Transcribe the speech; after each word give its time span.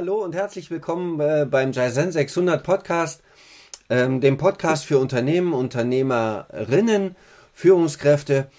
Hallo 0.00 0.24
und 0.24 0.34
herzlich 0.34 0.70
willkommen 0.70 1.20
äh, 1.20 1.44
beim 1.44 1.72
Jaizen 1.72 2.10
600 2.10 2.62
Podcast, 2.62 3.20
ähm, 3.90 4.22
dem 4.22 4.38
Podcast 4.38 4.86
für 4.86 4.98
Unternehmen, 4.98 5.52
Unternehmerinnen, 5.52 7.16
Führungskräfte. 7.52 8.50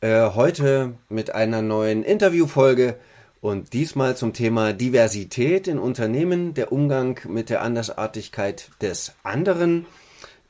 Äh, 0.00 0.30
heute 0.34 0.94
mit 1.08 1.32
einer 1.32 1.62
neuen 1.62 2.02
Interviewfolge 2.02 2.96
und 3.40 3.72
diesmal 3.72 4.16
zum 4.16 4.32
Thema 4.32 4.72
Diversität 4.72 5.68
in 5.68 5.78
Unternehmen, 5.78 6.54
der 6.54 6.72
Umgang 6.72 7.20
mit 7.28 7.50
der 7.50 7.62
Andersartigkeit 7.62 8.68
des 8.82 9.12
anderen. 9.22 9.86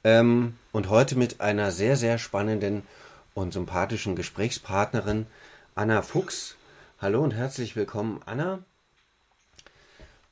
Ähm, 0.04 0.54
und 0.72 0.88
heute 0.88 1.18
mit 1.18 1.42
einer 1.42 1.70
sehr, 1.70 1.96
sehr 1.96 2.16
spannenden 2.16 2.84
und 3.34 3.52
sympathischen 3.52 4.16
Gesprächspartnerin, 4.16 5.26
Anna 5.74 6.00
Fuchs. 6.00 6.56
Hallo 6.98 7.22
und 7.22 7.34
herzlich 7.34 7.76
willkommen, 7.76 8.22
Anna. 8.24 8.60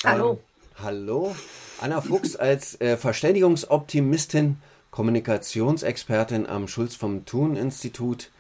Hallo. 0.04 0.30
Ähm, 0.30 0.38
hallo. 0.84 1.36
Anna 1.80 2.00
Fuchs 2.00 2.36
als 2.36 2.80
äh, 2.80 2.96
Verständigungsoptimistin, 2.96 4.58
Kommunikationsexpertin 4.92 6.46
am 6.46 6.68
Schulz 6.68 6.94
vom 6.94 7.24
Thun 7.24 7.56
Institut. 7.56 8.30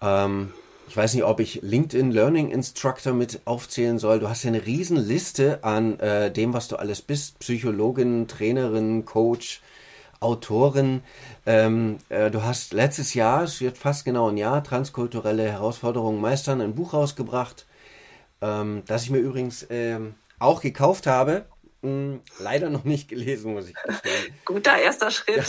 Ähm, 0.00 0.54
ich 0.88 0.96
weiß 0.96 1.12
nicht, 1.12 1.24
ob 1.24 1.40
ich 1.40 1.60
LinkedIn 1.60 2.12
Learning 2.12 2.50
Instructor 2.50 3.12
mit 3.12 3.42
aufzählen 3.44 3.98
soll. 3.98 4.20
Du 4.20 4.30
hast 4.30 4.44
ja 4.44 4.48
eine 4.48 4.64
riesen 4.64 4.96
Liste 4.96 5.62
an 5.64 6.00
äh, 6.00 6.30
dem, 6.30 6.54
was 6.54 6.66
du 6.66 6.76
alles 6.76 7.02
bist. 7.02 7.40
Psychologin, 7.40 8.26
Trainerin, 8.26 9.04
Coach, 9.04 9.60
Autorin. 10.20 11.02
Ähm, 11.44 11.98
äh, 12.08 12.30
du 12.30 12.42
hast 12.42 12.72
letztes 12.72 13.12
Jahr, 13.12 13.42
es 13.42 13.60
wird 13.60 13.76
fast 13.76 14.06
genau 14.06 14.30
ein 14.30 14.38
Jahr, 14.38 14.64
transkulturelle 14.64 15.52
Herausforderungen 15.52 16.22
meistern, 16.22 16.62
ein 16.62 16.74
Buch 16.74 16.94
rausgebracht, 16.94 17.66
ähm, 18.40 18.82
das 18.86 19.02
ich 19.02 19.10
mir 19.10 19.18
übrigens 19.18 19.66
ähm, 19.68 20.14
auch 20.38 20.60
gekauft 20.60 21.06
habe. 21.06 21.46
Hm, 21.82 22.20
leider 22.38 22.70
noch 22.70 22.84
nicht 22.84 23.08
gelesen, 23.08 23.54
muss 23.54 23.68
ich 23.68 23.74
gestehen. 23.74 24.34
Guter 24.44 24.78
erster 24.78 25.10
Schritt. 25.10 25.44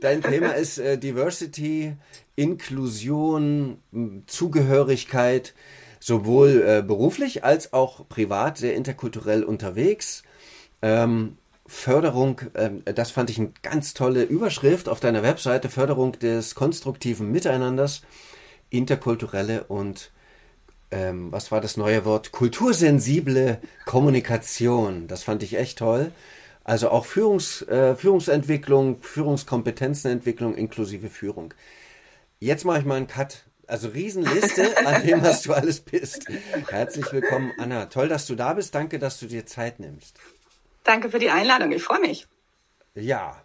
Dein 0.00 0.22
Thema 0.22 0.52
ist 0.52 0.78
äh, 0.78 0.98
Diversity, 0.98 1.96
Inklusion, 2.36 3.78
hm, 3.92 4.24
Zugehörigkeit, 4.26 5.54
sowohl 6.00 6.62
äh, 6.62 6.82
beruflich 6.82 7.44
als 7.44 7.72
auch 7.72 8.08
privat, 8.08 8.58
sehr 8.58 8.74
interkulturell 8.74 9.42
unterwegs. 9.42 10.22
Ähm, 10.82 11.38
Förderung, 11.66 12.40
äh, 12.54 12.92
das 12.92 13.10
fand 13.10 13.30
ich 13.30 13.38
eine 13.38 13.52
ganz 13.62 13.94
tolle 13.94 14.24
Überschrift 14.24 14.88
auf 14.88 15.00
deiner 15.00 15.22
Webseite, 15.22 15.70
Förderung 15.70 16.12
des 16.12 16.54
konstruktiven 16.54 17.32
Miteinanders, 17.32 18.02
interkulturelle 18.68 19.64
und 19.64 20.10
ähm, 20.92 21.32
was 21.32 21.50
war 21.50 21.60
das 21.60 21.76
neue 21.76 22.04
Wort? 22.04 22.32
Kultursensible 22.32 23.58
Kommunikation. 23.86 25.08
Das 25.08 25.22
fand 25.22 25.42
ich 25.42 25.54
echt 25.56 25.78
toll. 25.78 26.12
Also 26.64 26.90
auch 26.90 27.06
Führungs, 27.06 27.62
äh, 27.62 27.96
Führungsentwicklung, 27.96 29.00
Führungskompetenzenentwicklung 29.00 30.54
inklusive 30.54 31.08
Führung. 31.08 31.54
Jetzt 32.38 32.64
mache 32.64 32.80
ich 32.80 32.84
mal 32.84 32.96
einen 32.96 33.06
Cut. 33.06 33.44
Also 33.66 33.88
Riesenliste 33.88 34.76
an 34.86 35.02
dem, 35.02 35.22
was 35.22 35.42
du 35.42 35.54
alles 35.54 35.80
bist. 35.80 36.26
Herzlich 36.68 37.10
willkommen, 37.10 37.52
Anna. 37.58 37.86
Toll, 37.86 38.08
dass 38.08 38.26
du 38.26 38.34
da 38.34 38.52
bist. 38.52 38.74
Danke, 38.74 38.98
dass 38.98 39.18
du 39.18 39.26
dir 39.26 39.46
Zeit 39.46 39.80
nimmst. 39.80 40.18
Danke 40.84 41.08
für 41.08 41.18
die 41.18 41.30
Einladung. 41.30 41.72
Ich 41.72 41.82
freue 41.82 42.00
mich. 42.00 42.26
Ja. 42.94 43.42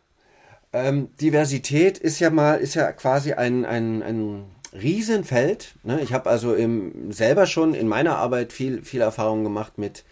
Ähm, 0.73 1.16
Diversität 1.22 1.97
ist 1.97 2.19
ja 2.19 2.29
mal, 2.29 2.55
ist 2.55 2.75
ja 2.75 2.91
quasi 2.91 3.33
ein, 3.33 3.63
ein, 3.63 4.03
ein 4.03 4.45
Riesenfeld. 4.73 5.75
Ne? 5.83 6.01
Ich 6.01 6.13
habe 6.13 6.29
also 6.29 6.53
im, 6.53 7.11
selber 7.11 7.45
schon 7.45 7.73
in 7.73 7.88
meiner 7.88 8.17
Arbeit 8.17 8.53
viel, 8.53 8.83
viel 8.83 9.01
Erfahrung 9.01 9.44
gemacht 9.44 9.78
mit, 9.78 10.03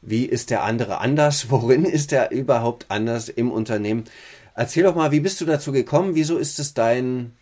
wie 0.00 0.26
ist 0.26 0.50
der 0.50 0.62
andere 0.64 0.98
anders, 0.98 1.46
worin 1.50 1.84
ist 1.84 2.12
er 2.12 2.30
überhaupt 2.30 2.86
anders 2.88 3.28
im 3.28 3.50
Unternehmen. 3.50 4.04
Erzähl 4.54 4.84
doch 4.84 4.94
mal, 4.94 5.12
wie 5.12 5.20
bist 5.20 5.40
du 5.40 5.44
dazu 5.44 5.72
gekommen? 5.72 6.14
Wieso 6.14 6.36
ist 6.36 6.58
es 6.58 6.74
dein 6.74 7.36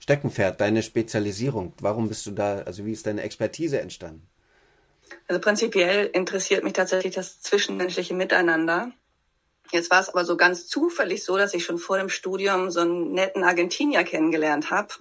Steckenpferd, 0.00 0.60
deine 0.60 0.82
Spezialisierung? 0.82 1.72
Warum 1.80 2.08
bist 2.08 2.26
du 2.26 2.32
da, 2.32 2.58
also 2.58 2.84
wie 2.84 2.92
ist 2.92 3.06
deine 3.06 3.22
Expertise 3.22 3.80
entstanden? 3.80 4.28
Also 5.28 5.40
prinzipiell 5.40 6.06
interessiert 6.06 6.64
mich 6.64 6.72
tatsächlich 6.74 7.14
das 7.14 7.40
zwischenmenschliche 7.40 8.14
Miteinander. 8.14 8.92
Jetzt 9.70 9.90
war 9.90 10.00
es 10.00 10.10
aber 10.10 10.24
so 10.24 10.36
ganz 10.36 10.66
zufällig 10.66 11.24
so, 11.24 11.38
dass 11.38 11.54
ich 11.54 11.64
schon 11.64 11.78
vor 11.78 11.96
dem 11.96 12.10
Studium 12.10 12.70
so 12.70 12.80
einen 12.80 13.12
netten 13.12 13.42
Argentinier 13.42 14.04
kennengelernt 14.04 14.70
habe. 14.70 14.92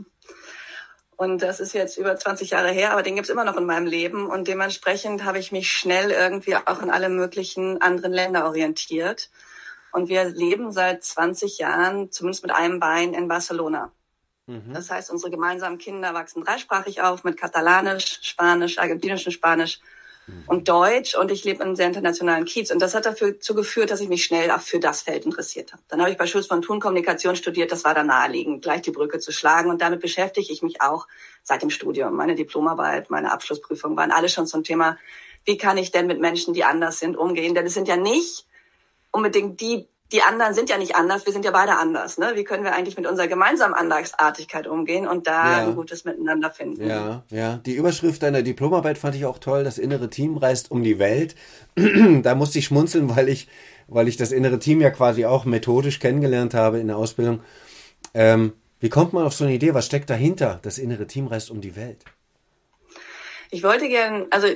Und 1.22 1.44
das 1.44 1.60
ist 1.60 1.74
jetzt 1.74 2.00
über 2.00 2.18
20 2.18 2.50
Jahre 2.50 2.72
her, 2.72 2.94
aber 2.94 3.04
den 3.04 3.14
gibt's 3.14 3.30
immer 3.30 3.44
noch 3.44 3.56
in 3.56 3.68
meinem 3.68 3.86
Leben. 3.86 4.26
Und 4.26 4.48
dementsprechend 4.48 5.24
habe 5.24 5.38
ich 5.38 5.52
mich 5.52 5.72
schnell 5.72 6.10
irgendwie 6.10 6.56
auch 6.56 6.82
in 6.82 6.90
alle 6.90 7.10
möglichen 7.10 7.80
anderen 7.80 8.12
Länder 8.12 8.48
orientiert. 8.48 9.30
Und 9.92 10.10
wir 10.10 10.26
leben 10.26 10.72
seit 10.72 11.04
20 11.04 11.60
Jahren, 11.60 12.12
zumindest 12.12 12.42
mit 12.42 12.52
einem 12.52 12.80
Bein, 12.80 13.14
in 13.14 13.28
Barcelona. 13.28 13.92
Mhm. 14.48 14.74
Das 14.74 14.90
heißt, 14.90 15.12
unsere 15.12 15.30
gemeinsamen 15.30 15.78
Kinder 15.78 16.16
wachsen 16.16 16.44
dreisprachig 16.44 17.04
auf 17.04 17.24
mit 17.24 17.38
Katalanisch, 17.38 18.18
Spanisch, 18.24 18.80
argentinischem 18.80 19.32
Spanisch 19.32 19.80
und 20.48 20.70
Deutsch 20.70 21.16
und 21.16 21.32
ich 21.32 21.44
lebe 21.44 21.58
in 21.58 21.70
einem 21.70 21.76
sehr 21.76 21.88
internationalen 21.88 22.46
Kiez. 22.46 22.72
Und 22.72 22.82
das 22.82 22.94
hat 22.94 23.06
dazu 23.06 23.56
geführt, 23.56 23.92
dass 23.92 24.02
ich 24.02 24.10
mich 24.10 24.24
schnell 24.24 24.52
auch 24.52 24.62
für 24.62 24.80
das 24.80 25.02
Feld 25.02 25.26
interessiert 25.26 25.74
habe. 25.74 25.82
Dann 25.88 26.00
habe 26.00 26.12
ich 26.12 26.18
bei 26.18 26.26
Schulz 26.26 26.48
von 26.48 26.62
Thun 26.62 26.80
Kommunikation 26.80 27.36
studiert. 27.36 27.72
Das 27.72 27.84
war 27.84 27.94
dann 27.94 28.08
naheliegend, 28.08 28.62
gleich 28.62 28.82
die 28.82 28.92
Brücke 28.92 29.20
zu 29.20 29.32
schlagen. 29.32 29.70
Und 29.70 29.82
damit 29.82 30.00
beschäftige 30.00 30.52
ich 30.52 30.62
mich 30.62 30.82
auch 30.82 31.08
seit 31.44 31.62
dem 31.62 31.70
Studium. 31.70 32.16
Meine 32.16 32.36
Diplomarbeit, 32.36 33.10
meine 33.10 33.32
Abschlussprüfung 33.32 33.98
waren 33.98 34.12
alle 34.12 34.30
schon 34.30 34.48
zum 34.48 34.64
Thema, 34.64 34.98
wie 35.44 35.58
kann 35.58 35.78
ich 35.78 35.92
denn 35.92 36.08
mit 36.08 36.20
Menschen, 36.20 36.54
die 36.54 36.64
anders 36.64 37.00
sind, 37.00 37.18
umgehen? 37.18 37.56
Denn 37.56 37.66
es 37.66 37.74
sind 37.74 37.88
ja 37.88 37.98
nicht 37.98 38.46
unbedingt 39.12 39.60
die 39.60 39.88
die 40.12 40.22
anderen 40.22 40.54
sind 40.54 40.70
ja 40.70 40.78
nicht 40.78 40.96
anders, 40.96 41.26
wir 41.26 41.34
sind 41.34 41.46
ja 41.46 41.52
beide 41.52 41.78
anders. 41.78 42.18
Ne? 42.18 42.34
Wie 42.36 42.44
können 42.44 42.64
wir 42.64 42.74
eigentlich 42.74 42.98
mit 42.98 43.08
unserer 43.08 43.28
gemeinsamen 43.28 43.74
Andersartigkeit 43.74 44.68
umgehen 44.68 45.08
und 45.08 45.26
da 45.26 45.62
ja. 45.62 45.68
ein 45.68 45.76
gutes 45.76 46.04
Miteinander 46.04 46.52
finden? 46.52 46.88
Ja, 46.88 47.24
ja. 47.30 47.58
Die 47.66 47.74
Überschrift 47.74 48.22
deiner 48.22 48.42
Diplomarbeit 48.42 48.98
fand 48.98 49.16
ich 49.16 49.26
auch 49.26 49.40
toll. 49.40 49.64
Das 49.64 49.78
innere 49.78 50.10
Team 50.10 50.38
reist 50.38 50.70
um 50.70 50.84
die 50.84 51.00
Welt. 51.00 51.36
da 52.24 52.36
musste 52.36 52.60
ich 52.60 52.66
schmunzeln, 52.66 53.16
weil 53.16 53.30
ich, 53.30 53.48
weil 53.88 54.08
ich 54.08 54.18
das 54.18 54.32
innere 54.32 54.60
Team 54.60 54.82
ja 54.82 54.90
quasi 54.90 55.26
auch 55.26 55.46
methodisch 55.46 56.00
kennengelernt 56.00 56.54
habe 56.54 56.80
in 56.80 56.88
der 56.88 56.98
Ausbildung. 56.98 57.42
Ähm, 58.14 58.54
wie 58.82 58.90
kommt 58.90 59.14
man 59.14 59.26
auf 59.26 59.34
so 59.34 59.46
eine 59.46 59.54
Idee? 59.54 59.74
Was 59.74 59.86
steckt 59.86 60.10
dahinter? 60.10 60.60
Das 60.64 60.78
innere 60.78 61.08
Team 61.08 61.28
reist 61.28 61.52
um 61.52 61.62
die 61.62 61.76
Welt. 61.76 62.04
Ich 63.50 63.64
wollte 63.64 63.88
gern, 63.90 64.28
also 64.32 64.48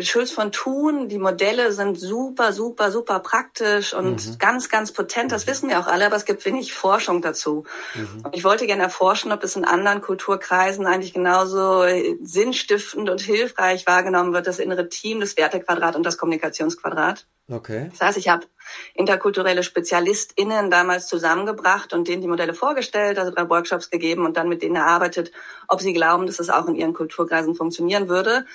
Schulz 0.00 0.30
von 0.30 0.52
Thun, 0.52 1.08
die 1.08 1.18
Modelle 1.18 1.72
sind 1.72 1.98
super, 1.98 2.52
super, 2.52 2.92
super 2.92 3.18
praktisch 3.20 3.92
und 3.92 4.24
mhm. 4.24 4.38
ganz, 4.38 4.68
ganz 4.68 4.92
potent. 4.92 5.32
Das 5.32 5.46
wissen 5.46 5.68
wir 5.68 5.80
auch 5.80 5.88
alle, 5.88 6.06
aber 6.06 6.16
es 6.16 6.24
gibt 6.24 6.44
wenig 6.44 6.72
Forschung 6.72 7.22
dazu. 7.22 7.64
Mhm. 7.94 8.22
Und 8.24 8.36
ich 8.36 8.44
wollte 8.44 8.66
gerne 8.66 8.84
erforschen, 8.84 9.32
ob 9.32 9.42
es 9.42 9.56
in 9.56 9.64
anderen 9.64 10.00
Kulturkreisen 10.00 10.86
eigentlich 10.86 11.12
genauso 11.12 11.84
sinnstiftend 12.22 13.10
und 13.10 13.20
hilfreich 13.20 13.86
wahrgenommen 13.86 14.32
wird, 14.32 14.46
das 14.46 14.60
innere 14.60 14.88
Team, 14.88 15.20
das 15.20 15.36
Wertequadrat 15.36 15.96
und 15.96 16.04
das 16.04 16.18
Kommunikationsquadrat. 16.18 17.26
Okay. 17.50 17.88
Das 17.90 18.00
heißt, 18.00 18.18
ich 18.18 18.28
habe 18.28 18.46
interkulturelle 18.94 19.64
SpezialistInnen 19.64 20.70
damals 20.70 21.08
zusammengebracht 21.08 21.92
und 21.92 22.06
denen 22.06 22.22
die 22.22 22.28
Modelle 22.28 22.54
vorgestellt, 22.54 23.18
also 23.18 23.32
drei 23.32 23.48
Workshops 23.50 23.90
gegeben 23.90 24.24
und 24.24 24.36
dann 24.36 24.48
mit 24.48 24.62
denen 24.62 24.76
erarbeitet, 24.76 25.32
ob 25.66 25.80
sie 25.80 25.92
glauben, 25.92 26.26
dass 26.26 26.38
es 26.38 26.48
auch 26.48 26.68
in 26.68 26.76
ihren 26.76 26.94
Kulturkreisen 26.94 27.56
funktionieren 27.56 28.08
würde. 28.08 28.46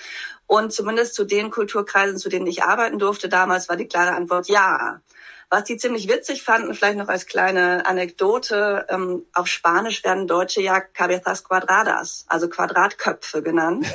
Und 0.47 0.71
zumindest 0.71 1.15
zu 1.15 1.25
den 1.25 1.49
Kulturkreisen, 1.51 2.17
zu 2.17 2.29
denen 2.29 2.47
ich 2.47 2.63
arbeiten 2.63 2.97
durfte 2.97 3.27
damals, 3.27 3.67
war 3.67 3.75
die 3.75 3.87
klare 3.87 4.15
Antwort 4.15 4.47
ja. 4.47 5.01
Was 5.55 5.63
die 5.63 5.77
ziemlich 5.77 6.09
witzig 6.09 6.43
fanden, 6.43 6.73
vielleicht 6.73 6.97
noch 6.97 7.07
als 7.07 7.27
kleine 7.27 7.85
Anekdote, 7.85 8.85
ähm, 8.89 9.25
auf 9.33 9.47
Spanisch 9.47 10.03
werden 10.03 10.27
Deutsche 10.27 10.59
ja 10.59 10.81
cabezas 10.81 11.45
cuadradas, 11.45 12.25
also 12.27 12.49
Quadratköpfe 12.49 13.41
genannt. 13.41 13.87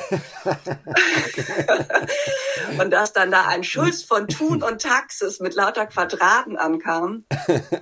und 2.79 2.91
dass 2.91 3.13
dann 3.13 3.29
da 3.29 3.45
ein 3.45 3.63
Schulz 3.63 4.01
von 4.01 4.27
Thun 4.27 4.63
und 4.63 4.81
Taxis 4.81 5.39
mit 5.39 5.53
lauter 5.53 5.85
Quadraten 5.85 6.57
ankam, 6.57 7.25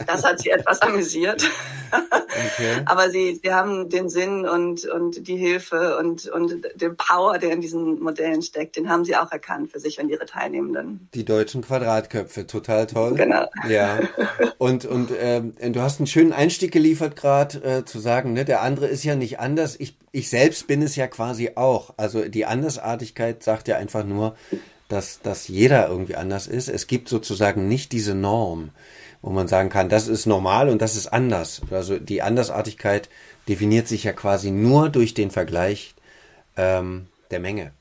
das 0.05 0.25
hat 0.25 0.41
sie 0.41 0.49
etwas 0.49 0.81
amüsiert. 0.81 1.49
Okay. 1.91 2.81
Aber 2.85 3.09
sie, 3.09 3.39
sie 3.41 3.53
haben 3.53 3.89
den 3.89 4.09
Sinn 4.09 4.45
und, 4.45 4.85
und 4.85 5.27
die 5.27 5.37
Hilfe 5.37 5.97
und, 5.97 6.27
und 6.27 6.67
den 6.75 6.97
Power, 6.97 7.37
der 7.37 7.51
in 7.51 7.61
diesen 7.61 7.99
Modellen 7.99 8.41
steckt, 8.41 8.75
den 8.75 8.89
haben 8.89 9.05
sie 9.05 9.15
auch 9.15 9.31
erkannt 9.31 9.71
für 9.71 9.79
sich 9.79 10.01
und 10.01 10.09
ihre 10.09 10.25
Teilnehmenden. 10.25 11.09
Die 11.13 11.25
deutschen 11.25 11.61
Quadratköpfe, 11.61 12.45
total 12.45 12.87
toll. 12.87 13.15
Genau. 13.15 13.47
Ja. 13.69 13.99
Und, 14.57 14.83
und 14.85 15.11
ähm, 15.17 15.53
du 15.57 15.81
hast 15.81 15.99
einen 15.99 16.07
schönen 16.07 16.33
Einstieg 16.33 16.73
geliefert 16.73 17.15
gerade, 17.15 17.63
äh, 17.63 17.85
zu 17.85 17.99
sagen, 17.99 18.33
ne, 18.33 18.43
der 18.43 18.61
andere 18.61 18.87
ist 18.87 19.05
ja 19.05 19.15
nicht 19.15 19.39
anders. 19.39 19.77
Ich, 19.79 19.95
ich 20.11 20.29
selbst 20.29 20.67
bin 20.67 20.81
es 20.81 20.97
ja 20.97 21.07
quasi 21.07 21.51
auch. 21.55 21.93
Also 21.95 22.27
die 22.27 22.45
Andersartigkeit 22.45 23.41
sagt 23.41 23.69
ja 23.69 23.77
einfach 23.77 24.03
nur, 24.03 24.35
dass, 24.89 25.21
dass 25.21 25.47
jeder 25.47 25.87
irgendwie 25.87 26.15
anders 26.15 26.47
ist. 26.47 26.67
Es 26.67 26.87
gibt 26.87 27.07
sozusagen 27.07 27.69
nicht 27.69 27.93
diese 27.93 28.15
Norm, 28.15 28.71
wo 29.21 29.29
man 29.29 29.47
sagen 29.47 29.69
kann, 29.69 29.87
das 29.87 30.09
ist 30.09 30.25
normal 30.25 30.67
und 30.67 30.81
das 30.81 30.97
ist 30.97 31.07
anders. 31.07 31.61
Also 31.71 31.97
die 31.97 32.21
Andersartigkeit 32.21 33.07
definiert 33.47 33.87
sich 33.87 34.03
ja 34.03 34.11
quasi 34.11 34.51
nur 34.51 34.89
durch 34.89 35.13
den 35.13 35.31
Vergleich 35.31 35.95
ähm, 36.57 37.07
der 37.31 37.39
Menge. 37.39 37.71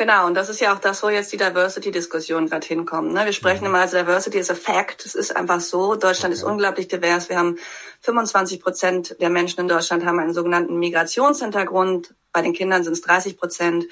Genau, 0.00 0.26
und 0.26 0.32
das 0.32 0.48
ist 0.48 0.62
ja 0.62 0.74
auch 0.74 0.78
das, 0.78 1.02
wo 1.02 1.10
jetzt 1.10 1.30
die 1.30 1.36
Diversity-Diskussion 1.36 2.48
gerade 2.48 2.66
hinkommt. 2.66 3.12
Ne? 3.12 3.26
Wir 3.26 3.34
sprechen 3.34 3.64
mhm. 3.64 3.66
immer, 3.66 3.80
also 3.80 3.98
Diversity 3.98 4.38
is 4.38 4.50
a 4.50 4.54
fact. 4.54 5.04
Es 5.04 5.14
ist 5.14 5.36
einfach 5.36 5.60
so. 5.60 5.94
Deutschland 5.94 6.32
ist 6.32 6.42
unglaublich 6.42 6.88
divers. 6.88 7.28
Wir 7.28 7.36
haben 7.36 7.58
25 8.00 8.62
Prozent 8.62 9.16
der 9.20 9.28
Menschen 9.28 9.60
in 9.60 9.68
Deutschland 9.68 10.06
haben 10.06 10.18
einen 10.18 10.32
sogenannten 10.32 10.78
Migrationshintergrund. 10.78 12.14
Bei 12.32 12.40
den 12.40 12.54
Kindern 12.54 12.82
sind 12.82 12.94
es 12.94 13.02
30 13.02 13.36
Prozent. 13.36 13.88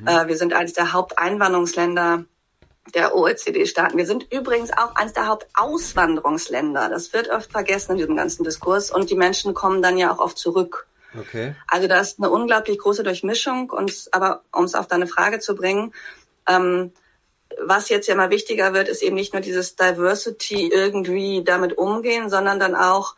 Mhm. 0.00 0.06
Äh, 0.06 0.28
wir 0.28 0.36
sind 0.36 0.52
eines 0.52 0.74
der 0.74 0.92
Haupteinwanderungsländer 0.92 2.26
der 2.94 3.16
OECD-Staaten. 3.16 3.96
Wir 3.96 4.04
sind 4.04 4.30
übrigens 4.30 4.74
auch 4.74 4.94
eines 4.94 5.14
der 5.14 5.26
Hauptauswanderungsländer. 5.26 6.90
Das 6.90 7.14
wird 7.14 7.30
oft 7.30 7.50
vergessen 7.50 7.92
in 7.92 7.96
diesem 7.96 8.16
ganzen 8.16 8.44
Diskurs. 8.44 8.90
Und 8.90 9.08
die 9.08 9.16
Menschen 9.16 9.54
kommen 9.54 9.80
dann 9.80 9.96
ja 9.96 10.12
auch 10.12 10.18
oft 10.18 10.36
zurück. 10.36 10.86
Okay. 11.18 11.54
Also 11.66 11.88
da 11.88 12.00
ist 12.00 12.18
eine 12.18 12.30
unglaublich 12.30 12.78
große 12.78 13.02
Durchmischung. 13.02 13.70
Und 13.70 14.08
aber 14.12 14.42
um 14.52 14.64
es 14.64 14.74
auf 14.74 14.86
deine 14.86 15.06
Frage 15.06 15.38
zu 15.38 15.54
bringen, 15.54 15.92
ähm, 16.48 16.92
was 17.62 17.88
jetzt 17.88 18.06
ja 18.06 18.14
immer 18.14 18.30
wichtiger 18.30 18.74
wird, 18.74 18.88
ist 18.88 19.02
eben 19.02 19.16
nicht 19.16 19.32
nur 19.32 19.42
dieses 19.42 19.76
Diversity 19.76 20.68
irgendwie 20.68 21.42
damit 21.44 21.78
umgehen, 21.78 22.28
sondern 22.28 22.60
dann 22.60 22.74
auch 22.74 23.16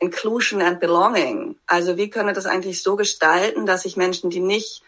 Inclusion 0.00 0.62
and 0.62 0.80
Belonging. 0.80 1.56
Also 1.66 1.96
wie 1.96 2.10
können 2.10 2.28
wir 2.28 2.34
das 2.34 2.46
eigentlich 2.46 2.82
so 2.82 2.96
gestalten, 2.96 3.66
dass 3.66 3.82
sich 3.82 3.96
Menschen, 3.96 4.30
die 4.30 4.40
nicht 4.40 4.82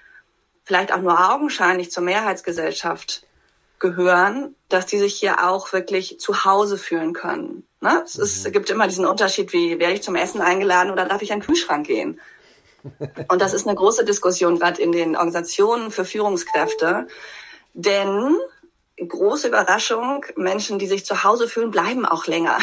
vielleicht 0.65 0.93
auch 0.93 1.01
nur 1.01 1.33
augenscheinlich 1.33 1.91
zur 1.91 2.03
Mehrheitsgesellschaft 2.03 3.25
gehören, 3.81 4.55
dass 4.69 4.87
die 4.87 4.99
sich 4.99 5.15
hier 5.15 5.49
auch 5.49 5.73
wirklich 5.73 6.21
zu 6.21 6.45
Hause 6.45 6.77
fühlen 6.77 7.13
können. 7.13 7.67
Ne? 7.81 8.03
Es, 8.05 8.17
ist, 8.17 8.47
es 8.47 8.53
gibt 8.53 8.71
immer 8.71 8.87
diesen 8.87 9.06
Unterschied, 9.06 9.53
wie 9.53 9.79
werde 9.79 9.95
ich 9.95 10.03
zum 10.03 10.15
Essen 10.15 10.43
eingeladen 10.43 10.93
oder 10.93 11.06
darf 11.06 11.23
ich 11.23 11.33
an 11.33 11.41
den 11.41 11.47
Kühlschrank 11.47 11.87
gehen? 11.87 12.21
Und 13.29 13.43
das 13.43 13.55
ist 13.55 13.67
eine 13.67 13.77
große 13.77 14.05
Diskussion 14.05 14.59
gerade 14.59 14.81
in 14.81 14.93
den 14.93 15.17
Organisationen 15.17 15.91
für 15.91 16.05
Führungskräfte. 16.05 17.06
Denn 17.75 18.37
große 18.97 19.49
Überraschung, 19.49 20.25
Menschen, 20.37 20.79
die 20.79 20.87
sich 20.87 21.05
zu 21.05 21.25
Hause 21.25 21.49
fühlen, 21.49 21.71
bleiben 21.71 22.06
auch 22.06 22.27
länger. 22.27 22.59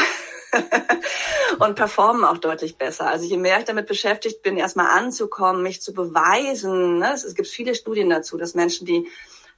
und 1.60 1.76
performen 1.76 2.24
auch 2.24 2.38
deutlich 2.38 2.78
besser. 2.78 3.08
Also 3.08 3.26
je 3.26 3.38
mehr 3.38 3.60
ich 3.60 3.66
damit 3.66 3.88
beschäftigt 3.88 4.42
bin, 4.42 4.58
erstmal 4.58 4.98
anzukommen, 4.98 5.64
mich 5.64 5.82
zu 5.82 5.94
beweisen. 5.94 7.00
Ne? 7.00 7.14
Es, 7.14 7.36
gibt 7.36 7.48
viele 7.48 7.76
Studien 7.76 8.10
dazu, 8.10 8.38
dass 8.38 8.54
Menschen, 8.54 8.86
die 8.86 9.08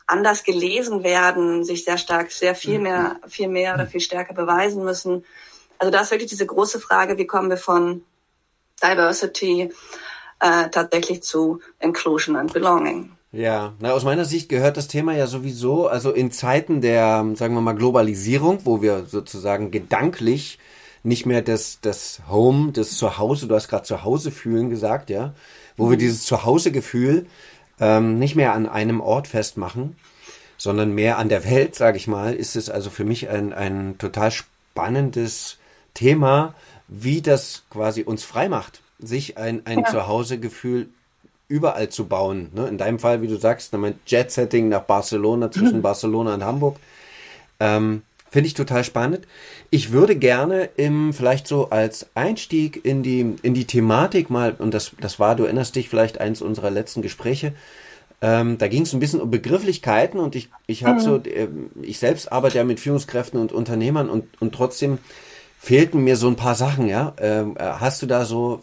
anders 0.07 0.43
gelesen 0.43 1.03
werden, 1.03 1.63
sich 1.63 1.83
sehr 1.83 1.97
stark, 1.97 2.31
sehr 2.31 2.55
viel 2.55 2.79
mehr, 2.79 3.19
viel 3.27 3.47
mehr 3.47 3.75
oder 3.75 3.85
viel 3.85 4.01
stärker 4.01 4.33
beweisen 4.33 4.83
müssen. 4.83 5.25
Also 5.77 5.91
da 5.91 6.01
ist 6.01 6.11
wirklich 6.11 6.29
diese 6.29 6.47
große 6.47 6.79
Frage, 6.79 7.17
wie 7.17 7.27
kommen 7.27 7.49
wir 7.49 7.57
von 7.57 8.03
Diversity 8.81 9.71
äh, 10.39 10.69
tatsächlich 10.69 11.23
zu 11.23 11.59
Inclusion 11.79 12.35
and 12.35 12.53
Belonging. 12.53 13.11
Ja, 13.31 13.73
na, 13.79 13.91
aus 13.91 14.03
meiner 14.03 14.25
Sicht 14.25 14.49
gehört 14.49 14.77
das 14.77 14.87
Thema 14.87 15.13
ja 15.13 15.27
sowieso, 15.27 15.87
also 15.87 16.11
in 16.11 16.31
Zeiten 16.31 16.81
der, 16.81 17.25
sagen 17.35 17.53
wir 17.53 17.61
mal, 17.61 17.75
Globalisierung, 17.75 18.61
wo 18.63 18.81
wir 18.81 19.05
sozusagen 19.05 19.69
gedanklich 19.69 20.57
nicht 21.03 21.27
mehr 21.27 21.43
das, 21.43 21.79
das 21.81 22.21
Home, 22.27 22.71
das 22.71 22.97
Zuhause, 22.97 23.47
du 23.47 23.55
hast 23.55 23.67
gerade 23.67 23.83
Zuhause 23.83 24.31
fühlen 24.31 24.69
gesagt, 24.71 25.11
ja, 25.11 25.33
wo 25.77 25.85
mhm. 25.85 25.91
wir 25.91 25.97
dieses 25.97 26.23
Zuhause-Gefühl 26.23 27.27
ähm, 27.79 28.17
nicht 28.17 28.35
mehr 28.35 28.53
an 28.53 28.67
einem 28.67 28.99
Ort 28.99 29.27
festmachen, 29.27 29.95
sondern 30.57 30.93
mehr 30.93 31.19
an 31.19 31.29
der 31.29 31.45
Welt, 31.45 31.75
sage 31.75 31.97
ich 31.97 32.07
mal, 32.07 32.33
ist 32.33 32.55
es 32.55 32.69
also 32.69 32.89
für 32.89 33.05
mich 33.05 33.29
ein, 33.29 33.53
ein 33.53 33.97
total 33.99 34.31
spannendes 34.31 35.57
Thema, 35.93 36.55
wie 36.87 37.21
das 37.21 37.63
quasi 37.69 38.01
uns 38.01 38.23
frei 38.23 38.49
macht 38.49 38.81
sich 38.99 39.37
ein, 39.37 39.61
ein 39.65 39.79
ja. 39.79 39.85
Zuhausegefühl 39.85 40.89
überall 41.47 41.89
zu 41.89 42.05
bauen. 42.05 42.49
Ne? 42.53 42.67
In 42.67 42.77
deinem 42.77 42.99
Fall, 42.99 43.21
wie 43.21 43.27
du 43.27 43.37
sagst, 43.37 43.73
ein 43.73 43.99
Jet-Setting 44.05 44.69
nach 44.69 44.83
Barcelona, 44.83 45.51
zwischen 45.51 45.77
mhm. 45.77 45.81
Barcelona 45.83 46.35
und 46.35 46.43
Hamburg. 46.43 46.77
Ähm, 47.59 48.03
Finde 48.31 48.45
ich 48.45 48.53
total 48.53 48.83
spannend. 48.83 49.27
Ich 49.71 49.91
würde 49.91 50.15
gerne 50.15 50.69
im, 50.77 51.13
vielleicht 51.13 51.47
so 51.47 51.71
als 51.71 52.05
Einstieg 52.13 52.85
in 52.85 53.01
die, 53.01 53.35
in 53.41 53.55
die 53.55 53.65
Thematik 53.65 54.29
mal, 54.29 54.55
und 54.59 54.75
das, 54.75 54.91
das 55.01 55.19
war, 55.19 55.35
du 55.35 55.45
erinnerst 55.45 55.75
dich 55.75 55.89
vielleicht 55.89 56.21
eins 56.21 56.43
unserer 56.43 56.69
letzten 56.69 57.01
Gespräche, 57.01 57.53
ähm, 58.21 58.59
da 58.59 58.67
ging 58.67 58.83
es 58.83 58.93
ein 58.93 58.99
bisschen 58.99 59.21
um 59.21 59.31
Begrifflichkeiten 59.31 60.19
und 60.19 60.35
ich, 60.35 60.49
ich 60.67 60.83
habe 60.83 60.99
mhm. 60.99 61.03
so, 61.03 61.15
äh, 61.15 61.47
ich 61.81 61.97
selbst 61.97 62.31
arbeite 62.31 62.57
ja 62.57 62.63
mit 62.63 62.79
Führungskräften 62.79 63.39
und 63.39 63.51
Unternehmern 63.51 64.09
und, 64.09 64.25
und 64.39 64.53
trotzdem 64.53 64.99
fehlten 65.57 66.03
mir 66.03 66.15
so 66.15 66.27
ein 66.27 66.35
paar 66.35 66.55
Sachen, 66.55 66.87
ja. 66.87 67.13
Ähm, 67.19 67.55
äh, 67.57 67.63
hast 67.63 68.01
du 68.01 68.05
da 68.05 68.25
so 68.25 68.61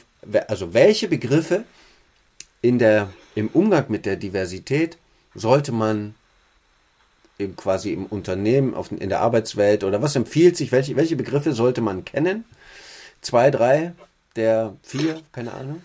also 0.49 0.75
welche 0.75 1.09
Begriffe 1.09 1.65
in 2.63 2.79
der, 2.79 3.11
im 3.35 3.49
Umgang 3.49 3.87
mit 3.89 4.07
der 4.07 4.17
Diversität 4.17 4.99
sollte 5.35 5.73
man 5.73 6.15
im, 7.39 7.57
quasi 7.57 7.93
im 7.93 8.07
Unternehmen, 8.07 8.75
auf, 8.75 8.91
in 8.91 9.09
der 9.09 9.21
Arbeitswelt 9.21 9.85
oder 9.85 10.03
was 10.03 10.17
empfiehlt 10.17 10.57
sich, 10.57 10.73
welche, 10.73 10.97
welche 10.97 11.17
Begriffe 11.17 11.53
sollte 11.53 11.81
man 11.81 12.05
kennen? 12.05 12.45
Zwei, 13.21 13.51
drei, 13.51 13.93
der 14.37 14.77
vier, 14.83 15.21
keine 15.33 15.53
Ahnung. 15.53 15.83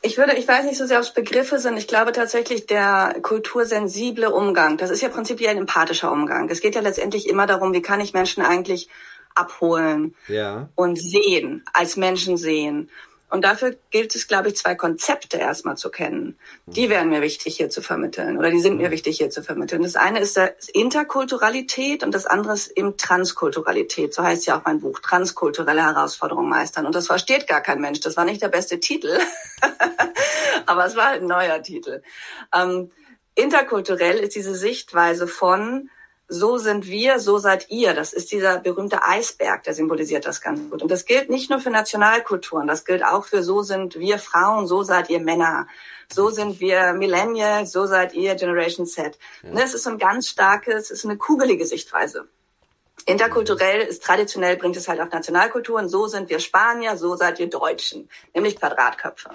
Ich 0.00 0.16
würde, 0.16 0.34
ich 0.34 0.46
weiß 0.46 0.64
nicht 0.64 0.78
so 0.78 0.86
sehr, 0.86 0.98
ob 0.98 1.04
es 1.04 1.12
Begriffe 1.12 1.58
sind. 1.58 1.76
Ich 1.76 1.88
glaube 1.88 2.12
tatsächlich 2.12 2.66
der 2.66 3.16
kultursensible 3.22 4.30
Umgang. 4.30 4.76
Das 4.76 4.90
ist 4.90 5.02
ja 5.02 5.08
prinzipiell 5.08 5.50
ein 5.50 5.58
empathischer 5.58 6.12
Umgang. 6.12 6.48
Es 6.50 6.60
geht 6.60 6.76
ja 6.76 6.80
letztendlich 6.80 7.28
immer 7.28 7.46
darum, 7.46 7.72
wie 7.72 7.82
kann 7.82 8.00
ich 8.00 8.12
Menschen 8.12 8.44
eigentlich 8.44 8.88
abholen 9.34 10.14
ja. 10.28 10.68
und 10.76 10.96
sehen, 10.96 11.64
als 11.72 11.96
Menschen 11.96 12.36
sehen. 12.36 12.90
Und 13.30 13.42
dafür 13.42 13.76
gilt 13.90 14.14
es, 14.14 14.26
glaube 14.26 14.48
ich, 14.48 14.56
zwei 14.56 14.74
Konzepte 14.74 15.36
erstmal 15.36 15.76
zu 15.76 15.90
kennen. 15.90 16.38
Die 16.66 16.88
wären 16.88 17.10
mir 17.10 17.20
wichtig 17.20 17.56
hier 17.56 17.68
zu 17.68 17.82
vermitteln 17.82 18.38
oder 18.38 18.50
die 18.50 18.60
sind 18.60 18.78
mir 18.78 18.90
wichtig 18.90 19.18
hier 19.18 19.28
zu 19.28 19.42
vermitteln. 19.42 19.82
Das 19.82 19.96
eine 19.96 20.20
ist 20.20 20.38
Interkulturalität 20.72 22.02
und 22.04 22.14
das 22.14 22.24
andere 22.24 22.54
ist 22.54 22.68
eben 22.68 22.96
Transkulturalität. 22.96 24.14
So 24.14 24.22
heißt 24.22 24.46
ja 24.46 24.58
auch 24.58 24.64
mein 24.64 24.80
Buch, 24.80 25.00
Transkulturelle 25.00 25.82
Herausforderungen 25.82 26.48
meistern. 26.48 26.86
Und 26.86 26.94
das 26.94 27.06
versteht 27.06 27.46
gar 27.46 27.60
kein 27.60 27.80
Mensch. 27.80 28.00
Das 28.00 28.16
war 28.16 28.24
nicht 28.24 28.40
der 28.40 28.48
beste 28.48 28.80
Titel, 28.80 29.18
aber 30.66 30.86
es 30.86 30.96
war 30.96 31.08
halt 31.08 31.20
ein 31.20 31.28
neuer 31.28 31.62
Titel. 31.62 32.02
Ähm, 32.54 32.90
interkulturell 33.34 34.18
ist 34.18 34.36
diese 34.36 34.54
Sichtweise 34.54 35.26
von 35.26 35.90
so 36.28 36.58
sind 36.58 36.86
wir, 36.86 37.18
so 37.18 37.38
seid 37.38 37.70
ihr. 37.70 37.94
Das 37.94 38.12
ist 38.12 38.30
dieser 38.30 38.58
berühmte 38.58 39.02
Eisberg, 39.02 39.62
der 39.62 39.74
symbolisiert 39.74 40.26
das 40.26 40.40
ganz 40.42 40.60
gut. 40.70 40.82
Und 40.82 40.90
das 40.90 41.06
gilt 41.06 41.30
nicht 41.30 41.48
nur 41.48 41.58
für 41.58 41.70
Nationalkulturen, 41.70 42.66
das 42.66 42.84
gilt 42.84 43.02
auch 43.02 43.24
für 43.24 43.42
so 43.42 43.62
sind 43.62 43.98
wir 43.98 44.18
Frauen, 44.18 44.66
so 44.66 44.82
seid 44.82 45.08
ihr 45.10 45.20
Männer. 45.20 45.66
So 46.10 46.30
sind 46.30 46.60
wir 46.60 46.92
Millennials, 46.92 47.72
so 47.72 47.86
seid 47.86 48.14
ihr 48.14 48.34
Generation 48.34 48.86
Z. 48.86 49.18
Ja. 49.42 49.50
Das 49.52 49.74
ist 49.74 49.84
so 49.84 49.90
ein 49.90 49.98
ganz 49.98 50.28
starkes, 50.28 50.90
ist 50.90 51.04
eine 51.04 51.16
kugelige 51.16 51.66
Sichtweise. 51.66 52.28
Interkulturell 53.06 53.80
ist 53.80 54.02
traditionell, 54.02 54.56
bringt 54.56 54.76
es 54.76 54.88
halt 54.88 55.00
auf 55.00 55.10
Nationalkulturen. 55.10 55.88
So 55.88 56.06
sind 56.08 56.28
wir 56.28 56.40
Spanier, 56.40 56.96
so 56.96 57.16
seid 57.16 57.40
ihr 57.40 57.48
Deutschen, 57.48 58.08
nämlich 58.34 58.56
Quadratköpfe. 58.56 59.30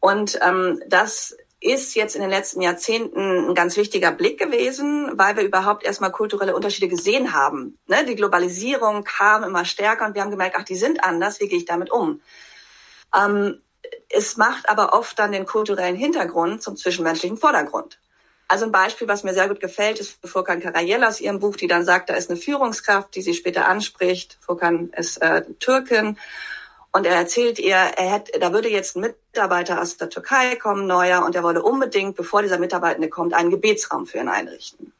Und 0.00 0.38
ähm, 0.42 0.82
das 0.86 1.36
ist 1.60 1.94
jetzt 1.94 2.16
in 2.16 2.22
den 2.22 2.30
letzten 2.30 2.62
Jahrzehnten 2.62 3.50
ein 3.50 3.54
ganz 3.54 3.76
wichtiger 3.76 4.12
Blick 4.12 4.38
gewesen, 4.38 5.10
weil 5.14 5.36
wir 5.36 5.44
überhaupt 5.44 5.84
erstmal 5.84 6.10
kulturelle 6.10 6.56
Unterschiede 6.56 6.88
gesehen 6.88 7.34
haben. 7.34 7.78
Ne? 7.86 8.04
Die 8.06 8.16
Globalisierung 8.16 9.04
kam 9.04 9.44
immer 9.44 9.66
stärker 9.66 10.06
und 10.06 10.14
wir 10.14 10.22
haben 10.22 10.30
gemerkt, 10.30 10.56
ach, 10.58 10.64
die 10.64 10.76
sind 10.76 11.04
anders, 11.04 11.38
wie 11.40 11.48
gehe 11.48 11.58
ich 11.58 11.66
damit 11.66 11.90
um? 11.90 12.22
Ähm, 13.14 13.60
es 14.08 14.36
macht 14.38 14.70
aber 14.70 14.94
oft 14.94 15.18
dann 15.18 15.32
den 15.32 15.44
kulturellen 15.44 15.96
Hintergrund 15.96 16.62
zum 16.62 16.76
zwischenmenschlichen 16.76 17.36
Vordergrund. 17.36 17.98
Also 18.48 18.64
ein 18.64 18.72
Beispiel, 18.72 19.06
was 19.06 19.22
mir 19.22 19.34
sehr 19.34 19.48
gut 19.48 19.60
gefällt, 19.60 20.00
ist 20.00 20.18
Furkan 20.24 20.60
Karayel 20.60 21.04
aus 21.04 21.20
ihrem 21.20 21.38
Buch, 21.38 21.56
die 21.56 21.68
dann 21.68 21.84
sagt, 21.84 22.10
da 22.10 22.14
ist 22.14 22.30
eine 22.30 22.38
Führungskraft, 22.38 23.14
die 23.14 23.22
sie 23.22 23.34
später 23.34 23.68
anspricht. 23.68 24.38
Furkan 24.40 24.90
ist 24.96 25.18
äh, 25.18 25.44
Türkin 25.60 26.18
und 26.92 27.06
er 27.06 27.14
erzählt 27.14 27.58
ihr, 27.58 27.76
er 27.76 28.10
hätte, 28.10 28.38
da 28.40 28.52
würde 28.52 28.68
jetzt 28.68 28.96
ein 28.96 29.00
Mitarbeiter 29.32 29.80
aus 29.80 29.96
der 29.96 30.10
Türkei 30.10 30.56
kommen, 30.56 30.86
neuer, 30.86 31.24
und 31.24 31.36
er 31.36 31.42
wollte 31.42 31.62
unbedingt, 31.62 32.16
bevor 32.16 32.42
dieser 32.42 32.58
Mitarbeitende 32.58 33.08
kommt, 33.08 33.32
einen 33.32 33.50
Gebetsraum 33.50 34.06
für 34.06 34.18
ihn 34.18 34.28
einrichten. 34.28 34.92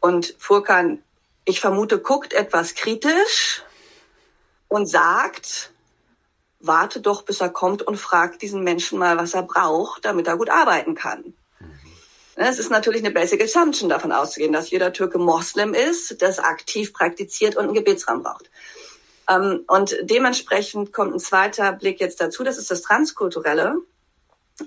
Und 0.00 0.34
Furkan, 0.38 1.02
ich 1.46 1.60
vermute, 1.60 1.98
guckt 1.98 2.34
etwas 2.34 2.74
kritisch 2.74 3.62
und 4.68 4.86
sagt, 4.86 5.72
warte 6.60 7.00
doch, 7.00 7.22
bis 7.22 7.40
er 7.40 7.48
kommt 7.48 7.82
und 7.82 7.96
fragt 7.96 8.42
diesen 8.42 8.62
Menschen 8.62 8.98
mal, 8.98 9.16
was 9.16 9.32
er 9.32 9.42
braucht, 9.42 10.04
damit 10.04 10.26
er 10.26 10.36
gut 10.36 10.50
arbeiten 10.50 10.94
kann. 10.94 11.34
Es 12.38 12.58
ist 12.58 12.70
natürlich 12.70 13.02
eine 13.02 13.14
basic 13.14 13.42
assumption 13.42 13.88
davon 13.88 14.12
auszugehen, 14.12 14.52
dass 14.52 14.70
jeder 14.70 14.92
Türke 14.92 15.18
Moslem 15.18 15.72
ist, 15.72 16.20
das 16.20 16.38
aktiv 16.38 16.92
praktiziert 16.92 17.56
und 17.56 17.64
einen 17.64 17.74
Gebetsraum 17.74 18.22
braucht. 18.22 18.50
Ähm, 19.28 19.64
und 19.66 19.96
dementsprechend 20.02 20.92
kommt 20.92 21.14
ein 21.14 21.20
zweiter 21.20 21.72
Blick 21.72 22.00
jetzt 22.00 22.20
dazu, 22.20 22.44
das 22.44 22.58
ist 22.58 22.70
das 22.70 22.82
Transkulturelle. 22.82 23.76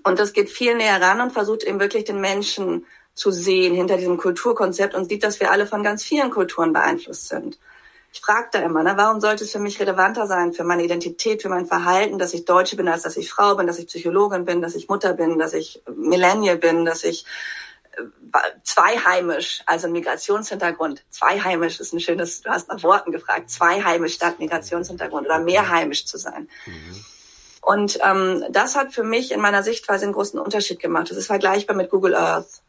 Und 0.04 0.20
das 0.20 0.34
geht 0.34 0.50
viel 0.50 0.76
näher 0.76 1.02
ran 1.02 1.22
und 1.22 1.32
versucht 1.32 1.64
eben 1.64 1.80
wirklich 1.80 2.04
den 2.04 2.22
Menschen 2.22 2.86
zu 3.16 3.32
sehen 3.32 3.74
hinter 3.74 3.98
diesem 3.98 4.18
Kulturkonzept 4.18 4.94
und 4.96 5.10
sieht, 5.10 5.24
dass 5.24 5.40
wir 5.40 5.52
alle 5.52 5.66
von 5.66 5.84
ganz 5.84 6.04
vielen 6.04 6.30
Kulturen 6.30 6.74
beeinflusst 6.74 7.28
sind. 7.28 7.60
Ich 8.12 8.22
frage 8.22 8.50
da 8.52 8.60
immer, 8.60 8.82
ne, 8.82 8.94
warum 8.96 9.22
sollte 9.22 9.44
es 9.44 9.52
für 9.52 9.60
mich 9.60 9.80
relevanter 9.80 10.26
sein, 10.26 10.54
für 10.54 10.64
meine 10.64 10.84
Identität, 10.84 11.42
für 11.42 11.50
mein 11.50 11.68
Verhalten, 11.68 12.18
dass 12.18 12.34
ich 12.34 12.46
Deutsche 12.46 12.76
bin, 12.76 12.88
als 12.88 13.04
dass 13.04 13.18
ich 13.18 13.30
Frau 13.30 13.56
bin, 13.56 13.68
dass 13.68 13.78
ich 13.78 13.88
Psychologin 13.88 14.46
bin, 14.46 14.62
dass 14.62 14.76
ich 14.76 14.90
Mutter 14.90 15.14
bin, 15.14 15.38
dass 15.38 15.54
ich 15.54 15.84
Millennial 15.96 16.58
bin, 16.58 16.86
dass 16.86 17.04
ich 17.04 17.26
zwei 18.64 18.98
heimisch, 18.98 19.62
also 19.66 19.88
Migrationshintergrund. 19.88 21.04
Zwei 21.10 21.40
heimisch 21.40 21.80
ist 21.80 21.94
ein 21.94 22.00
schönes, 22.00 22.42
du 22.42 22.50
hast 22.50 22.70
nach 22.70 22.84
Worten 22.84 23.12
gefragt, 23.12 23.50
zwei 23.50 23.84
heimisch 23.84 24.16
statt 24.16 24.40
Migrationshintergrund 24.40 25.26
oder 25.26 25.40
mehr 25.40 25.70
heimisch 25.70 26.06
zu 26.06 26.18
sein. 26.18 26.50
Mhm. 26.66 27.06
Und 27.62 28.00
ähm, 28.04 28.46
das 28.50 28.76
hat 28.76 28.94
für 28.94 29.04
mich 29.04 29.32
in 29.32 29.42
meiner 29.42 29.64
Sichtweise 29.64 30.06
einen 30.06 30.14
großen 30.14 30.40
Unterschied 30.40 30.80
gemacht. 30.80 31.10
Das 31.10 31.18
ist 31.18 31.28
vergleichbar 31.28 31.76
mit 31.76 31.90
Google 31.90 32.16
Earth. 32.16 32.62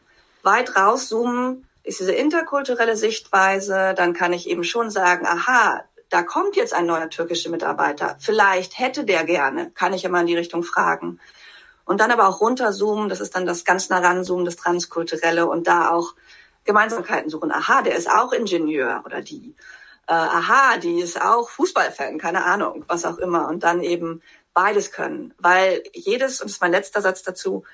Weit 0.42 0.76
rauszoomen 0.76 1.66
ist 1.82 2.00
diese 2.00 2.12
interkulturelle 2.12 2.96
Sichtweise, 2.96 3.94
dann 3.96 4.12
kann 4.12 4.32
ich 4.32 4.48
eben 4.48 4.64
schon 4.64 4.90
sagen, 4.90 5.26
aha, 5.26 5.84
da 6.10 6.22
kommt 6.22 6.56
jetzt 6.56 6.74
ein 6.74 6.86
neuer 6.86 7.08
türkischer 7.08 7.50
Mitarbeiter. 7.50 8.16
Vielleicht 8.18 8.78
hätte 8.78 9.04
der 9.04 9.24
gerne, 9.24 9.70
kann 9.70 9.92
ich 9.92 10.04
immer 10.04 10.20
in 10.20 10.26
die 10.26 10.36
Richtung 10.36 10.62
fragen. 10.62 11.20
Und 11.90 12.00
dann 12.00 12.12
aber 12.12 12.28
auch 12.28 12.40
runterzoomen, 12.40 13.08
das 13.08 13.18
ist 13.18 13.34
dann 13.34 13.46
das 13.46 13.64
ganz 13.64 13.88
nah 13.88 13.98
ranzoomen, 13.98 14.44
das 14.44 14.54
Transkulturelle 14.54 15.48
und 15.48 15.66
da 15.66 15.90
auch 15.90 16.14
Gemeinsamkeiten 16.62 17.28
suchen. 17.28 17.50
Aha, 17.50 17.82
der 17.82 17.96
ist 17.96 18.08
auch 18.08 18.32
Ingenieur 18.32 19.02
oder 19.04 19.22
die. 19.22 19.56
Äh, 20.06 20.12
aha, 20.12 20.76
die 20.76 21.00
ist 21.00 21.20
auch 21.20 21.50
Fußballfan, 21.50 22.18
keine 22.18 22.44
Ahnung, 22.44 22.84
was 22.86 23.04
auch 23.04 23.18
immer. 23.18 23.48
Und 23.48 23.64
dann 23.64 23.82
eben 23.82 24.22
beides 24.54 24.92
können. 24.92 25.34
Weil 25.38 25.82
jedes, 25.92 26.40
und 26.40 26.44
das 26.46 26.52
ist 26.52 26.60
mein 26.60 26.70
letzter 26.70 27.02
Satz 27.02 27.24
dazu, 27.24 27.64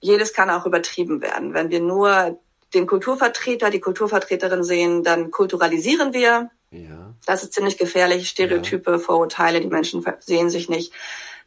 jedes 0.00 0.32
kann 0.32 0.48
auch 0.48 0.64
übertrieben 0.64 1.20
werden. 1.20 1.52
Wenn 1.52 1.68
wir 1.68 1.80
nur 1.80 2.40
den 2.72 2.86
Kulturvertreter, 2.86 3.68
die 3.68 3.80
Kulturvertreterin 3.80 4.64
sehen, 4.64 5.04
dann 5.04 5.30
kulturalisieren 5.30 6.14
wir. 6.14 6.50
Ja. 6.70 7.12
Das 7.26 7.42
ist 7.42 7.52
ziemlich 7.52 7.76
gefährlich. 7.76 8.30
Stereotype, 8.30 8.92
ja. 8.92 8.98
Vorurteile, 8.98 9.60
die 9.60 9.68
Menschen 9.68 10.02
sehen 10.20 10.48
sich 10.48 10.70
nicht. 10.70 10.94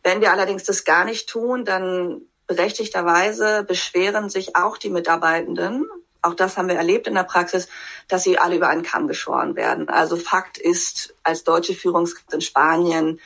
Wenn 0.04 0.22
wir 0.22 0.32
allerdings 0.32 0.64
das 0.64 0.84
gar 0.84 1.06
nicht 1.06 1.30
tun, 1.30 1.66
dann 1.66 2.22
berechtigterweise 2.48 3.64
beschweren 3.64 4.30
sich 4.30 4.56
auch 4.56 4.78
die 4.78 4.90
Mitarbeitenden. 4.90 5.86
Auch 6.22 6.34
das 6.34 6.58
haben 6.58 6.68
wir 6.68 6.76
erlebt 6.76 7.08
in 7.08 7.16
der 7.16 7.24
Praxis, 7.24 7.68
dass 8.08 8.24
sie 8.24 8.38
alle 8.38 8.56
über 8.56 8.68
einen 8.68 8.84
Kamm 8.84 9.08
geschoren 9.08 9.56
werden. 9.56 9.90
Also 9.90 10.18
Fakt 10.18 10.58
ist, 10.58 11.16
als 11.24 11.44
deutsche 11.44 11.74
Führungskraft 11.74 12.34
in 12.34 12.42
Spanien 12.42 13.20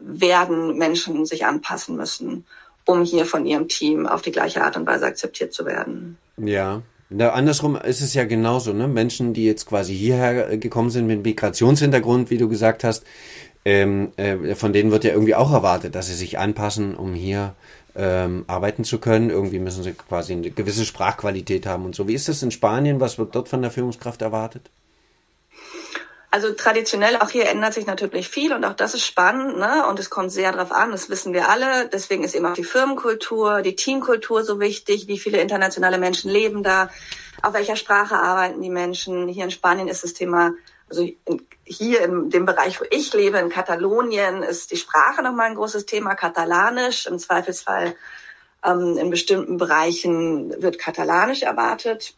werden 0.00 0.78
Menschen 0.78 1.26
sich 1.26 1.44
anpassen 1.44 1.96
müssen, 1.96 2.46
um 2.84 3.02
hier 3.02 3.26
von 3.26 3.44
ihrem 3.44 3.68
Team 3.68 4.06
auf 4.06 4.22
die 4.22 4.30
gleiche 4.30 4.62
Art 4.62 4.76
und 4.76 4.86
Weise 4.86 5.06
akzeptiert 5.06 5.52
zu 5.52 5.66
werden. 5.66 6.18
Ja, 6.36 6.82
na, 7.10 7.30
andersrum 7.30 7.76
ist 7.76 8.02
es 8.02 8.12
ja 8.12 8.24
genauso, 8.24 8.74
ne? 8.74 8.86
Menschen, 8.86 9.32
die 9.32 9.46
jetzt 9.46 9.64
quasi 9.64 9.94
hierher 9.94 10.58
gekommen 10.58 10.90
sind 10.90 11.06
mit 11.06 11.24
Migrationshintergrund, 11.24 12.28
wie 12.28 12.36
du 12.36 12.50
gesagt 12.50 12.84
hast, 12.84 13.04
ähm, 13.68 14.12
äh, 14.16 14.54
von 14.54 14.72
denen 14.72 14.90
wird 14.90 15.04
ja 15.04 15.12
irgendwie 15.12 15.34
auch 15.34 15.52
erwartet, 15.52 15.94
dass 15.94 16.06
sie 16.06 16.14
sich 16.14 16.38
anpassen, 16.38 16.96
um 16.96 17.12
hier 17.12 17.54
ähm, 17.94 18.44
arbeiten 18.46 18.82
zu 18.82 18.98
können. 18.98 19.28
Irgendwie 19.28 19.58
müssen 19.58 19.82
sie 19.82 19.92
quasi 19.92 20.32
eine 20.32 20.50
gewisse 20.50 20.86
Sprachqualität 20.86 21.66
haben 21.66 21.84
und 21.84 21.94
so. 21.94 22.08
Wie 22.08 22.14
ist 22.14 22.28
das 22.28 22.42
in 22.42 22.50
Spanien? 22.50 22.98
Was 22.98 23.18
wird 23.18 23.34
dort 23.34 23.50
von 23.50 23.60
der 23.60 23.70
Führungskraft 23.70 24.22
erwartet? 24.22 24.70
Also 26.30 26.52
traditionell, 26.52 27.16
auch 27.16 27.28
hier 27.28 27.46
ändert 27.46 27.74
sich 27.74 27.86
natürlich 27.86 28.28
viel 28.28 28.54
und 28.54 28.64
auch 28.64 28.74
das 28.74 28.94
ist 28.94 29.04
spannend, 29.04 29.58
ne? 29.58 29.86
Und 29.86 29.98
es 29.98 30.08
kommt 30.08 30.30
sehr 30.30 30.52
darauf 30.52 30.72
an, 30.72 30.90
das 30.90 31.10
wissen 31.10 31.34
wir 31.34 31.50
alle. 31.50 31.88
Deswegen 31.92 32.24
ist 32.24 32.34
eben 32.34 32.46
auch 32.46 32.54
die 32.54 32.64
Firmenkultur, 32.64 33.60
die 33.60 33.76
Teamkultur 33.76 34.44
so 34.44 34.60
wichtig, 34.60 35.08
wie 35.08 35.18
viele 35.18 35.40
internationale 35.40 35.98
Menschen 35.98 36.30
leben 36.30 36.62
da, 36.62 36.90
auf 37.42 37.54
welcher 37.54 37.76
Sprache 37.76 38.16
arbeiten 38.16 38.60
die 38.62 38.70
Menschen. 38.70 39.28
Hier 39.28 39.44
in 39.44 39.50
Spanien 39.50 39.88
ist 39.88 40.04
das 40.04 40.14
Thema, 40.14 40.52
also 40.88 41.02
in, 41.02 41.46
hier 41.64 42.02
in 42.02 42.30
dem 42.30 42.46
Bereich, 42.46 42.80
wo 42.80 42.84
ich 42.90 43.12
lebe, 43.12 43.38
in 43.38 43.50
Katalonien, 43.50 44.42
ist 44.42 44.70
die 44.70 44.76
Sprache 44.76 45.22
nochmal 45.22 45.50
ein 45.50 45.54
großes 45.54 45.86
Thema, 45.86 46.14
Katalanisch. 46.14 47.06
Im 47.06 47.18
Zweifelsfall 47.18 47.94
ähm, 48.64 48.96
in 48.98 49.10
bestimmten 49.10 49.56
Bereichen 49.56 50.62
wird 50.62 50.78
Katalanisch 50.78 51.42
erwartet. 51.42 52.14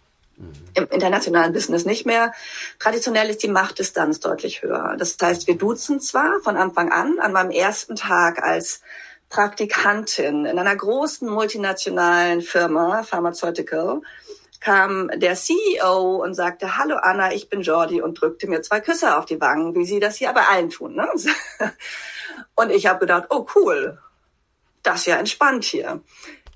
Im 0.74 0.86
internationalen 0.86 1.52
Business 1.52 1.84
nicht 1.84 2.06
mehr. 2.06 2.32
Traditionell 2.78 3.28
ist 3.28 3.42
die 3.42 3.48
Machtdistanz 3.48 4.20
deutlich 4.20 4.62
höher. 4.62 4.96
Das 4.98 5.16
heißt, 5.20 5.46
wir 5.46 5.58
duzen 5.58 6.00
zwar 6.00 6.40
von 6.42 6.56
Anfang 6.56 6.90
an, 6.92 7.18
an 7.18 7.32
meinem 7.32 7.50
ersten 7.50 7.94
Tag 7.94 8.42
als 8.42 8.80
Praktikantin 9.28 10.46
in 10.46 10.58
einer 10.58 10.74
großen 10.74 11.28
multinationalen 11.28 12.40
Firma, 12.40 13.02
Pharmaceutical, 13.02 14.00
kam 14.60 15.10
der 15.14 15.34
CEO 15.34 16.22
und 16.22 16.34
sagte, 16.34 16.76
hallo 16.76 16.96
Anna, 16.96 17.32
ich 17.32 17.48
bin 17.48 17.62
Jordi 17.62 18.02
und 18.02 18.20
drückte 18.20 18.46
mir 18.46 18.62
zwei 18.62 18.80
Küsse 18.80 19.16
auf 19.16 19.24
die 19.24 19.40
Wangen, 19.40 19.74
wie 19.74 19.86
sie 19.86 20.00
das 20.00 20.16
hier 20.16 20.32
bei 20.32 20.46
allen 20.46 20.70
tun. 20.70 20.94
Ne? 20.94 21.08
Und 22.54 22.70
ich 22.70 22.86
habe 22.86 23.00
gedacht, 23.00 23.28
oh 23.30 23.46
cool, 23.54 23.98
das 24.82 25.00
ist 25.00 25.06
ja 25.06 25.16
entspannt 25.16 25.64
hier 25.64 26.00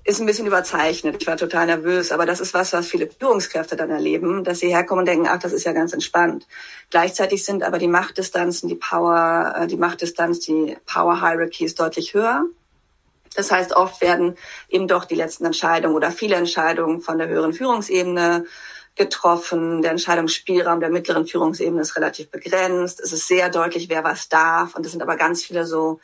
ist 0.05 0.19
ein 0.19 0.27
bisschen 0.27 0.45
überzeichnet. 0.45 1.17
Ich 1.19 1.27
war 1.27 1.35
total 1.35 1.65
nervös, 1.65 2.11
aber 2.11 2.27
das 2.27 2.39
ist 2.39 2.53
was, 2.53 2.71
was 2.73 2.87
viele 2.87 3.09
Führungskräfte 3.09 3.75
dann 3.75 3.89
erleben, 3.89 4.43
dass 4.43 4.59
sie 4.59 4.69
herkommen 4.69 5.01
und 5.01 5.07
denken, 5.07 5.27
ach, 5.27 5.39
das 5.39 5.51
ist 5.51 5.65
ja 5.65 5.73
ganz 5.73 5.93
entspannt. 5.93 6.47
Gleichzeitig 6.91 7.43
sind 7.43 7.63
aber 7.63 7.79
die 7.79 7.87
Machtdistanzen, 7.87 8.69
die 8.69 8.75
Power, 8.75 9.55
äh, 9.57 9.67
die 9.67 9.77
Machtdistanz, 9.77 10.41
die 10.41 10.77
Power 10.85 11.19
Hierarchy 11.19 11.65
ist 11.65 11.79
deutlich 11.79 12.13
höher. 12.13 12.45
Das 13.35 13.51
heißt, 13.51 13.75
oft 13.75 14.01
werden 14.01 14.35
eben 14.69 14.87
doch 14.87 15.05
die 15.05 15.15
letzten 15.15 15.45
Entscheidungen 15.45 15.95
oder 15.95 16.11
viele 16.11 16.35
Entscheidungen 16.35 17.01
von 17.01 17.17
der 17.17 17.27
höheren 17.27 17.53
Führungsebene 17.53 18.45
getroffen. 18.95 19.81
Der 19.81 19.91
Entscheidungsspielraum 19.91 20.79
der 20.79 20.89
mittleren 20.89 21.27
Führungsebene 21.27 21.81
ist 21.81 21.95
relativ 21.95 22.29
begrenzt. 22.29 22.99
Es 23.01 23.11
ist 23.11 23.27
sehr 23.27 23.49
deutlich, 23.49 23.89
wer 23.89 24.03
was 24.03 24.29
darf. 24.29 24.75
Und 24.75 24.85
es 24.85 24.91
sind 24.93 25.01
aber 25.01 25.17
ganz 25.17 25.43
viele 25.43 25.65
so 25.65 25.99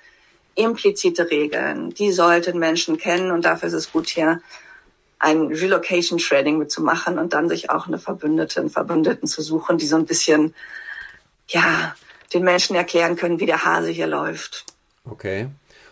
implizite 0.55 1.29
Regeln. 1.29 1.91
Die 1.91 2.11
sollten 2.11 2.59
Menschen 2.59 2.97
kennen 2.97 3.31
und 3.31 3.45
dafür 3.45 3.67
ist 3.67 3.73
es 3.73 3.91
gut, 3.91 4.09
hier 4.09 4.41
ein 5.19 5.47
Relocation 5.47 6.17
Trading 6.17 6.57
mitzumachen 6.57 7.19
und 7.19 7.33
dann 7.33 7.47
sich 7.47 7.69
auch 7.69 7.87
eine 7.87 7.99
Verbündete, 7.99 8.59
einen 8.59 8.69
Verbündeten 8.69 9.27
zu 9.27 9.41
suchen, 9.41 9.77
die 9.77 9.85
so 9.85 9.95
ein 9.95 10.05
bisschen, 10.05 10.55
ja, 11.47 11.95
den 12.33 12.43
Menschen 12.43 12.75
erklären 12.75 13.15
können, 13.15 13.39
wie 13.39 13.45
der 13.45 13.63
Hase 13.63 13.89
hier 13.89 14.07
läuft. 14.07 14.65
Okay. 15.09 15.47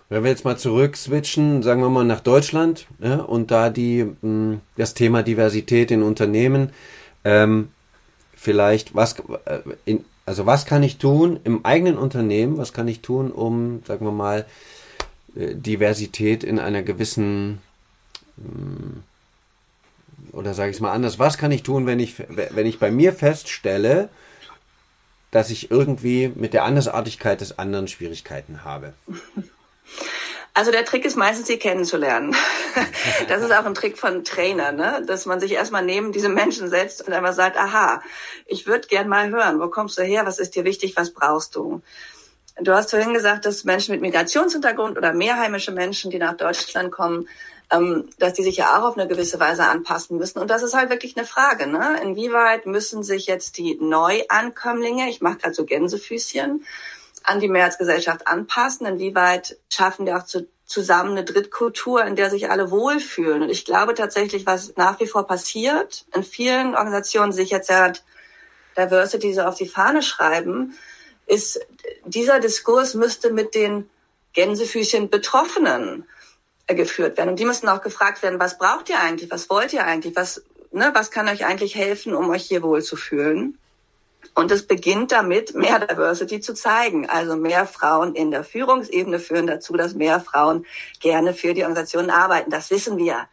Wenn 0.09 0.23
wir 0.23 0.31
jetzt 0.31 0.43
mal 0.43 0.57
zurück 0.57 0.97
switchen, 0.97 1.61
sagen 1.61 1.81
wir 1.81 1.89
mal 1.89 2.03
nach 2.03 2.21
Deutschland 2.21 2.87
ne, 2.97 3.25
und 3.25 3.51
da 3.51 3.69
die, 3.69 4.07
hm, 4.21 4.59
das 4.75 4.95
Thema 4.95 5.21
Diversität 5.21 5.91
in 5.91 6.01
Unternehmen, 6.01 6.71
ähm, 7.23 7.69
vielleicht 8.35 8.95
was 8.95 9.19
äh, 9.45 9.59
in, 9.85 10.03
also 10.25 10.47
was 10.47 10.65
kann 10.65 10.81
ich 10.81 10.97
tun 10.97 11.39
im 11.43 11.63
eigenen 11.63 11.97
Unternehmen, 11.97 12.57
was 12.57 12.73
kann 12.73 12.87
ich 12.87 13.01
tun, 13.01 13.31
um, 13.31 13.83
sagen 13.85 14.05
wir 14.05 14.11
mal, 14.11 14.47
äh, 15.35 15.53
Diversität 15.53 16.43
in 16.43 16.57
einer 16.57 16.81
gewissen 16.81 17.59
hm, 18.37 19.03
oder 20.31 20.55
sage 20.55 20.71
ich 20.71 20.77
es 20.77 20.81
mal 20.81 20.91
anders, 20.91 21.19
was 21.19 21.37
kann 21.37 21.51
ich 21.51 21.63
tun, 21.63 21.85
wenn 21.85 21.99
ich, 21.99 22.15
wenn 22.29 22.65
ich 22.65 22.79
bei 22.79 22.91
mir 22.91 23.13
feststelle, 23.13 24.09
dass 25.31 25.49
ich 25.49 25.69
irgendwie 25.69 26.31
mit 26.33 26.53
der 26.53 26.63
Andersartigkeit 26.63 27.41
des 27.41 27.59
anderen 27.59 27.87
Schwierigkeiten 27.87 28.63
habe? 28.63 28.93
Also 30.53 30.71
der 30.71 30.83
Trick 30.83 31.05
ist 31.05 31.15
meistens, 31.15 31.47
sie 31.47 31.57
kennenzulernen. 31.57 32.35
Das 33.27 33.41
ist 33.41 33.51
auch 33.51 33.65
ein 33.65 33.75
Trick 33.75 33.97
von 33.97 34.23
Trainern, 34.23 34.75
ne? 34.75 35.03
dass 35.05 35.25
man 35.25 35.39
sich 35.39 35.51
erstmal 35.51 35.83
neben 35.83 36.11
diese 36.11 36.29
Menschen 36.29 36.69
setzt 36.69 37.05
und 37.05 37.13
einmal 37.13 37.33
sagt, 37.33 37.57
aha, 37.57 38.01
ich 38.45 38.65
würde 38.67 38.87
gern 38.87 39.07
mal 39.07 39.29
hören, 39.29 39.59
wo 39.59 39.67
kommst 39.67 39.97
du 39.97 40.03
her, 40.03 40.25
was 40.25 40.39
ist 40.39 40.55
dir 40.55 40.65
wichtig, 40.65 40.95
was 40.95 41.11
brauchst 41.11 41.55
du? 41.55 41.81
Du 42.61 42.73
hast 42.73 42.89
vorhin 42.89 43.13
gesagt, 43.13 43.45
dass 43.45 43.63
Menschen 43.63 43.93
mit 43.93 44.01
Migrationshintergrund 44.01 44.97
oder 44.97 45.13
mehrheimische 45.13 45.71
Menschen, 45.71 46.11
die 46.11 46.19
nach 46.19 46.35
Deutschland 46.35 46.91
kommen, 46.91 47.27
ähm, 47.71 48.09
dass 48.17 48.33
die 48.33 48.43
sich 48.43 48.57
ja 48.57 48.77
auch 48.77 48.89
auf 48.89 48.97
eine 48.97 49.07
gewisse 49.07 49.39
Weise 49.39 49.65
anpassen 49.65 50.17
müssen. 50.17 50.39
Und 50.39 50.49
das 50.49 50.63
ist 50.63 50.73
halt 50.73 50.89
wirklich 50.89 51.15
eine 51.15 51.25
Frage. 51.25 51.67
Ne? 51.67 51.99
Inwieweit 52.03 52.65
müssen 52.65 53.03
sich 53.03 53.27
jetzt 53.27 53.57
die 53.57 53.77
Neuankömmlinge, 53.79 55.09
ich 55.09 55.21
mache 55.21 55.37
gerade 55.37 55.53
so 55.53 55.65
Gänsefüßchen, 55.65 56.65
an 57.23 57.39
die 57.39 57.49
Mehrheitsgesellschaft 57.49 58.27
anpassen? 58.27 58.85
Inwieweit 58.85 59.57
schaffen 59.69 60.05
wir 60.05 60.17
auch 60.17 60.25
zu, 60.25 60.47
zusammen 60.65 61.11
eine 61.11 61.23
Drittkultur, 61.23 62.03
in 62.05 62.15
der 62.15 62.29
sich 62.29 62.49
alle 62.49 62.71
wohlfühlen? 62.71 63.41
Und 63.43 63.49
ich 63.49 63.65
glaube 63.65 63.93
tatsächlich, 63.93 64.45
was 64.45 64.75
nach 64.75 64.99
wie 64.99 65.07
vor 65.07 65.27
passiert, 65.27 66.05
in 66.15 66.23
vielen 66.23 66.75
Organisationen 66.75 67.31
sich 67.31 67.49
jetzt 67.49 67.69
ja 67.69 67.93
Diversity 68.77 69.33
so 69.33 69.41
auf 69.41 69.55
die 69.55 69.67
Fahne 69.67 70.01
schreiben, 70.01 70.77
ist, 71.25 71.59
dieser 72.05 72.39
Diskurs 72.39 72.93
müsste 72.95 73.31
mit 73.31 73.55
den 73.55 73.89
Gänsefüßchen 74.33 75.09
Betroffenen 75.09 76.05
äh, 76.67 76.75
geführt 76.75 77.17
werden. 77.17 77.29
Und 77.29 77.39
die 77.39 77.45
müssen 77.45 77.67
auch 77.67 77.81
gefragt 77.81 78.21
werden, 78.23 78.39
was 78.39 78.57
braucht 78.57 78.89
ihr 78.89 78.99
eigentlich? 78.99 79.31
Was 79.31 79.49
wollt 79.49 79.73
ihr 79.73 79.85
eigentlich? 79.85 80.15
Was, 80.15 80.43
ne, 80.71 80.91
was 80.93 81.11
kann 81.11 81.27
euch 81.27 81.45
eigentlich 81.45 81.75
helfen, 81.75 82.13
um 82.13 82.29
euch 82.29 82.43
hier 82.43 82.63
wohlzufühlen? 82.63 83.57
Und 84.35 84.51
es 84.51 84.65
beginnt 84.65 85.11
damit, 85.11 85.55
mehr 85.55 85.79
Diversity 85.79 86.39
zu 86.39 86.53
zeigen. 86.53 87.09
Also 87.09 87.35
mehr 87.35 87.65
Frauen 87.65 88.15
in 88.15 88.31
der 88.31 88.43
Führungsebene 88.43 89.19
führen 89.19 89.47
dazu, 89.47 89.73
dass 89.73 89.93
mehr 89.93 90.19
Frauen 90.19 90.65
gerne 90.99 91.33
für 91.33 91.53
die 91.53 91.63
Organisationen 91.63 92.09
arbeiten. 92.09 92.51
Das 92.51 92.69
wissen 92.71 92.97
wir. 92.97 93.27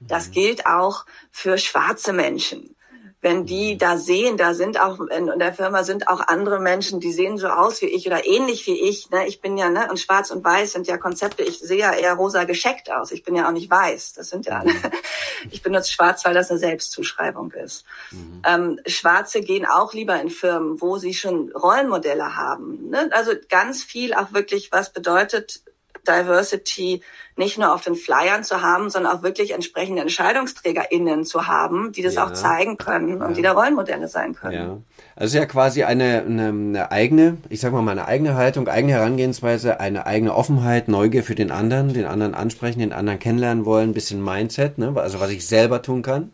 Das 0.00 0.28
mhm. 0.28 0.32
gilt 0.32 0.66
auch 0.66 1.06
für 1.30 1.58
schwarze 1.58 2.12
Menschen. 2.12 2.74
Wenn 3.22 3.46
die 3.46 3.78
da 3.78 3.98
sehen, 3.98 4.36
da 4.36 4.52
sind 4.52 4.80
auch 4.80 5.00
in 5.00 5.38
der 5.38 5.54
Firma 5.54 5.84
sind 5.84 6.08
auch 6.08 6.20
andere 6.26 6.58
Menschen, 6.58 6.98
die 6.98 7.12
sehen 7.12 7.38
so 7.38 7.46
aus 7.46 7.80
wie 7.80 7.86
ich 7.86 8.04
oder 8.08 8.26
ähnlich 8.26 8.66
wie 8.66 8.88
ich. 8.88 9.10
Ne? 9.10 9.28
Ich 9.28 9.40
bin 9.40 9.56
ja, 9.56 9.70
ne, 9.70 9.86
und 9.88 10.00
schwarz 10.00 10.32
und 10.32 10.42
weiß 10.44 10.72
sind 10.72 10.88
ja 10.88 10.98
Konzepte. 10.98 11.44
Ich 11.44 11.60
sehe 11.60 11.78
ja 11.78 11.92
eher 11.92 12.14
rosa 12.14 12.42
gescheckt 12.42 12.90
aus. 12.90 13.12
Ich 13.12 13.22
bin 13.22 13.36
ja 13.36 13.46
auch 13.46 13.52
nicht 13.52 13.70
weiß. 13.70 14.14
Das 14.14 14.28
sind 14.28 14.46
ja, 14.46 14.64
mhm. 14.64 14.74
ich 15.52 15.62
benutze 15.62 15.92
schwarz, 15.92 16.24
weil 16.24 16.34
das 16.34 16.50
eine 16.50 16.58
Selbstzuschreibung 16.58 17.52
ist. 17.52 17.84
Mhm. 18.10 18.42
Ähm, 18.44 18.80
Schwarze 18.86 19.40
gehen 19.40 19.66
auch 19.66 19.94
lieber 19.94 20.20
in 20.20 20.28
Firmen, 20.28 20.80
wo 20.80 20.98
sie 20.98 21.14
schon 21.14 21.52
Rollenmodelle 21.52 22.36
haben. 22.36 22.90
Ne? 22.90 23.08
Also 23.12 23.32
ganz 23.48 23.84
viel 23.84 24.14
auch 24.14 24.32
wirklich, 24.32 24.72
was 24.72 24.92
bedeutet 24.92 25.62
Diversity 26.06 27.02
nicht 27.36 27.58
nur 27.58 27.74
auf 27.74 27.82
den 27.82 27.94
Flyern 27.94 28.44
zu 28.44 28.60
haben, 28.60 28.90
sondern 28.90 29.16
auch 29.16 29.22
wirklich 29.22 29.52
entsprechende 29.52 30.02
EntscheidungsträgerInnen 30.02 31.24
zu 31.24 31.46
haben, 31.46 31.92
die 31.92 32.02
das 32.02 32.14
ja. 32.14 32.26
auch 32.26 32.32
zeigen 32.32 32.76
können 32.76 33.22
und 33.22 33.30
ja. 33.30 33.34
die 33.34 33.42
da 33.42 33.52
Rollenmodelle 33.52 34.08
sein 34.08 34.34
können. 34.34 34.52
Ja. 34.52 34.78
Also 35.16 35.38
ja 35.38 35.46
quasi 35.46 35.82
eine, 35.84 36.22
eine, 36.22 36.48
eine 36.48 36.90
eigene, 36.90 37.38
ich 37.48 37.60
sag 37.60 37.72
mal, 37.72 37.88
eine 37.88 38.06
eigene 38.06 38.34
Haltung, 38.34 38.68
eigene 38.68 38.94
Herangehensweise, 38.94 39.80
eine 39.80 40.06
eigene 40.06 40.34
Offenheit, 40.34 40.88
Neugier 40.88 41.22
für 41.22 41.34
den 41.34 41.50
anderen, 41.50 41.94
den 41.94 42.04
anderen 42.04 42.34
ansprechen, 42.34 42.80
den 42.80 42.92
anderen 42.92 43.18
kennenlernen 43.18 43.64
wollen, 43.64 43.90
ein 43.90 43.94
bisschen 43.94 44.22
Mindset, 44.22 44.78
ne? 44.78 44.92
also 44.96 45.20
was 45.20 45.30
ich 45.30 45.46
selber 45.46 45.82
tun 45.82 46.02
kann. 46.02 46.32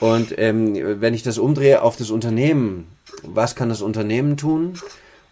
Und 0.00 0.38
ähm, 0.38 1.00
wenn 1.00 1.14
ich 1.14 1.22
das 1.22 1.38
umdrehe 1.38 1.82
auf 1.82 1.96
das 1.96 2.10
Unternehmen, 2.10 2.88
was 3.22 3.54
kann 3.54 3.68
das 3.68 3.80
Unternehmen 3.80 4.36
tun? 4.36 4.74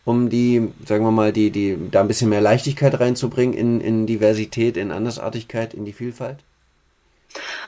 Um 0.05 0.29
die, 0.29 0.69
sagen 0.87 1.05
wir 1.05 1.11
mal, 1.11 1.33
die, 1.33 1.51
die, 1.51 1.79
da 1.91 2.01
ein 2.01 2.09
bisschen 2.09 2.29
mehr 2.29 2.41
Leichtigkeit 2.41 2.99
reinzubringen 3.01 3.55
in, 3.55 3.81
in 3.81 4.07
Diversität, 4.07 4.77
in 4.77 4.93
Andersartigkeit, 4.93 5.75
in 5.75 5.85
die 5.85 5.93
Vielfalt? 5.93 6.39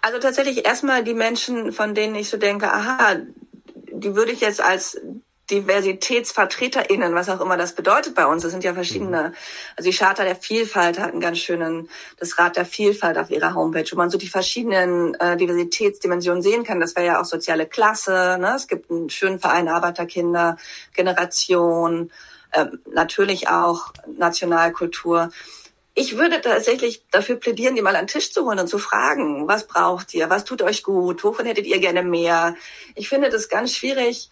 Also 0.03 0.19
tatsächlich 0.19 0.67
erstmal 0.67 1.03
die 1.03 1.15
Menschen, 1.15 1.73
von 1.73 1.95
denen 1.95 2.15
ich 2.15 2.29
so 2.29 2.37
denke, 2.37 2.73
aha, 2.73 3.17
die 3.93 4.15
würde 4.15 4.33
ich 4.33 4.41
jetzt 4.41 4.61
als 4.61 5.01
DiversitätsvertreterInnen, 5.51 7.15
was 7.15 7.29
auch 7.29 7.41
immer 7.41 7.57
das 7.57 7.75
bedeutet 7.75 8.15
bei 8.15 8.27
uns. 8.27 8.43
Das 8.43 8.53
sind 8.53 8.65
ja 8.65 8.75
verschiedene. 8.75 9.29
Mhm. 9.29 9.35
Also 9.77 9.91
die 9.91 9.97
Charta 9.97 10.25
der 10.25 10.37
Vielfalt 10.37 10.99
hat 10.99 11.13
einen 11.13 11.21
ganz 11.21 11.39
schönen, 11.39 11.89
das 12.19 12.39
Rad 12.39 12.57
der 12.57 12.67
Vielfalt 12.67 13.17
auf 13.19 13.31
ihrer 13.31 13.55
Homepage, 13.55 13.89
wo 13.93 13.97
man 13.97 14.11
so 14.11 14.19
die 14.19 14.29
verschiedenen 14.29 15.15
äh, 15.15 15.37
Diversitätsdimensionen 15.37 16.43
sehen 16.43 16.65
kann. 16.65 16.81
Das 16.81 16.97
wäre 16.97 17.07
ja 17.07 17.21
auch 17.21 17.25
soziale 17.25 17.67
Klasse. 17.67 18.39
Ne? 18.41 18.55
Es 18.57 18.67
gibt 18.67 18.91
einen 18.91 19.09
schönen 19.11 19.39
Verein 19.39 19.69
Arbeiterkinder, 19.69 20.57
Generation, 20.95 22.11
äh, 22.53 22.67
natürlich 22.93 23.49
auch 23.49 23.93
Nationalkultur. 24.07 25.31
Ich 25.99 26.19
würde 26.19 26.43
tatsächlich 26.43 27.03
dafür 27.11 27.37
plädieren, 27.37 27.75
die 27.75 27.81
mal 27.81 27.97
an 27.97 28.03
den 28.03 28.09
Tisch 28.09 28.31
zu 28.31 28.45
holen 28.45 28.59
und 28.59 28.69
zu 28.69 28.79
fragen, 28.79 29.49
was 29.49 29.67
braucht 29.67 30.13
ihr, 30.13 30.29
was 30.29 30.45
tut 30.45 30.61
euch 30.61 30.83
gut, 30.83 31.25
wovon 31.25 31.47
hättet 31.47 31.67
ihr 31.67 31.79
gerne 31.79 32.03
mehr? 32.03 32.55
Ich 32.95 33.09
finde 33.09 33.31
das 33.31 33.49
ganz 33.49 33.75
schwierig, 33.75 34.29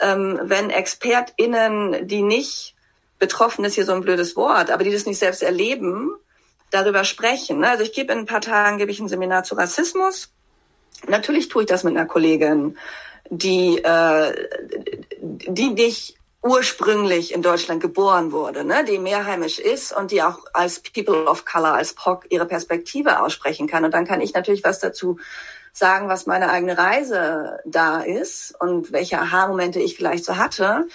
ähm, 0.00 0.40
wenn 0.42 0.70
ExpertInnen, 0.70 2.06
die 2.06 2.22
nicht 2.22 2.74
betroffen 3.18 3.64
ist 3.64 3.74
hier 3.74 3.84
so 3.84 3.92
ein 3.92 4.02
blödes 4.02 4.36
Wort, 4.36 4.70
aber 4.70 4.84
die 4.84 4.92
das 4.92 5.06
nicht 5.06 5.18
selbst 5.18 5.42
erleben, 5.42 6.14
darüber 6.70 7.04
sprechen. 7.04 7.60
Ne? 7.60 7.70
Also 7.70 7.84
ich 7.84 7.92
gebe 7.92 8.12
in 8.12 8.20
ein 8.20 8.26
paar 8.26 8.40
Tagen 8.40 8.78
gebe 8.78 8.90
ich 8.90 9.00
ein 9.00 9.08
Seminar 9.08 9.44
zu 9.44 9.54
Rassismus. 9.54 10.30
Natürlich 11.06 11.48
tue 11.48 11.62
ich 11.62 11.68
das 11.68 11.84
mit 11.84 11.96
einer 11.96 12.06
Kollegin, 12.06 12.76
die 13.30 13.78
äh, 13.78 14.34
die 15.20 15.70
nicht 15.70 16.16
ursprünglich 16.42 17.32
in 17.32 17.40
Deutschland 17.40 17.80
geboren 17.80 18.30
wurde, 18.30 18.64
ne, 18.64 18.84
die 18.84 18.98
mehrheimisch 18.98 19.58
ist 19.58 19.96
und 19.96 20.10
die 20.10 20.22
auch 20.22 20.40
als 20.52 20.80
People 20.80 21.24
of 21.24 21.46
Color, 21.46 21.74
als 21.74 21.94
POC 21.94 22.26
ihre 22.28 22.44
Perspektive 22.44 23.22
aussprechen 23.22 23.66
kann. 23.66 23.84
Und 23.84 23.94
dann 23.94 24.06
kann 24.06 24.20
ich 24.20 24.34
natürlich 24.34 24.62
was 24.62 24.78
dazu 24.78 25.18
sagen, 25.74 26.08
was 26.08 26.26
meine 26.26 26.50
eigene 26.50 26.78
Reise 26.78 27.58
da 27.66 28.00
ist 28.00 28.54
und 28.58 28.92
welche 28.92 29.18
Aha-Momente 29.18 29.80
ich 29.80 29.96
vielleicht 29.96 30.24
so 30.24 30.38
hatte. 30.38 30.86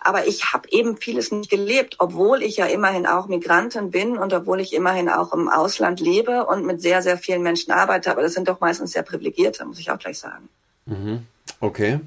Aber 0.00 0.26
ich 0.26 0.52
habe 0.52 0.68
eben 0.70 0.96
vieles 0.96 1.32
nicht 1.32 1.50
gelebt, 1.50 1.96
obwohl 1.98 2.42
ich 2.42 2.56
ja 2.56 2.66
immerhin 2.66 3.06
auch 3.06 3.26
Migrantin 3.28 3.90
bin 3.90 4.16
und 4.16 4.32
obwohl 4.32 4.60
ich 4.60 4.72
immerhin 4.72 5.08
auch 5.08 5.32
im 5.32 5.48
Ausland 5.48 6.00
lebe 6.00 6.46
und 6.46 6.64
mit 6.64 6.80
sehr, 6.80 7.02
sehr 7.02 7.18
vielen 7.18 7.42
Menschen 7.42 7.72
arbeite. 7.72 8.10
Aber 8.10 8.22
das 8.22 8.32
sind 8.32 8.48
doch 8.48 8.60
meistens 8.60 8.92
sehr 8.92 9.02
privilegierte, 9.02 9.64
muss 9.64 9.78
ich 9.78 9.90
auch 9.90 9.98
gleich 9.98 10.18
sagen. 10.18 10.48
Mhm. 10.86 11.26
Okay, 11.60 12.00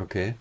okay. 0.00 0.34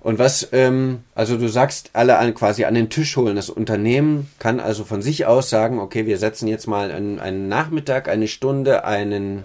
Und 0.00 0.20
was, 0.20 0.50
ähm, 0.52 1.02
also 1.16 1.36
du 1.36 1.48
sagst, 1.48 1.90
alle 1.94 2.18
an, 2.18 2.34
quasi 2.34 2.64
an 2.64 2.74
den 2.74 2.90
Tisch 2.90 3.16
holen. 3.16 3.34
Das 3.34 3.50
Unternehmen 3.50 4.30
kann 4.38 4.60
also 4.60 4.84
von 4.84 5.02
sich 5.02 5.26
aus 5.26 5.50
sagen, 5.50 5.80
okay, 5.80 6.06
wir 6.06 6.18
setzen 6.18 6.46
jetzt 6.46 6.68
mal 6.68 6.92
einen, 6.92 7.18
einen 7.18 7.48
Nachmittag, 7.48 8.08
eine 8.08 8.28
Stunde, 8.28 8.84
einen 8.84 9.42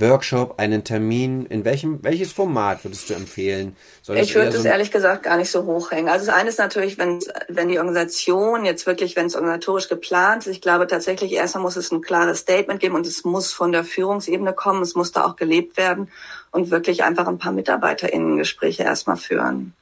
Workshop, 0.00 0.58
einen 0.58 0.84
Termin? 0.84 1.46
In 1.46 1.64
welchem, 1.64 2.02
welches 2.02 2.32
Format 2.32 2.84
würdest 2.84 3.10
du 3.10 3.14
empfehlen? 3.14 3.76
ich 4.14 4.34
würde 4.34 4.48
es 4.48 4.62
so 4.62 4.68
ehrlich 4.68 4.90
gesagt 4.90 5.24
gar 5.24 5.36
nicht 5.36 5.50
so 5.50 5.64
hochhängen. 5.64 6.08
Also 6.08 6.26
das 6.26 6.34
eine 6.34 6.48
ist 6.48 6.58
natürlich, 6.58 6.98
wenn, 6.98 7.20
wenn 7.48 7.68
die 7.68 7.78
Organisation 7.78 8.64
jetzt 8.64 8.86
wirklich, 8.86 9.16
wenn 9.16 9.26
es 9.26 9.34
organisatorisch 9.34 9.88
geplant 9.88 10.46
ist, 10.46 10.52
ich 10.52 10.60
glaube 10.60 10.86
tatsächlich 10.86 11.32
erstmal 11.32 11.62
muss 11.62 11.76
es 11.76 11.90
ein 11.92 12.00
klares 12.00 12.40
Statement 12.40 12.80
geben 12.80 12.94
und 12.94 13.06
es 13.06 13.24
muss 13.24 13.52
von 13.52 13.72
der 13.72 13.84
Führungsebene 13.84 14.52
kommen, 14.52 14.82
es 14.82 14.94
muss 14.94 15.12
da 15.12 15.24
auch 15.24 15.36
gelebt 15.36 15.76
werden 15.76 16.08
und 16.50 16.70
wirklich 16.70 17.04
einfach 17.04 17.26
ein 17.26 17.38
paar 17.38 17.52
MitarbeiterInnen-Gespräche 17.52 18.82
erstmal 18.82 19.16
führen 19.16 19.74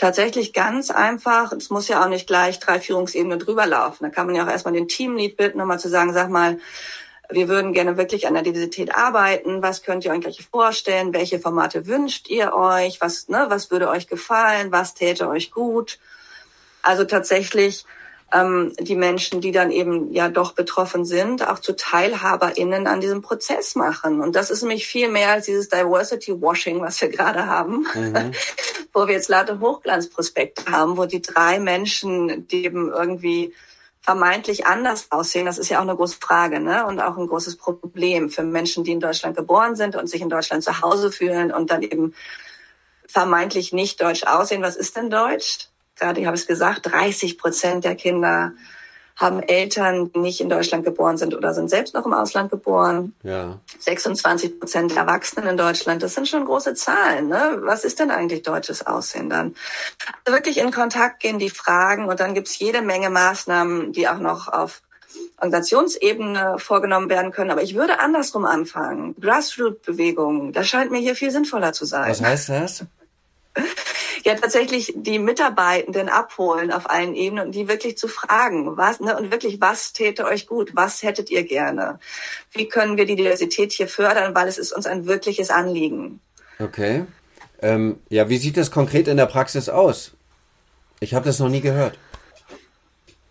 tatsächlich 0.00 0.54
ganz 0.54 0.90
einfach. 0.90 1.52
Es 1.52 1.68
muss 1.68 1.88
ja 1.88 2.02
auch 2.02 2.08
nicht 2.08 2.26
gleich 2.26 2.58
drei 2.58 2.80
Führungsebenen 2.80 3.38
drüber 3.38 3.66
laufen. 3.66 4.04
Da 4.04 4.08
kann 4.08 4.26
man 4.26 4.34
ja 4.34 4.44
auch 4.44 4.50
erstmal 4.50 4.72
den 4.72 4.88
Teamlead 4.88 5.36
bitten, 5.36 5.58
nochmal 5.58 5.78
zu 5.78 5.90
sagen, 5.90 6.14
sag 6.14 6.30
mal, 6.30 6.58
wir 7.30 7.48
würden 7.48 7.72
gerne 7.72 7.96
wirklich 7.96 8.26
an 8.26 8.34
der 8.34 8.42
Diversität 8.42 8.94
arbeiten. 8.94 9.62
Was 9.62 9.82
könnt 9.82 10.04
ihr 10.04 10.12
euch 10.12 10.20
gleich 10.20 10.46
vorstellen? 10.50 11.12
Welche 11.12 11.38
Formate 11.38 11.86
wünscht 11.86 12.28
ihr 12.28 12.54
euch? 12.54 13.00
Was, 13.00 13.28
ne, 13.28 13.46
was 13.48 13.70
würde 13.70 13.88
euch 13.88 14.06
gefallen? 14.06 14.72
Was 14.72 14.94
täte 14.94 15.28
euch 15.28 15.50
gut? 15.50 15.98
Also 16.82 17.04
tatsächlich 17.04 17.84
ähm, 18.32 18.72
die 18.78 18.96
Menschen, 18.96 19.40
die 19.40 19.52
dann 19.52 19.70
eben 19.70 20.12
ja 20.12 20.28
doch 20.28 20.52
betroffen 20.52 21.04
sind, 21.04 21.46
auch 21.46 21.58
zu 21.58 21.74
TeilhaberInnen 21.74 22.86
an 22.86 23.00
diesem 23.00 23.22
Prozess 23.22 23.74
machen. 23.74 24.20
Und 24.20 24.36
das 24.36 24.50
ist 24.50 24.62
nämlich 24.62 24.86
viel 24.86 25.08
mehr 25.08 25.30
als 25.30 25.46
dieses 25.46 25.68
Diversity 25.68 26.40
Washing, 26.40 26.80
was 26.80 27.00
wir 27.00 27.08
gerade 27.08 27.46
haben, 27.46 27.86
mhm. 27.94 28.32
wo 28.92 29.06
wir 29.06 29.14
jetzt 29.14 29.28
lauter 29.28 29.60
Hochglanzprospekte 29.60 30.70
haben, 30.70 30.96
wo 30.96 31.06
die 31.06 31.22
drei 31.22 31.58
Menschen, 31.58 32.46
die 32.48 32.64
eben 32.64 32.90
irgendwie 32.90 33.52
vermeintlich 34.00 34.66
anders 34.66 35.08
aussehen, 35.10 35.46
das 35.46 35.58
ist 35.58 35.68
ja 35.68 35.78
auch 35.78 35.82
eine 35.82 35.94
große 35.94 36.18
Frage 36.20 36.60
ne? 36.60 36.86
und 36.86 37.00
auch 37.00 37.16
ein 37.18 37.26
großes 37.26 37.56
Problem 37.56 38.30
für 38.30 38.42
Menschen, 38.42 38.82
die 38.82 38.92
in 38.92 39.00
Deutschland 39.00 39.36
geboren 39.36 39.76
sind 39.76 39.94
und 39.94 40.08
sich 40.08 40.22
in 40.22 40.30
Deutschland 40.30 40.64
zu 40.64 40.80
Hause 40.80 41.12
fühlen 41.12 41.52
und 41.52 41.70
dann 41.70 41.82
eben 41.82 42.14
vermeintlich 43.06 43.72
nicht 43.72 44.00
deutsch 44.00 44.24
aussehen. 44.24 44.62
Was 44.62 44.76
ist 44.76 44.96
denn 44.96 45.10
deutsch? 45.10 45.68
Gerade, 45.96 46.20
ich 46.20 46.26
habe 46.26 46.36
es 46.36 46.46
gesagt, 46.46 46.86
30 46.90 47.36
Prozent 47.36 47.84
der 47.84 47.94
Kinder 47.94 48.52
haben 49.20 49.42
Eltern, 49.42 50.10
die 50.12 50.18
nicht 50.18 50.40
in 50.40 50.48
Deutschland 50.48 50.82
geboren 50.82 51.18
sind 51.18 51.34
oder 51.34 51.52
sind 51.52 51.68
selbst 51.68 51.92
noch 51.92 52.06
im 52.06 52.14
Ausland 52.14 52.50
geboren. 52.50 53.14
Ja. 53.22 53.60
26 53.78 54.58
Prozent 54.58 54.92
der 54.92 55.02
Erwachsenen 55.02 55.46
in 55.46 55.56
Deutschland, 55.58 56.02
das 56.02 56.14
sind 56.14 56.26
schon 56.26 56.46
große 56.46 56.72
Zahlen. 56.72 57.28
Ne? 57.28 57.58
Was 57.60 57.84
ist 57.84 58.00
denn 58.00 58.10
eigentlich 58.10 58.42
deutsches 58.42 58.86
Aussehen 58.86 59.28
dann? 59.28 59.54
Also 60.24 60.36
wirklich 60.36 60.56
in 60.56 60.72
Kontakt 60.72 61.20
gehen, 61.20 61.38
die 61.38 61.50
Fragen 61.50 62.06
und 62.06 62.18
dann 62.18 62.32
gibt's 62.32 62.58
jede 62.58 62.80
Menge 62.80 63.10
Maßnahmen, 63.10 63.92
die 63.92 64.08
auch 64.08 64.18
noch 64.18 64.48
auf 64.48 64.80
Organisationsebene 65.36 66.56
vorgenommen 66.58 67.10
werden 67.10 67.30
können. 67.30 67.50
Aber 67.50 67.62
ich 67.62 67.74
würde 67.74 68.00
andersrum 68.00 68.46
anfangen. 68.46 69.14
Grassroot-Bewegungen, 69.20 70.52
das 70.54 70.66
scheint 70.66 70.90
mir 70.90 71.00
hier 71.00 71.14
viel 71.14 71.30
sinnvoller 71.30 71.74
zu 71.74 71.84
sein. 71.84 72.08
Was 72.08 72.22
heißt 72.22 72.48
das? 72.48 72.84
ja 74.24 74.34
tatsächlich 74.34 74.92
die 74.96 75.18
Mitarbeitenden 75.18 76.08
abholen 76.08 76.72
auf 76.72 76.88
allen 76.88 77.14
Ebenen 77.14 77.46
und 77.46 77.54
die 77.54 77.68
wirklich 77.68 77.98
zu 77.98 78.08
fragen, 78.08 78.76
was, 78.76 79.00
ne, 79.00 79.16
und 79.16 79.30
wirklich, 79.30 79.60
was 79.60 79.92
täte 79.92 80.24
euch 80.24 80.46
gut? 80.46 80.72
Was 80.74 81.02
hättet 81.02 81.30
ihr 81.30 81.44
gerne? 81.44 81.98
Wie 82.52 82.68
können 82.68 82.96
wir 82.96 83.06
die 83.06 83.16
Diversität 83.16 83.72
hier 83.72 83.88
fördern? 83.88 84.34
Weil 84.34 84.48
es 84.48 84.58
ist 84.58 84.72
uns 84.72 84.86
ein 84.86 85.06
wirkliches 85.06 85.50
Anliegen. 85.50 86.20
Okay. 86.58 87.04
Ähm, 87.62 87.98
ja, 88.08 88.28
wie 88.28 88.38
sieht 88.38 88.56
das 88.56 88.70
konkret 88.70 89.08
in 89.08 89.16
der 89.16 89.26
Praxis 89.26 89.68
aus? 89.68 90.12
Ich 91.00 91.14
habe 91.14 91.24
das 91.24 91.38
noch 91.38 91.48
nie 91.48 91.60
gehört. 91.60 91.98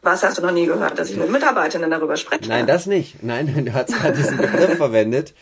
Was 0.01 0.23
hast 0.23 0.37
du 0.37 0.41
noch 0.41 0.51
nie 0.51 0.65
gehört, 0.65 0.97
dass 0.97 1.09
ich 1.09 1.17
mit 1.17 1.29
Mitarbeitenden 1.29 1.91
darüber 1.91 2.15
spreche? 2.15 2.47
Nein, 2.47 2.67
das 2.67 2.85
nicht. 2.85 3.21
Nein, 3.23 3.65
du 3.65 3.73
hast 3.73 3.89
gerade 3.89 4.15
diesen 4.15 4.37
Begriff 4.37 4.77
verwendet 4.77 5.33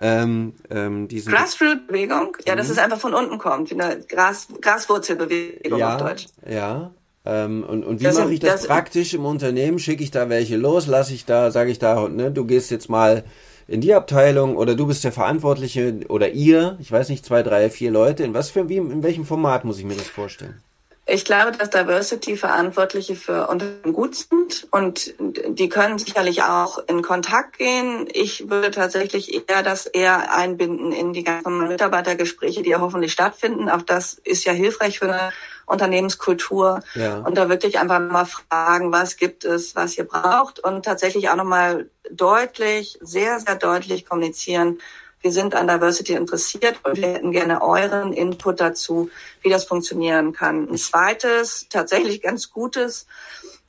ähm, 0.00 0.54
ähm, 0.70 1.08
diesen 1.08 1.32
Grassroot-Bewegung? 1.32 2.36
Ja, 2.46 2.56
dass 2.56 2.66
mhm. 2.66 2.72
es 2.72 2.78
einfach 2.78 2.98
von 2.98 3.14
unten 3.14 3.38
kommt, 3.38 3.70
wie 3.70 3.80
eine 3.80 4.00
Gras 4.00 4.48
Graswurzelbewegung 4.60 5.78
ja, 5.78 5.94
auf 5.94 6.02
Deutsch. 6.02 6.26
Ja. 6.48 6.90
Ähm, 7.24 7.62
und, 7.62 7.84
und 7.84 8.00
wie 8.00 8.08
mache 8.08 8.32
ich 8.32 8.40
das, 8.40 8.62
das, 8.62 8.66
praktisch 8.66 9.14
im 9.14 9.24
Unternehmen? 9.24 9.78
Schicke 9.78 10.02
ich 10.02 10.10
da 10.10 10.28
welche 10.28 10.56
los? 10.56 10.86
Lasse 10.86 11.14
ich 11.14 11.24
da, 11.24 11.50
sage 11.50 11.70
ich 11.70 11.78
da, 11.78 12.08
ne, 12.08 12.32
du 12.32 12.44
gehst 12.44 12.70
jetzt 12.70 12.88
mal 12.88 13.24
in 13.68 13.80
die 13.80 13.94
Abteilung 13.94 14.56
oder 14.56 14.74
du 14.74 14.86
bist 14.86 15.04
der 15.04 15.12
Verantwortliche 15.12 16.00
oder 16.08 16.30
ihr, 16.30 16.76
ich 16.80 16.90
weiß 16.90 17.08
nicht, 17.08 17.24
zwei, 17.24 17.42
drei, 17.42 17.70
vier 17.70 17.90
Leute. 17.90 18.24
In 18.24 18.34
was 18.34 18.50
für 18.50 18.68
wie, 18.68 18.78
in 18.78 19.02
welchem 19.02 19.24
Format 19.24 19.64
muss 19.64 19.78
ich 19.78 19.84
mir 19.84 19.94
das 19.94 20.08
vorstellen? 20.08 20.60
Ich 21.04 21.24
glaube, 21.24 21.50
dass 21.50 21.70
Diversity-Verantwortliche 21.70 23.16
für 23.16 23.48
Unternehmen 23.48 23.92
gut 23.92 24.14
sind 24.14 24.68
und 24.70 25.14
die 25.18 25.68
können 25.68 25.98
sicherlich 25.98 26.44
auch 26.44 26.78
in 26.86 27.02
Kontakt 27.02 27.58
gehen. 27.58 28.06
Ich 28.12 28.48
würde 28.48 28.70
tatsächlich 28.70 29.34
eher 29.48 29.64
das 29.64 29.86
eher 29.86 30.32
einbinden 30.32 30.92
in 30.92 31.12
die 31.12 31.24
ganzen 31.24 31.66
Mitarbeitergespräche, 31.66 32.62
die 32.62 32.70
ja 32.70 32.80
hoffentlich 32.80 33.12
stattfinden. 33.12 33.68
Auch 33.68 33.82
das 33.82 34.14
ist 34.14 34.44
ja 34.44 34.52
hilfreich 34.52 35.00
für 35.00 35.12
eine 35.12 35.32
Unternehmenskultur. 35.66 36.82
Ja. 36.94 37.18
Und 37.18 37.36
da 37.36 37.48
wirklich 37.48 37.80
einfach 37.80 37.98
mal 37.98 38.24
fragen, 38.24 38.92
was 38.92 39.16
gibt 39.16 39.44
es, 39.44 39.74
was 39.74 39.98
ihr 39.98 40.04
braucht 40.04 40.60
und 40.60 40.84
tatsächlich 40.84 41.30
auch 41.30 41.36
nochmal 41.36 41.90
deutlich, 42.10 42.98
sehr, 43.00 43.40
sehr 43.40 43.56
deutlich 43.56 44.06
kommunizieren, 44.06 44.78
wir 45.22 45.32
sind 45.32 45.54
an 45.54 45.68
Diversity 45.68 46.14
interessiert 46.14 46.80
und 46.82 46.96
wir 46.96 47.08
hätten 47.08 47.32
gerne 47.32 47.62
euren 47.62 48.12
Input 48.12 48.60
dazu, 48.60 49.10
wie 49.40 49.50
das 49.50 49.64
funktionieren 49.64 50.32
kann. 50.32 50.68
Ein 50.68 50.76
zweites, 50.76 51.66
tatsächlich 51.70 52.20
ganz 52.20 52.50
gutes 52.50 53.06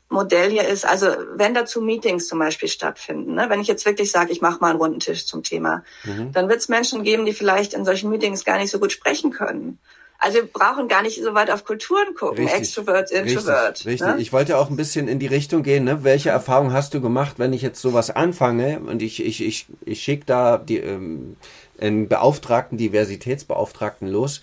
Modell 0.09 0.51
hier 0.51 0.67
ist, 0.67 0.85
also 0.85 1.07
wenn 1.35 1.53
dazu 1.53 1.81
Meetings 1.81 2.27
zum 2.27 2.39
Beispiel 2.39 2.69
stattfinden, 2.69 3.33
ne, 3.33 3.49
wenn 3.49 3.59
ich 3.59 3.67
jetzt 3.67 3.85
wirklich 3.85 4.11
sage, 4.11 4.31
ich 4.31 4.41
mache 4.41 4.59
mal 4.61 4.69
einen 4.69 4.79
runden 4.79 4.99
Tisch 4.99 5.25
zum 5.25 5.43
Thema, 5.43 5.83
mhm. 6.03 6.31
dann 6.31 6.49
wird 6.49 6.59
es 6.59 6.69
Menschen 6.69 7.03
geben, 7.03 7.25
die 7.25 7.33
vielleicht 7.33 7.73
in 7.73 7.83
solchen 7.83 8.09
Meetings 8.09 8.45
gar 8.45 8.57
nicht 8.57 8.69
so 8.71 8.79
gut 8.79 8.91
sprechen 8.91 9.31
können. 9.31 9.79
Also 10.19 10.37
wir 10.37 10.45
brauchen 10.45 10.87
gar 10.87 11.01
nicht 11.01 11.21
so 11.21 11.33
weit 11.33 11.51
auf 11.51 11.65
Kulturen 11.65 12.15
gucken, 12.15 12.45
richtig, 12.45 12.59
Extrovert, 12.59 13.11
Introvert. 13.11 13.71
Richtig, 13.71 13.87
richtig. 13.87 14.07
Ne? 14.07 14.15
Ich 14.19 14.31
wollte 14.31 14.57
auch 14.57 14.69
ein 14.69 14.77
bisschen 14.77 15.09
in 15.09 15.19
die 15.19 15.27
Richtung 15.27 15.63
gehen, 15.63 15.83
ne? 15.83 16.03
welche 16.05 16.29
Erfahrung 16.29 16.71
hast 16.71 16.93
du 16.93 17.01
gemacht, 17.01 17.39
wenn 17.39 17.51
ich 17.51 17.61
jetzt 17.61 17.81
sowas 17.81 18.09
anfange 18.09 18.79
und 18.79 19.01
ich, 19.01 19.23
ich, 19.23 19.43
ich, 19.43 19.65
ich 19.85 20.01
schicke 20.01 20.25
da 20.25 20.57
die, 20.57 20.77
ähm, 20.77 21.35
einen 21.79 22.07
Beauftragten, 22.07 22.77
Diversitätsbeauftragten 22.77 24.07
los. 24.07 24.41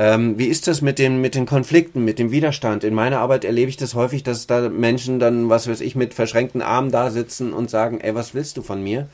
Ähm, 0.00 0.38
wie 0.38 0.46
ist 0.46 0.68
das 0.68 0.80
mit 0.80 1.00
den, 1.00 1.20
mit 1.20 1.34
den 1.34 1.44
Konflikten, 1.44 2.04
mit 2.04 2.20
dem 2.20 2.30
Widerstand? 2.30 2.84
In 2.84 2.94
meiner 2.94 3.18
Arbeit 3.18 3.44
erlebe 3.44 3.68
ich 3.68 3.76
das 3.76 3.94
häufig, 3.94 4.22
dass 4.22 4.46
da 4.46 4.68
Menschen 4.68 5.18
dann, 5.18 5.48
was 5.48 5.68
weiß 5.68 5.80
ich, 5.80 5.96
mit 5.96 6.14
verschränkten 6.14 6.62
Armen 6.62 6.92
da 6.92 7.10
sitzen 7.10 7.52
und 7.52 7.68
sagen, 7.68 8.00
ey, 8.00 8.14
was 8.14 8.32
willst 8.32 8.56
du 8.56 8.62
von 8.62 8.80
mir? 8.80 9.08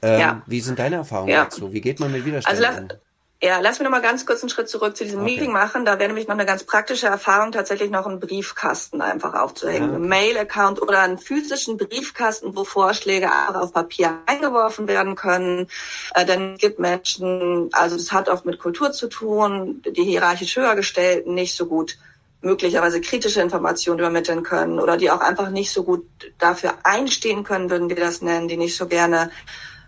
Ähm, 0.00 0.20
ja. 0.20 0.42
Wie 0.46 0.60
sind 0.60 0.78
deine 0.78 0.96
Erfahrungen 0.96 1.28
ja. 1.28 1.44
dazu? 1.44 1.74
Wie 1.74 1.82
geht 1.82 2.00
man 2.00 2.10
mit 2.10 2.24
Widerstand 2.24 2.64
also, 2.64 2.80
um? 2.80 2.88
Ja, 3.42 3.58
lass 3.60 3.78
mich 3.78 3.84
noch 3.84 3.90
mal 3.90 4.02
ganz 4.02 4.26
kurz 4.26 4.42
einen 4.42 4.50
Schritt 4.50 4.68
zurück 4.68 4.98
zu 4.98 5.04
diesem 5.04 5.22
okay. 5.22 5.30
Meeting 5.30 5.52
machen. 5.52 5.86
Da 5.86 5.98
wäre 5.98 6.08
nämlich 6.08 6.28
noch 6.28 6.34
eine 6.34 6.44
ganz 6.44 6.62
praktische 6.64 7.06
Erfahrung, 7.06 7.52
tatsächlich 7.52 7.90
noch 7.90 8.06
einen 8.06 8.20
Briefkasten 8.20 9.00
einfach 9.00 9.32
aufzuhängen. 9.32 9.90
Ja. 9.90 9.96
Ein 9.96 10.08
Mail-Account 10.08 10.82
oder 10.82 11.00
einen 11.00 11.16
physischen 11.16 11.78
Briefkasten, 11.78 12.54
wo 12.54 12.64
Vorschläge 12.64 13.30
auch 13.30 13.54
auf 13.54 13.72
Papier 13.72 14.18
eingeworfen 14.26 14.88
werden 14.88 15.14
können. 15.14 15.68
Äh, 16.14 16.26
denn 16.26 16.54
es 16.54 16.60
gibt 16.60 16.78
Menschen, 16.80 17.70
also 17.72 17.96
es 17.96 18.12
hat 18.12 18.28
oft 18.28 18.44
mit 18.44 18.58
Kultur 18.58 18.92
zu 18.92 19.08
tun, 19.08 19.82
die 19.90 20.04
hierarchisch 20.04 20.56
höher 20.56 20.76
gestellten 20.76 21.32
nicht 21.32 21.56
so 21.56 21.64
gut 21.64 21.96
möglicherweise 22.42 23.00
kritische 23.00 23.40
Informationen 23.40 24.00
übermitteln 24.00 24.42
können 24.42 24.78
oder 24.78 24.96
die 24.96 25.10
auch 25.10 25.20
einfach 25.20 25.50
nicht 25.50 25.70
so 25.70 25.84
gut 25.84 26.06
dafür 26.38 26.74
einstehen 26.84 27.44
können, 27.44 27.70
würden 27.70 27.88
wir 27.88 27.96
das 27.96 28.22
nennen, 28.22 28.48
die 28.48 28.56
nicht 28.56 28.76
so 28.76 28.86
gerne 28.86 29.30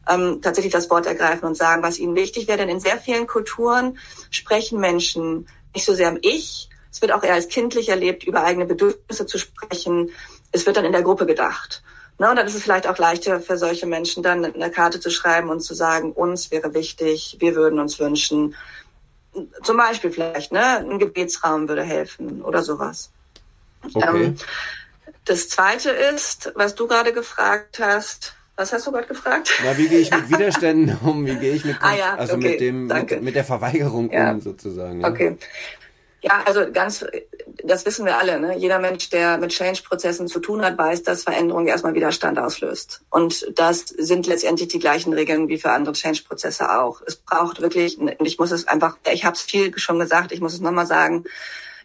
ähm, 0.08 0.40
tatsächlich 0.42 0.72
das 0.72 0.90
Wort 0.90 1.06
ergreifen 1.06 1.46
und 1.46 1.56
sagen, 1.56 1.82
was 1.82 1.98
ihnen 1.98 2.14
wichtig 2.14 2.48
wäre. 2.48 2.58
Denn 2.58 2.68
in 2.68 2.80
sehr 2.80 2.98
vielen 2.98 3.26
Kulturen 3.26 3.98
sprechen 4.30 4.80
Menschen 4.80 5.46
nicht 5.74 5.84
so 5.84 5.94
sehr 5.94 6.08
am 6.08 6.18
Ich. 6.22 6.68
Es 6.90 7.00
wird 7.00 7.12
auch 7.12 7.22
eher 7.22 7.34
als 7.34 7.48
kindlich 7.48 7.88
erlebt, 7.88 8.24
über 8.24 8.44
eigene 8.44 8.66
Bedürfnisse 8.66 9.26
zu 9.26 9.38
sprechen. 9.38 10.10
Es 10.50 10.66
wird 10.66 10.76
dann 10.76 10.84
in 10.84 10.92
der 10.92 11.02
Gruppe 11.02 11.26
gedacht. 11.26 11.82
Ne, 12.18 12.28
und 12.28 12.36
dann 12.36 12.46
ist 12.46 12.54
es 12.54 12.62
vielleicht 12.62 12.86
auch 12.86 12.98
leichter 12.98 13.40
für 13.40 13.56
solche 13.56 13.86
Menschen, 13.86 14.22
dann 14.22 14.44
eine 14.44 14.70
Karte 14.70 15.00
zu 15.00 15.10
schreiben 15.10 15.48
und 15.48 15.60
zu 15.60 15.74
sagen, 15.74 16.12
uns 16.12 16.50
wäre 16.50 16.74
wichtig, 16.74 17.38
wir 17.40 17.54
würden 17.54 17.78
uns 17.78 17.98
wünschen. 17.98 18.54
Zum 19.62 19.76
Beispiel 19.78 20.10
vielleicht, 20.10 20.52
ne, 20.52 20.78
ein 20.78 20.98
Gebetsraum 20.98 21.68
würde 21.68 21.82
helfen 21.82 22.42
oder 22.42 22.62
sowas. 22.62 23.10
Okay. 23.94 24.24
Ähm, 24.24 24.36
das 25.24 25.48
zweite 25.48 25.90
ist, 25.90 26.52
was 26.54 26.74
du 26.74 26.86
gerade 26.86 27.12
gefragt 27.12 27.78
hast, 27.80 28.34
was 28.56 28.72
hast 28.72 28.86
du 28.86 28.92
gerade 28.92 29.06
gefragt? 29.06 29.50
Na, 29.64 29.76
wie 29.78 29.88
gehe 29.88 30.00
ich 30.00 30.10
mit 30.10 30.30
Widerständen 30.30 30.96
um? 31.02 31.26
Wie 31.26 31.36
gehe 31.36 31.54
ich 31.54 31.64
mit, 31.64 31.76
ah, 31.80 31.94
ja, 31.94 32.14
also 32.14 32.34
okay, 32.34 32.50
mit 32.50 32.60
dem, 32.60 32.86
mit, 32.86 33.22
mit, 33.22 33.34
der 33.34 33.44
Verweigerung 33.44 34.10
ja. 34.10 34.32
um 34.32 34.40
sozusagen? 34.40 35.00
Ja. 35.00 35.08
Okay. 35.08 35.36
Ja, 36.24 36.44
also 36.46 36.70
ganz, 36.70 37.04
das 37.64 37.84
wissen 37.84 38.06
wir 38.06 38.16
alle. 38.16 38.38
Ne? 38.38 38.56
Jeder 38.56 38.78
Mensch, 38.78 39.10
der 39.10 39.38
mit 39.38 39.50
Change-Prozessen 39.50 40.28
zu 40.28 40.38
tun 40.38 40.64
hat, 40.64 40.78
weiß, 40.78 41.02
dass 41.02 41.24
Veränderung 41.24 41.66
erstmal 41.66 41.94
Widerstand 41.94 42.38
auslöst. 42.38 43.02
Und 43.10 43.58
das 43.58 43.80
sind 43.80 44.28
letztendlich 44.28 44.68
die 44.68 44.78
gleichen 44.78 45.12
Regeln 45.12 45.48
wie 45.48 45.58
für 45.58 45.72
andere 45.72 45.94
Change-Prozesse 45.94 46.78
auch. 46.78 47.02
Es 47.04 47.16
braucht 47.16 47.60
wirklich, 47.60 47.98
und 47.98 48.14
ich 48.20 48.38
muss 48.38 48.52
es 48.52 48.68
einfach, 48.68 48.98
ich 49.12 49.24
habe 49.24 49.34
es 49.34 49.42
viel 49.42 49.76
schon 49.78 49.98
gesagt, 49.98 50.30
ich 50.30 50.40
muss 50.40 50.54
es 50.54 50.60
nochmal 50.60 50.86
sagen, 50.86 51.24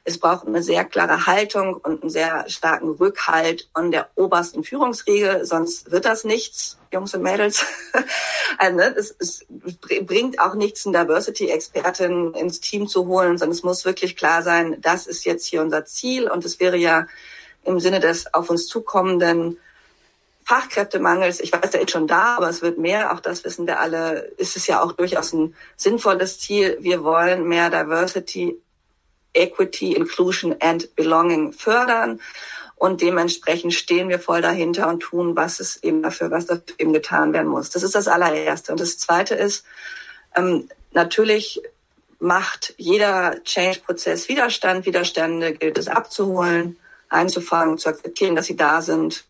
es 0.08 0.20
braucht 0.20 0.48
eine 0.48 0.64
sehr 0.64 0.86
klare 0.86 1.28
Haltung 1.28 1.74
und 1.74 2.02
einen 2.02 2.10
sehr 2.10 2.46
starken 2.48 2.92
Rückhalt 2.92 3.70
an 3.74 3.92
der 3.92 4.10
obersten 4.16 4.64
Führungsriege, 4.64 5.42
sonst 5.44 5.92
wird 5.92 6.06
das 6.06 6.24
nichts, 6.24 6.78
Jungs 6.94 7.14
und 7.14 7.24
Mädels. 7.24 7.66
also, 8.58 8.78
ne, 8.78 8.96
es, 8.98 9.14
es 9.20 9.46
bringt 9.50 10.40
auch 10.40 10.56
nichts, 10.56 10.88
eine 10.88 10.98
Diversity-Expertin 10.98 12.34
ins 12.36 12.62
Team 12.62 12.88
zu 12.88 13.08
holen, 13.08 13.38
sondern 13.38 13.54
es 13.54 13.64
muss 13.64 13.84
wirklich 13.84 14.16
klar 14.16 14.44
sein, 14.44 14.78
das 14.80 15.08
ist 15.08 15.26
jetzt 15.26 15.46
hier 15.46 15.62
unser 15.62 15.84
Ziel 15.84 16.32
und 16.32 16.46
es 16.46 16.62
wäre 16.62 16.78
ja 16.78 17.06
im 17.66 17.82
Sinne 17.82 18.00
des 18.00 18.34
auf 18.34 18.50
uns 18.50 18.68
zukommenden 18.68 19.60
Fachkräftemangels, 20.46 21.42
ich 21.42 21.52
weiß, 21.52 21.72
der 21.72 21.82
ist 21.82 21.92
schon 21.92 22.08
da, 22.08 22.38
aber 22.38 22.48
es 22.48 22.62
wird 22.62 22.78
mehr, 22.78 23.14
auch 23.14 23.20
das 23.20 23.44
wissen 23.44 23.68
wir 23.68 23.82
alle, 23.82 24.20
ist 24.38 24.56
es 24.56 24.68
ja 24.68 24.82
auch 24.82 24.94
durchaus 24.94 25.34
ein 25.34 25.54
sinnvolles 25.76 26.40
Ziel. 26.40 26.78
Wir 26.80 27.04
wollen 27.04 27.46
mehr 27.46 27.70
Diversity 27.70 28.58
Equity, 29.34 29.94
Inclusion 29.94 30.56
and 30.60 30.96
Belonging 30.96 31.54
fördern. 31.54 32.20
Und 32.76 33.02
dementsprechend 33.02 33.74
stehen 33.74 34.08
wir 34.10 34.20
voll 34.20 34.42
dahinter 34.42 34.88
und 34.88 35.00
tun, 35.00 35.36
was 35.36 35.60
es 35.60 35.82
eben 35.84 36.04
dafür, 36.04 36.30
was 36.30 36.46
dafür 36.46 36.64
eben 36.78 36.94
getan 36.94 37.34
werden 37.34 37.48
muss. 37.48 37.72
Das 37.72 37.82
ist 37.82 37.96
das 37.96 38.08
allererste. 38.08 38.72
Und 38.72 38.80
das 38.80 39.00
zweite 39.00 39.34
ist, 39.34 39.66
ähm, 40.36 40.70
natürlich 40.92 41.62
macht 42.20 42.74
jeder 42.78 43.44
Change-Prozess 43.44 44.30
Widerstand. 44.30 44.86
Widerstände 44.86 45.54
gilt 45.54 45.78
es 45.78 45.88
abzuholen, 45.88 46.78
einzufangen, 47.10 47.78
zu 47.78 47.90
akzeptieren, 47.90 48.36
dass 48.36 48.46
sie 48.46 48.56
da 48.56 48.82
sind. 48.82 49.26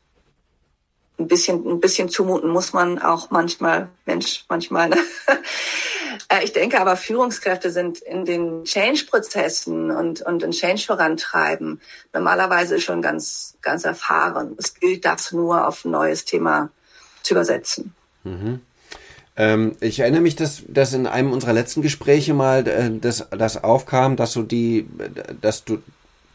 Ein 1.20 1.28
bisschen, 1.28 1.68
ein 1.68 1.80
bisschen 1.80 2.10
zumuten 2.10 2.50
muss 2.50 2.74
man 2.74 3.00
auch 3.00 3.32
manchmal, 3.32 3.90
Mensch, 4.06 4.46
manchmal. 4.50 4.90
Ne? 4.90 4.98
Äh, 6.30 6.44
ich 6.44 6.52
denke 6.52 6.82
aber, 6.82 6.98
Führungskräfte 6.98 7.72
sind 7.72 8.00
in 8.00 8.26
den 8.26 8.64
Change-Prozessen 8.66 9.92
und, 9.92 10.22
und 10.22 10.44
in 10.44 10.52
Change 10.52 10.84
vorantreiben 10.84 11.80
normalerweise 12.12 12.82
schon 12.82 13.02
ganz, 13.02 13.56
ganz 13.62 13.86
erfahren. 13.86 14.56
Es 14.58 14.74
gilt 14.74 15.06
das 15.06 15.32
nur 15.32 15.68
auf 15.68 15.86
ein 15.86 15.92
neues 15.92 16.26
Thema 16.26 16.70
zu 17.24 17.34
übersetzen. 17.34 17.94
Mhm. 18.24 18.62
Ähm, 19.38 19.76
ich 19.80 20.00
erinnere 20.00 20.22
mich, 20.22 20.36
dass, 20.36 20.64
dass 20.68 20.94
in 20.94 21.08
einem 21.08 21.32
unserer 21.32 21.54
letzten 21.54 21.82
Gespräche 21.82 22.34
mal 22.34 22.68
äh, 22.68 22.90
das, 23.00 23.28
das 23.30 23.64
aufkam, 23.64 24.16
dass 24.16 24.34
du 24.34 24.44
die, 24.44 24.88
dass 25.42 25.64
du 25.64 25.82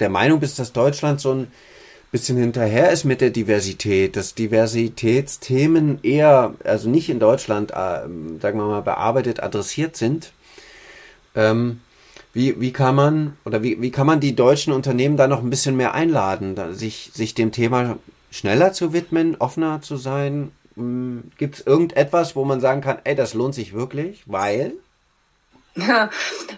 der 0.01 0.09
Meinung 0.09 0.41
bist, 0.41 0.59
dass 0.59 0.73
Deutschland 0.73 1.21
so 1.21 1.33
ein 1.33 1.53
bisschen 2.13 2.37
hinterher 2.37 2.91
ist 2.91 3.05
mit 3.05 3.23
der 3.23 3.31
Diversität, 3.31 4.17
dass 4.17 4.35
Diversitätsthemen 4.35 5.99
eher, 6.03 6.55
also 6.63 6.89
nicht 6.91 7.09
in 7.09 7.19
Deutschland, 7.19 7.71
äh, 7.71 7.75
sagen 7.75 8.59
wir 8.59 8.67
mal, 8.67 8.83
bearbeitet, 8.83 9.43
adressiert 9.43 9.97
sind. 9.97 10.33
Ähm, 11.35 11.81
wie, 12.35 12.61
wie 12.61 12.73
kann 12.73 12.95
man 12.95 13.37
oder 13.47 13.63
wie, 13.63 13.81
wie 13.81 13.91
kann 13.91 14.07
man 14.07 14.21
die 14.21 14.37
deutschen 14.37 14.75
Unternehmen 14.75 15.17
da 15.17 15.27
noch 15.27 15.43
ein 15.43 15.51
bisschen 15.51 15.77
mehr 15.77 15.95
einladen, 15.95 16.55
da, 16.55 16.73
sich, 16.75 17.11
sich 17.15 17.35
dem 17.35 17.51
Thema 17.51 17.99
schneller 18.31 18.75
zu 18.75 18.93
widmen, 18.93 19.37
offener 19.39 19.81
zu 19.81 19.97
sein? 19.97 20.53
Hm, 20.77 21.25
Gibt 21.39 21.57
es 21.57 21.67
irgendetwas, 21.67 22.37
wo 22.37 22.45
man 22.45 22.61
sagen 22.61 22.83
kann, 22.83 22.99
ey, 23.05 23.15
das 23.15 23.33
lohnt 23.33 23.55
sich 23.55 23.73
wirklich, 23.73 24.25
weil? 24.27 24.75
Ja, 25.77 26.11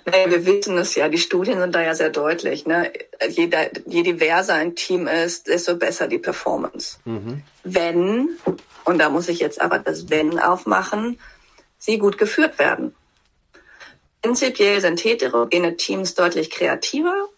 wir 0.05 0.45
wissen 0.45 0.77
es 0.79 0.95
ja, 0.97 1.09
die 1.09 1.19
Studien 1.19 1.61
sind 1.61 1.75
da 1.75 1.83
ja 1.83 1.95
sehr 1.95 2.11
deutlich. 2.11 2.67
Ne? 2.67 2.93
Je, 3.29 3.49
je 3.87 4.03
diverser 4.03 4.55
ein 4.55 4.75
Team 4.75 5.07
ist, 5.07 5.47
desto 5.47 5.77
besser 5.77 6.09
die 6.09 6.19
Performance. 6.19 6.99
Mhm. 7.05 7.43
Wenn, 7.63 8.31
und 8.85 8.99
da 8.99 9.09
muss 9.11 9.29
ich 9.29 9.39
jetzt 9.39 9.61
aber 9.61 9.79
das 9.79 10.11
Wenn 10.11 10.39
aufmachen, 10.39 11.19
sie 11.79 11.99
gut 11.99 12.19
geführt 12.19 12.59
werden. 12.59 12.95
Prinzipiell 14.23 14.81
sind 14.81 15.05
heterogene 15.05 15.77
Teams 15.77 16.15
deutlich 16.15 16.51
kreativer. 16.51 17.29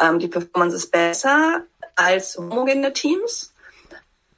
Ähm, 0.00 0.18
die 0.18 0.28
Performance 0.28 0.76
ist 0.76 0.90
besser 0.90 1.64
als 1.94 2.36
homogene 2.36 2.92
Teams. 2.92 3.54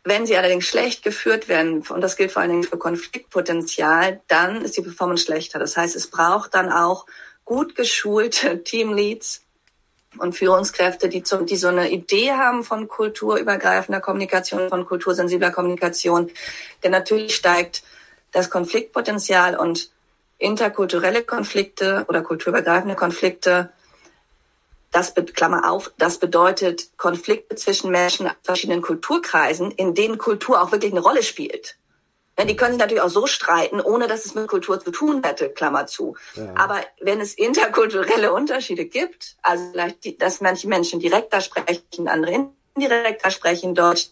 Wenn 0.03 0.25
sie 0.27 0.37
allerdings 0.37 0.65
schlecht 0.65 1.03
geführt 1.03 1.49
werden, 1.49 1.83
und 1.89 2.01
das 2.01 2.17
gilt 2.17 2.33
vor 2.33 2.43
allen 2.43 2.51
Dingen 2.51 2.65
für 2.65 2.79
Konfliktpotenzial, 2.79 4.21
dann 4.29 4.63
ist 4.63 4.77
die 4.77 4.83
Performance 4.83 5.25
schlechter. 5.25 5.59
Das 5.59 5.77
heißt, 5.77 5.95
es 5.95 6.07
braucht 6.07 6.55
dann 6.55 6.73
auch 6.73 7.07
gut 7.45 7.75
geschulte 7.75 8.63
Teamleads 8.65 9.43
und 10.19 10.35
Führungskräfte, 10.35 11.09
die, 11.09 11.23
zum, 11.23 11.47
die 11.47 11.57
so 11.57 11.69
eine 11.69 11.91
Idee 11.91 12.33
haben 12.33 12.65
von 12.65 12.89
kulturübergreifender 12.89 14.01
Kommunikation, 14.01 14.69
von 14.69 14.87
kultursensibler 14.87 15.51
Kommunikation. 15.51 16.31
Denn 16.83 16.91
natürlich 16.93 17.35
steigt 17.35 17.83
das 18.33 18.51
Konfliktpotenzial 18.51 19.57
und 19.57 19.91
interkulturelle 20.39 21.23
Konflikte 21.23 22.07
oder 22.09 22.23
kulturübergreifende 22.23 22.97
Konflikte 22.97 23.71
das, 24.91 25.15
Klammer 25.15 25.71
auf, 25.71 25.93
das 25.99 26.19
bedeutet 26.19 26.97
Konflikte 26.97 27.55
zwischen 27.57 27.91
Menschen 27.91 28.27
aus 28.27 28.35
verschiedenen 28.43 28.83
Kulturkreisen, 28.83 29.71
in 29.71 29.95
denen 29.95 30.19
Kultur 30.19 30.61
auch 30.61 30.73
wirklich 30.73 30.93
eine 30.93 31.01
Rolle 31.01 31.23
spielt. 31.23 31.77
Ja, 32.39 32.45
die 32.45 32.57
können 32.57 32.73
sich 32.73 32.81
natürlich 32.81 33.03
auch 33.03 33.11
so 33.11 33.27
streiten, 33.27 33.81
ohne 33.81 34.09
dass 34.09 34.25
es 34.25 34.35
mit 34.35 34.49
Kultur 34.49 34.81
zu 34.81 34.91
tun 34.91 35.23
hätte, 35.23 35.51
Klammer 35.51 35.87
zu. 35.87 36.17
Ja. 36.35 36.55
Aber 36.57 36.81
wenn 37.01 37.21
es 37.21 37.35
interkulturelle 37.35 38.33
Unterschiede 38.33 38.87
gibt, 38.87 39.37
also 39.43 39.63
vielleicht, 39.71 40.23
dass 40.23 40.41
manche 40.41 40.67
Menschen 40.67 41.01
direkter 41.01 41.41
sprechen, 41.41 42.09
andere 42.09 42.49
indirekter 42.75 43.31
sprechen, 43.31 43.75
Deutsch, 43.75 44.09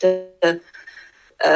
äh, 0.00 0.58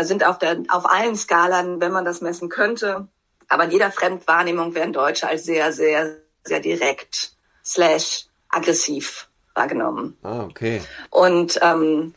sind 0.02 0.24
auf, 0.24 0.38
der, 0.38 0.62
auf 0.68 0.88
allen 0.88 1.16
Skalen, 1.16 1.80
wenn 1.80 1.92
man 1.92 2.04
das 2.04 2.20
messen 2.20 2.48
könnte. 2.48 3.08
Aber 3.48 3.64
in 3.64 3.70
jeder 3.70 3.90
Fremdwahrnehmung 3.90 4.74
werden 4.74 4.92
Deutsche 4.92 5.28
als 5.28 5.44
sehr, 5.44 5.72
sehr, 5.72 6.18
sehr 6.44 6.60
direkt 6.60 7.32
slash 7.64 8.26
aggressiv 8.48 9.28
wahrgenommen. 9.54 10.16
Ah, 10.22 10.44
okay. 10.44 10.82
Und 11.10 11.58
ähm, 11.62 12.14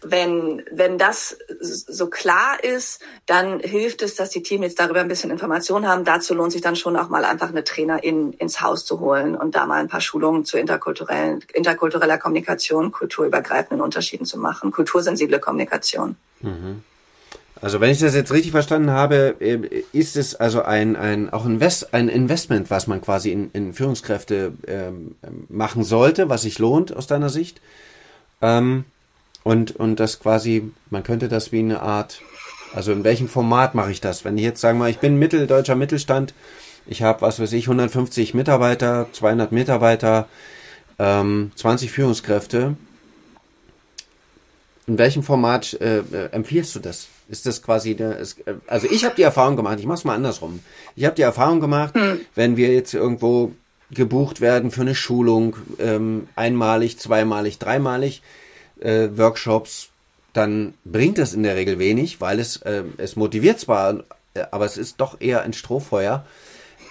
wenn, 0.00 0.62
wenn 0.70 0.96
das 0.96 1.36
so 1.60 2.08
klar 2.08 2.62
ist, 2.62 3.02
dann 3.26 3.58
hilft 3.58 4.02
es, 4.02 4.14
dass 4.14 4.30
die 4.30 4.42
Teams 4.42 4.62
jetzt 4.62 4.78
darüber 4.78 5.00
ein 5.00 5.08
bisschen 5.08 5.30
Information 5.30 5.88
haben. 5.88 6.04
Dazu 6.04 6.34
lohnt 6.34 6.52
sich 6.52 6.60
dann 6.60 6.76
schon 6.76 6.96
auch 6.96 7.08
mal 7.08 7.24
einfach 7.24 7.48
eine 7.48 7.64
Trainerin 7.64 8.32
ins 8.32 8.60
Haus 8.60 8.84
zu 8.84 9.00
holen 9.00 9.34
und 9.34 9.56
da 9.56 9.66
mal 9.66 9.80
ein 9.80 9.88
paar 9.88 10.00
Schulungen 10.00 10.44
zu 10.44 10.56
interkulturellen, 10.56 11.44
interkultureller 11.52 12.18
Kommunikation, 12.18 12.92
kulturübergreifenden 12.92 13.80
Unterschieden 13.80 14.24
zu 14.24 14.38
machen, 14.38 14.70
kultursensible 14.70 15.40
Kommunikation. 15.40 16.16
Mhm. 16.40 16.84
Also 17.60 17.80
wenn 17.80 17.90
ich 17.90 17.98
das 17.98 18.14
jetzt 18.14 18.32
richtig 18.32 18.52
verstanden 18.52 18.90
habe, 18.90 19.36
äh, 19.40 19.82
ist 19.92 20.16
es 20.16 20.34
also 20.34 20.62
ein, 20.62 20.96
ein 20.96 21.30
auch 21.30 21.44
Invest, 21.44 21.92
ein 21.92 22.08
Investment, 22.08 22.70
was 22.70 22.86
man 22.86 23.00
quasi 23.00 23.32
in, 23.32 23.50
in 23.52 23.72
Führungskräfte 23.72 24.52
ähm, 24.66 25.16
machen 25.48 25.82
sollte, 25.82 26.28
was 26.28 26.42
sich 26.42 26.58
lohnt 26.58 26.94
aus 26.94 27.06
deiner 27.06 27.30
Sicht. 27.30 27.60
Ähm, 28.40 28.84
und, 29.42 29.74
und 29.74 29.98
das 29.98 30.20
quasi, 30.20 30.70
man 30.90 31.02
könnte 31.02 31.28
das 31.28 31.52
wie 31.52 31.58
eine 31.58 31.82
Art, 31.82 32.22
also 32.74 32.92
in 32.92 33.02
welchem 33.02 33.28
Format 33.28 33.74
mache 33.74 33.90
ich 33.90 34.00
das? 34.00 34.24
Wenn 34.24 34.38
ich 34.38 34.44
jetzt 34.44 34.60
sagen 34.60 34.78
wir, 34.78 34.88
ich 34.88 34.98
bin 34.98 35.18
mitteldeutscher 35.18 35.74
Mittelstand, 35.74 36.34
ich 36.86 37.02
habe, 37.02 37.22
was 37.22 37.40
weiß 37.40 37.52
ich, 37.52 37.64
150 37.64 38.34
Mitarbeiter, 38.34 39.08
200 39.12 39.52
Mitarbeiter, 39.52 40.28
ähm, 40.98 41.50
20 41.56 41.90
Führungskräfte. 41.90 42.76
In 44.86 44.98
welchem 44.98 45.22
Format 45.22 45.74
äh, 45.80 45.98
äh, 45.98 46.30
empfiehlst 46.32 46.74
du 46.74 46.80
das? 46.80 47.08
Ist 47.28 47.44
das 47.44 47.62
quasi, 47.62 47.94
eine, 47.94 48.24
also 48.66 48.86
ich 48.90 49.04
habe 49.04 49.14
die 49.14 49.22
Erfahrung 49.22 49.56
gemacht, 49.56 49.78
ich 49.78 49.86
mache 49.86 49.98
es 49.98 50.04
mal 50.04 50.14
andersrum. 50.14 50.60
Ich 50.96 51.04
habe 51.04 51.14
die 51.14 51.22
Erfahrung 51.22 51.60
gemacht, 51.60 51.94
hm. 51.94 52.20
wenn 52.34 52.56
wir 52.56 52.72
jetzt 52.72 52.94
irgendwo 52.94 53.52
gebucht 53.90 54.40
werden 54.40 54.70
für 54.70 54.82
eine 54.82 54.94
Schulung, 54.94 55.56
ähm, 55.78 56.28
einmalig, 56.36 56.98
zweimalig, 56.98 57.58
dreimalig, 57.58 58.22
äh, 58.80 59.08
Workshops, 59.14 59.90
dann 60.32 60.74
bringt 60.84 61.18
das 61.18 61.34
in 61.34 61.42
der 61.42 61.56
Regel 61.56 61.78
wenig, 61.78 62.20
weil 62.20 62.38
es, 62.38 62.56
äh, 62.58 62.84
es 62.96 63.16
motiviert 63.16 63.60
zwar, 63.60 64.04
äh, 64.34 64.44
aber 64.50 64.66
es 64.66 64.76
ist 64.76 65.00
doch 65.00 65.20
eher 65.20 65.42
ein 65.42 65.52
Strohfeuer. 65.52 66.24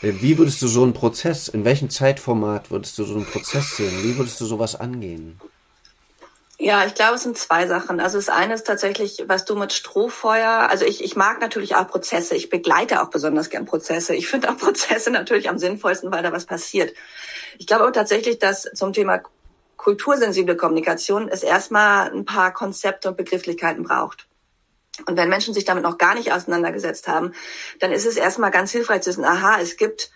Äh, 0.01 0.13
wie 0.21 0.37
würdest 0.37 0.61
du 0.61 0.67
so 0.67 0.83
einen 0.83 0.93
Prozess, 0.93 1.47
in 1.47 1.65
welchem 1.65 1.89
Zeitformat 1.89 2.71
würdest 2.71 2.97
du 2.97 3.03
so 3.03 3.15
einen 3.15 3.25
Prozess 3.25 3.77
sehen? 3.77 4.03
Wie 4.03 4.17
würdest 4.17 4.41
du 4.41 4.45
sowas 4.45 4.75
angehen? 4.75 5.39
Ja, 6.59 6.85
ich 6.85 6.95
glaube, 6.95 7.15
es 7.15 7.23
sind 7.23 7.37
zwei 7.37 7.67
Sachen. 7.67 7.99
Also 7.99 8.17
das 8.17 8.29
eine 8.29 8.55
ist 8.55 8.65
tatsächlich, 8.65 9.23
was 9.27 9.45
du 9.45 9.55
mit 9.55 9.73
Strohfeuer, 9.73 10.67
also 10.69 10.85
ich, 10.85 11.03
ich 11.03 11.15
mag 11.15 11.39
natürlich 11.39 11.75
auch 11.75 11.87
Prozesse. 11.87 12.35
Ich 12.35 12.49
begleite 12.49 13.03
auch 13.03 13.09
besonders 13.09 13.51
gern 13.51 13.65
Prozesse. 13.65 14.15
Ich 14.15 14.27
finde 14.27 14.49
auch 14.49 14.57
Prozesse 14.57 15.11
natürlich 15.11 15.49
am 15.49 15.59
sinnvollsten, 15.59 16.11
weil 16.11 16.23
da 16.23 16.31
was 16.31 16.47
passiert. 16.47 16.95
Ich 17.59 17.67
glaube 17.67 17.83
aber 17.83 17.93
tatsächlich, 17.93 18.39
dass 18.39 18.63
zum 18.73 18.91
Thema 18.91 19.21
kultursensible 19.77 20.57
Kommunikation 20.57 21.29
es 21.29 21.43
erstmal 21.43 22.11
ein 22.11 22.25
paar 22.25 22.51
Konzepte 22.53 23.09
und 23.09 23.17
Begrifflichkeiten 23.17 23.83
braucht. 23.83 24.27
Und 25.05 25.15
wenn 25.15 25.29
Menschen 25.29 25.53
sich 25.53 25.65
damit 25.65 25.83
noch 25.83 25.99
gar 25.99 26.15
nicht 26.15 26.33
auseinandergesetzt 26.33 27.07
haben, 27.07 27.33
dann 27.79 27.91
ist 27.91 28.07
es 28.07 28.17
erstmal 28.17 28.49
ganz 28.49 28.71
hilfreich 28.71 29.01
zu 29.01 29.11
wissen, 29.11 29.25
aha, 29.25 29.59
es 29.61 29.77
gibt 29.77 30.09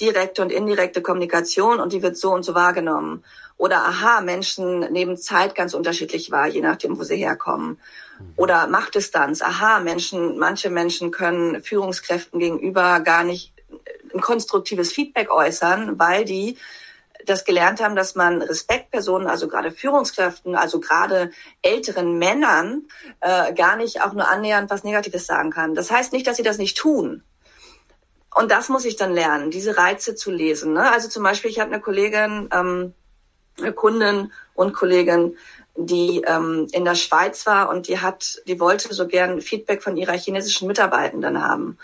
direkte 0.00 0.42
und 0.42 0.50
indirekte 0.50 1.02
Kommunikation 1.02 1.78
und 1.78 1.92
die 1.92 2.02
wird 2.02 2.16
so 2.16 2.32
und 2.32 2.42
so 2.42 2.54
wahrgenommen. 2.54 3.24
Oder 3.56 3.84
aha, 3.86 4.20
Menschen 4.20 4.80
nehmen 4.92 5.16
Zeit 5.16 5.54
ganz 5.54 5.74
unterschiedlich 5.74 6.30
wahr, 6.30 6.48
je 6.48 6.60
nachdem, 6.60 6.98
wo 6.98 7.04
sie 7.04 7.16
herkommen. 7.16 7.78
Oder 8.36 8.66
Machtdistanz. 8.66 9.42
Aha, 9.42 9.80
Menschen, 9.80 10.38
manche 10.38 10.70
Menschen 10.70 11.10
können 11.10 11.62
Führungskräften 11.62 12.40
gegenüber 12.40 13.00
gar 13.00 13.24
nicht 13.24 13.52
ein 14.12 14.20
konstruktives 14.20 14.92
Feedback 14.92 15.30
äußern, 15.30 15.98
weil 15.98 16.24
die 16.24 16.56
das 17.26 17.44
gelernt 17.44 17.82
haben, 17.82 17.96
dass 17.96 18.14
man 18.14 18.42
Respektpersonen, 18.42 19.28
also 19.28 19.48
gerade 19.48 19.70
Führungskräften, 19.70 20.56
also 20.56 20.78
gerade 20.80 21.30
älteren 21.62 22.18
Männern, 22.18 22.82
äh, 23.20 23.54
gar 23.54 23.76
nicht 23.76 24.02
auch 24.02 24.12
nur 24.12 24.28
annähernd 24.28 24.70
was 24.70 24.84
Negatives 24.84 25.26
sagen 25.26 25.50
kann. 25.50 25.74
Das 25.74 25.90
heißt 25.90 26.12
nicht, 26.12 26.26
dass 26.26 26.36
sie 26.36 26.42
das 26.42 26.58
nicht 26.58 26.76
tun. 26.76 27.22
Und 28.34 28.50
das 28.50 28.68
muss 28.68 28.84
ich 28.84 28.96
dann 28.96 29.14
lernen, 29.14 29.50
diese 29.50 29.76
Reize 29.76 30.16
zu 30.16 30.30
lesen. 30.30 30.72
Ne? 30.72 30.90
Also 30.90 31.08
zum 31.08 31.22
Beispiel, 31.22 31.50
ich 31.50 31.60
habe 31.60 31.72
eine 31.72 31.80
Kollegin, 31.80 32.48
ähm, 32.52 32.94
Kundin 33.74 34.32
und 34.54 34.72
Kollegin, 34.72 35.36
die 35.76 36.22
ähm, 36.26 36.68
in 36.72 36.84
der 36.84 36.94
Schweiz 36.94 37.46
war 37.46 37.68
und 37.68 37.88
die 37.88 37.98
hat, 37.98 38.40
die 38.46 38.60
wollte 38.60 38.92
so 38.94 39.06
gern 39.06 39.40
Feedback 39.40 39.82
von 39.82 39.96
ihrer 39.96 40.16
chinesischen 40.16 40.68
Mitarbeitenden 40.68 41.42
haben. 41.42 41.78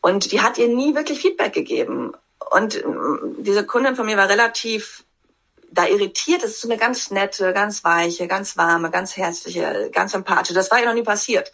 Und 0.00 0.32
die 0.32 0.40
hat 0.40 0.58
ihr 0.58 0.68
nie 0.68 0.94
wirklich 0.94 1.20
Feedback 1.20 1.52
gegeben. 1.52 2.12
Und 2.50 2.82
ähm, 2.82 3.36
diese 3.38 3.64
Kundin 3.64 3.96
von 3.96 4.06
mir 4.06 4.16
war 4.16 4.28
relativ 4.28 5.04
da 5.70 5.86
irritiert. 5.86 6.42
Das 6.42 6.52
ist 6.52 6.60
so 6.60 6.68
eine 6.68 6.78
ganz 6.78 7.10
nette, 7.10 7.52
ganz 7.52 7.84
weiche, 7.84 8.28
ganz 8.28 8.56
warme, 8.56 8.90
ganz 8.90 9.16
herzliche, 9.16 9.90
ganz 9.92 10.14
empathische. 10.14 10.54
Das 10.54 10.70
war 10.70 10.78
ihr 10.78 10.86
noch 10.86 10.94
nie 10.94 11.02
passiert. 11.02 11.52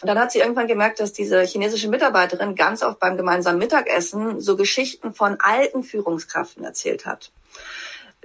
Und 0.00 0.08
dann 0.08 0.18
hat 0.18 0.32
sie 0.32 0.40
irgendwann 0.40 0.66
gemerkt, 0.66 1.00
dass 1.00 1.12
diese 1.12 1.42
chinesische 1.42 1.88
Mitarbeiterin 1.88 2.54
ganz 2.54 2.82
oft 2.82 2.98
beim 2.98 3.16
gemeinsamen 3.16 3.58
Mittagessen 3.58 4.40
so 4.40 4.56
Geschichten 4.56 5.14
von 5.14 5.38
alten 5.40 5.82
Führungskraften 5.82 6.64
erzählt 6.64 7.06
hat. 7.06 7.30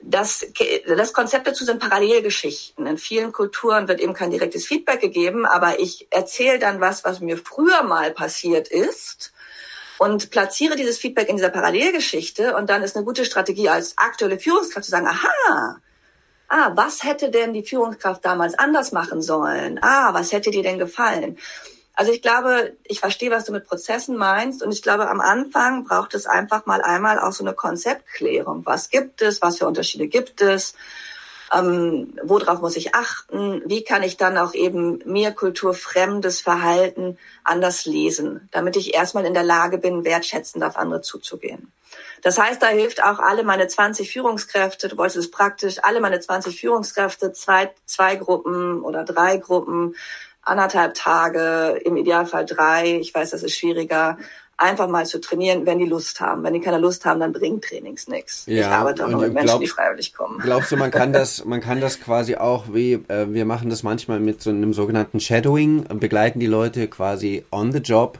Das, 0.03 0.45
das 0.87 1.13
Konzept 1.13 1.47
dazu 1.47 1.63
sind 1.63 1.79
Parallelgeschichten. 1.79 2.87
In 2.87 2.97
vielen 2.97 3.31
Kulturen 3.31 3.87
wird 3.87 3.99
eben 3.99 4.13
kein 4.13 4.31
direktes 4.31 4.65
Feedback 4.65 4.99
gegeben, 4.99 5.45
aber 5.45 5.79
ich 5.79 6.07
erzähle 6.09 6.59
dann 6.59 6.81
was, 6.81 7.03
was 7.03 7.19
mir 7.19 7.37
früher 7.37 7.83
mal 7.83 8.11
passiert 8.11 8.67
ist 8.67 9.31
und 9.99 10.31
platziere 10.31 10.75
dieses 10.75 10.97
Feedback 10.97 11.29
in 11.29 11.37
dieser 11.37 11.49
Parallelgeschichte 11.49 12.55
und 12.55 12.69
dann 12.69 12.81
ist 12.81 12.95
eine 12.95 13.05
gute 13.05 13.25
Strategie 13.25 13.69
als 13.69 13.97
aktuelle 13.97 14.39
Führungskraft 14.39 14.85
zu 14.85 14.91
sagen, 14.91 15.07
aha, 15.07 15.79
ah, 16.47 16.71
was 16.75 17.03
hätte 17.03 17.29
denn 17.29 17.53
die 17.53 17.63
Führungskraft 17.63 18.25
damals 18.25 18.57
anders 18.57 18.91
machen 18.91 19.21
sollen? 19.21 19.79
Ah, 19.83 20.13
was 20.13 20.31
hätte 20.31 20.51
dir 20.51 20.63
denn 20.63 20.79
gefallen? 20.79 21.37
Also 22.01 22.13
ich 22.13 22.23
glaube, 22.23 22.75
ich 22.83 22.99
verstehe, 22.99 23.29
was 23.29 23.45
du 23.45 23.51
mit 23.51 23.67
Prozessen 23.67 24.17
meinst 24.17 24.63
und 24.63 24.71
ich 24.71 24.81
glaube, 24.81 25.07
am 25.07 25.21
Anfang 25.21 25.83
braucht 25.83 26.15
es 26.15 26.25
einfach 26.25 26.65
mal 26.65 26.81
einmal 26.81 27.19
auch 27.19 27.31
so 27.31 27.43
eine 27.43 27.53
Konzeptklärung. 27.53 28.65
Was 28.65 28.89
gibt 28.89 29.21
es? 29.21 29.43
Was 29.43 29.59
für 29.59 29.67
Unterschiede 29.67 30.07
gibt 30.07 30.41
es? 30.41 30.73
ähm, 31.53 32.13
worauf 32.23 32.61
muss 32.61 32.77
ich 32.77 32.95
achten, 32.95 33.61
wie 33.65 33.83
kann 33.83 34.03
ich 34.03 34.17
dann 34.17 34.37
auch 34.37 34.53
eben 34.53 34.99
mir 35.05 35.31
kulturfremdes 35.31 36.41
Verhalten 36.41 37.17
anders 37.43 37.85
lesen, 37.85 38.47
damit 38.51 38.77
ich 38.77 38.93
erstmal 38.93 39.25
in 39.25 39.33
der 39.33 39.43
Lage 39.43 39.77
bin, 39.77 40.05
wertschätzend 40.05 40.63
auf 40.63 40.77
andere 40.77 41.01
zuzugehen. 41.01 41.71
Das 42.21 42.37
heißt, 42.37 42.61
da 42.61 42.67
hilft 42.67 43.03
auch 43.03 43.19
alle 43.19 43.43
meine 43.43 43.67
20 43.67 44.11
Führungskräfte, 44.11 44.87
du 44.87 44.97
wolltest 44.97 45.17
es 45.17 45.31
praktisch, 45.31 45.77
alle 45.81 45.99
meine 45.99 46.19
20 46.19 46.57
Führungskräfte, 46.59 47.33
zwei, 47.33 47.73
zwei 47.85 48.15
Gruppen 48.15 48.81
oder 48.81 49.03
drei 49.03 49.37
Gruppen, 49.37 49.95
anderthalb 50.43 50.93
Tage, 50.93 51.79
im 51.85 51.97
Idealfall 51.97 52.45
drei, 52.45 52.97
ich 52.99 53.13
weiß, 53.13 53.31
das 53.31 53.43
ist 53.43 53.57
schwieriger, 53.57 54.17
einfach 54.61 54.87
mal 54.87 55.05
zu 55.05 55.19
trainieren, 55.19 55.65
wenn 55.65 55.79
die 55.79 55.85
Lust 55.85 56.21
haben. 56.21 56.43
Wenn 56.43 56.53
die 56.53 56.59
keine 56.59 56.77
Lust 56.77 57.05
haben, 57.05 57.19
dann 57.19 57.33
bringen 57.33 57.61
Trainings 57.61 58.07
nichts. 58.07 58.45
Ja, 58.45 58.59
ich 58.59 58.65
arbeite 58.67 59.05
auch 59.05 59.09
noch 59.09 59.21
mit 59.21 59.33
Menschen, 59.33 59.47
glaub, 59.47 59.61
die 59.61 59.67
freiwillig 59.67 60.13
kommen. 60.13 60.39
Glaubst 60.39 60.71
du, 60.71 60.77
man 60.77 60.91
kann 60.91 61.11
das, 61.13 61.43
man 61.45 61.61
kann 61.61 61.81
das 61.81 61.99
quasi 61.99 62.35
auch 62.35 62.65
wie, 62.71 62.93
äh, 63.07 63.27
wir 63.29 63.45
machen 63.45 63.69
das 63.69 63.83
manchmal 63.83 64.19
mit 64.19 64.41
so 64.41 64.51
einem 64.51 64.73
sogenannten 64.73 65.19
Shadowing, 65.19 65.85
begleiten 65.99 66.39
die 66.39 66.47
Leute 66.47 66.87
quasi 66.87 67.43
on 67.51 67.71
the 67.71 67.79
job 67.79 68.19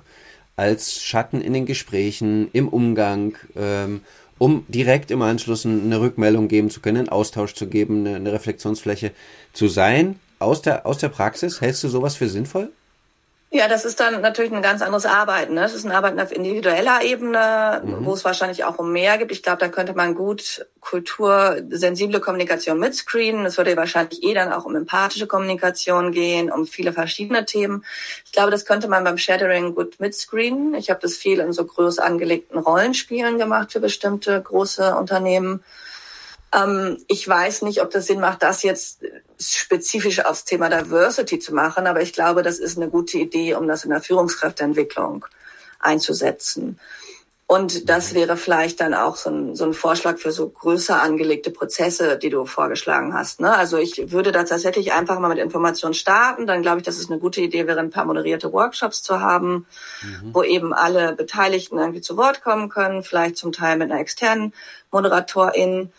als 0.56 1.02
Schatten 1.02 1.42
in 1.42 1.54
den 1.54 1.66
Gesprächen, 1.66 2.50
im 2.54 2.68
Umgang, 2.68 3.38
ähm, 3.56 4.02
um 4.38 4.66
direkt 4.68 5.12
im 5.12 5.22
Anschluss 5.22 5.66
eine 5.66 6.02
Rückmeldung 6.02 6.48
geben 6.48 6.72
zu 6.72 6.82
können, 6.82 6.98
einen 6.98 7.10
Austausch 7.10 7.54
zu 7.54 7.68
geben, 7.68 8.06
eine, 8.06 8.16
eine 8.16 8.34
Reflexionsfläche 8.34 9.12
zu 9.54 9.68
sein. 9.68 10.20
Aus 10.42 10.62
der, 10.62 10.86
aus 10.86 10.98
der 10.98 11.10
Praxis, 11.10 11.62
hältst 11.62 11.84
du 11.84 11.88
sowas 11.88 12.16
für 12.16 12.28
sinnvoll? 12.28 12.72
Ja, 13.54 13.68
das 13.68 13.84
ist 13.84 14.00
dann 14.00 14.22
natürlich 14.22 14.54
ein 14.54 14.62
ganz 14.62 14.82
anderes 14.82 15.06
Arbeiten. 15.06 15.56
Ne? 15.56 15.62
Das 15.62 15.74
ist 15.74 15.84
ein 15.84 15.92
Arbeiten 15.92 16.22
auf 16.22 16.32
individueller 16.32 17.04
Ebene, 17.04 17.82
mhm. 17.84 18.06
wo 18.06 18.14
es 18.14 18.24
wahrscheinlich 18.24 18.64
auch 18.64 18.80
um 18.80 18.94
mehr 18.94 19.18
gibt. 19.18 19.34
Ich 19.34 19.44
glaube, 19.44 19.58
da 19.58 19.68
könnte 19.68 19.94
man 19.94 20.16
gut 20.16 20.66
kultursensible 20.80 22.22
Kommunikation 22.22 22.80
mitscreenen. 22.80 23.46
Es 23.46 23.58
würde 23.58 23.76
wahrscheinlich 23.76 24.24
eh 24.24 24.34
dann 24.34 24.54
auch 24.54 24.64
um 24.64 24.74
empathische 24.78 25.28
Kommunikation 25.28 26.14
gehen, 26.14 26.50
um 26.50 26.66
viele 26.66 26.94
verschiedene 26.94 27.44
Themen. 27.44 27.84
Ich 28.24 28.32
glaube, 28.32 28.52
das 28.52 28.64
könnte 28.64 28.88
man 28.88 29.04
beim 29.04 29.18
Shadowing 29.18 29.76
gut 29.76 30.00
mitscreenen. 30.00 30.74
Ich 30.74 30.90
habe 30.90 31.02
das 31.02 31.18
viel 31.18 31.40
in 31.40 31.52
so 31.52 31.66
groß 31.66 32.00
angelegten 32.00 32.58
Rollenspielen 32.58 33.38
gemacht 33.38 33.74
für 33.74 33.82
bestimmte 33.82 34.42
große 34.42 34.96
Unternehmen. 34.96 35.62
Ähm, 36.54 36.98
ich 37.08 37.28
weiß 37.28 37.62
nicht, 37.64 37.82
ob 37.82 37.92
das 37.92 38.08
Sinn 38.08 38.20
macht, 38.20 38.44
das 38.44 38.64
jetzt 38.64 39.02
spezifisch 39.40 40.24
aufs 40.26 40.46
Thema 40.46 40.70
Diversity 40.70 41.40
zu 41.40 41.54
machen, 41.54 41.88
aber 41.88 42.02
ich 42.02 42.14
glaube, 42.14 42.44
das 42.44 42.60
ist 42.60 42.78
eine 42.78 42.90
gute 42.90 43.18
Idee, 43.18 43.56
um 43.56 43.68
das 43.68 43.84
in 43.84 43.92
der 43.92 44.02
Führungskräfteentwicklung 44.02 45.26
einzusetzen. 45.80 46.80
Und 47.52 47.90
das 47.90 48.14
wäre 48.14 48.38
vielleicht 48.38 48.80
dann 48.80 48.94
auch 48.94 49.18
so 49.18 49.30
ein, 49.30 49.58
so 49.58 49.66
ein 49.66 49.74
Vorschlag 49.74 50.20
für 50.20 50.32
so 50.32 50.48
größer 50.48 51.02
angelegte 51.02 51.52
Prozesse, 51.52 52.18
die 52.18 52.30
du 52.30 52.46
vorgeschlagen 52.46 53.14
hast. 53.14 53.42
Ne? 53.42 53.54
Also 53.54 53.78
ich 53.78 54.10
würde 54.10 54.32
da 54.32 54.46
tatsächlich 54.46 54.94
einfach 54.94 55.20
mal 55.20 55.28
mit 55.28 55.38
Informationen 55.38 55.94
starten. 55.94 56.48
Dann 56.48 56.62
glaube 56.62 56.78
ich, 56.78 56.86
dass 56.86 56.98
es 56.98 57.12
eine 57.12 57.20
gute 57.20 57.42
Idee 57.42 57.68
wäre, 57.68 57.82
ein 57.82 57.90
paar 57.90 58.06
moderierte 58.06 58.54
Workshops 58.54 59.04
zu 59.04 59.20
haben, 59.20 59.66
mhm. 60.02 60.34
wo 60.34 60.44
eben 60.44 60.72
alle 60.72 61.14
Beteiligten 61.14 61.78
irgendwie 61.78 62.00
zu 62.00 62.16
Wort 62.16 62.42
kommen 62.42 62.70
können, 62.70 63.04
vielleicht 63.04 63.36
zum 63.36 63.52
Teil 63.52 63.76
mit 63.76 63.92
einer 63.92 64.00
externen 64.00 64.54
Moderatorin, 64.90 65.92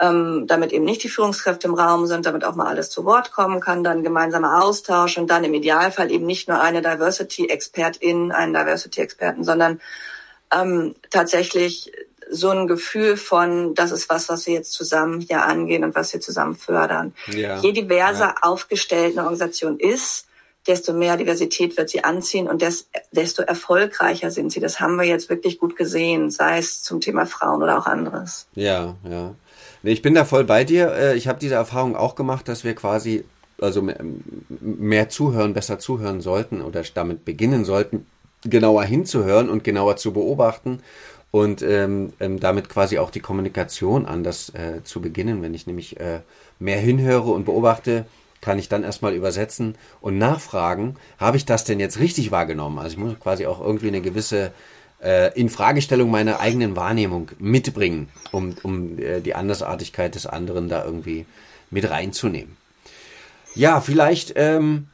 ähm, 0.00 0.46
damit 0.46 0.72
eben 0.72 0.84
nicht 0.84 1.02
die 1.02 1.08
Führungskräfte 1.08 1.68
im 1.68 1.74
Raum 1.74 2.06
sind, 2.06 2.26
damit 2.26 2.44
auch 2.44 2.54
mal 2.54 2.66
alles 2.66 2.90
zu 2.90 3.04
Wort 3.04 3.32
kommen 3.32 3.60
kann, 3.60 3.84
dann 3.84 4.02
gemeinsamer 4.02 4.64
Austausch 4.64 5.18
und 5.18 5.28
dann 5.28 5.44
im 5.44 5.54
Idealfall 5.54 6.10
eben 6.10 6.26
nicht 6.26 6.48
nur 6.48 6.60
eine 6.60 6.80
Diversity-Expertin, 6.82 8.32
einen 8.32 8.54
Diversity-Experten, 8.54 9.44
sondern 9.44 9.80
ähm, 10.52 10.94
tatsächlich 11.10 11.92
so 12.30 12.48
ein 12.48 12.66
Gefühl 12.66 13.16
von, 13.18 13.74
das 13.74 13.92
ist 13.92 14.08
was, 14.08 14.28
was 14.30 14.46
wir 14.46 14.54
jetzt 14.54 14.72
zusammen 14.72 15.20
hier 15.20 15.44
angehen 15.44 15.84
und 15.84 15.94
was 15.94 16.12
wir 16.14 16.20
zusammen 16.20 16.54
fördern. 16.54 17.14
Ja. 17.26 17.58
Je 17.58 17.72
diverser 17.72 18.28
ja. 18.28 18.34
aufgestellt 18.40 19.12
eine 19.12 19.24
Organisation 19.26 19.78
ist, 19.78 20.26
desto 20.66 20.92
mehr 20.92 21.16
Diversität 21.16 21.76
wird 21.76 21.90
sie 21.90 22.04
anziehen 22.04 22.48
und 22.48 22.62
des, 22.62 22.88
desto 23.10 23.42
erfolgreicher 23.42 24.30
sind 24.30 24.52
sie. 24.52 24.60
Das 24.60 24.80
haben 24.80 24.96
wir 24.96 25.04
jetzt 25.04 25.28
wirklich 25.28 25.58
gut 25.58 25.76
gesehen, 25.76 26.30
sei 26.30 26.58
es 26.58 26.82
zum 26.82 27.00
Thema 27.00 27.26
Frauen 27.26 27.62
oder 27.62 27.78
auch 27.78 27.86
anderes. 27.86 28.46
Ja, 28.54 28.94
ja. 29.08 29.34
Ich 29.82 30.02
bin 30.02 30.14
da 30.14 30.24
voll 30.24 30.44
bei 30.44 30.64
dir. 30.64 30.92
Äh, 30.92 31.16
ich 31.16 31.28
habe 31.28 31.38
diese 31.38 31.54
Erfahrung 31.54 31.96
auch 31.96 32.14
gemacht, 32.14 32.48
dass 32.48 32.64
wir 32.64 32.74
quasi 32.74 33.24
also 33.60 33.86
mehr 34.60 35.08
zuhören, 35.08 35.54
besser 35.54 35.78
zuhören 35.78 36.20
sollten 36.20 36.62
oder 36.62 36.82
damit 36.94 37.24
beginnen 37.24 37.64
sollten, 37.64 38.06
genauer 38.44 38.84
hinzuhören 38.84 39.48
und 39.48 39.62
genauer 39.62 39.96
zu 39.96 40.12
beobachten 40.12 40.80
und 41.30 41.62
ähm, 41.62 42.12
ähm, 42.20 42.40
damit 42.40 42.68
quasi 42.68 42.98
auch 42.98 43.10
die 43.10 43.20
Kommunikation 43.20 44.06
anders 44.06 44.50
äh, 44.50 44.82
zu 44.84 45.00
beginnen. 45.00 45.42
Wenn 45.42 45.54
ich 45.54 45.66
nämlich 45.66 45.98
äh, 46.00 46.20
mehr 46.58 46.78
hinhöre 46.78 47.30
und 47.30 47.44
beobachte, 47.44 48.04
kann 48.40 48.58
ich 48.58 48.68
dann 48.68 48.82
erstmal 48.82 49.14
übersetzen 49.14 49.76
und 50.00 50.18
nachfragen, 50.18 50.96
habe 51.18 51.36
ich 51.36 51.44
das 51.44 51.64
denn 51.64 51.78
jetzt 51.78 52.00
richtig 52.00 52.32
wahrgenommen? 52.32 52.78
Also 52.78 52.96
ich 52.96 52.98
muss 52.98 53.20
quasi 53.20 53.46
auch 53.46 53.60
irgendwie 53.60 53.88
eine 53.88 54.00
gewisse 54.00 54.52
äh, 55.02 55.38
Infragestellung 55.38 56.10
meiner 56.10 56.40
eigenen 56.40 56.76
Wahrnehmung 56.76 57.30
mitbringen, 57.38 58.08
um, 58.30 58.54
um 58.62 58.98
äh, 58.98 59.20
die 59.20 59.34
Andersartigkeit 59.34 60.14
des 60.14 60.26
anderen 60.26 60.68
da 60.68 60.84
irgendwie 60.84 61.26
mit 61.70 61.90
reinzunehmen. 61.90 62.56
Ja, 63.54 63.80
vielleicht 63.80 64.32
ähm, 64.36 64.88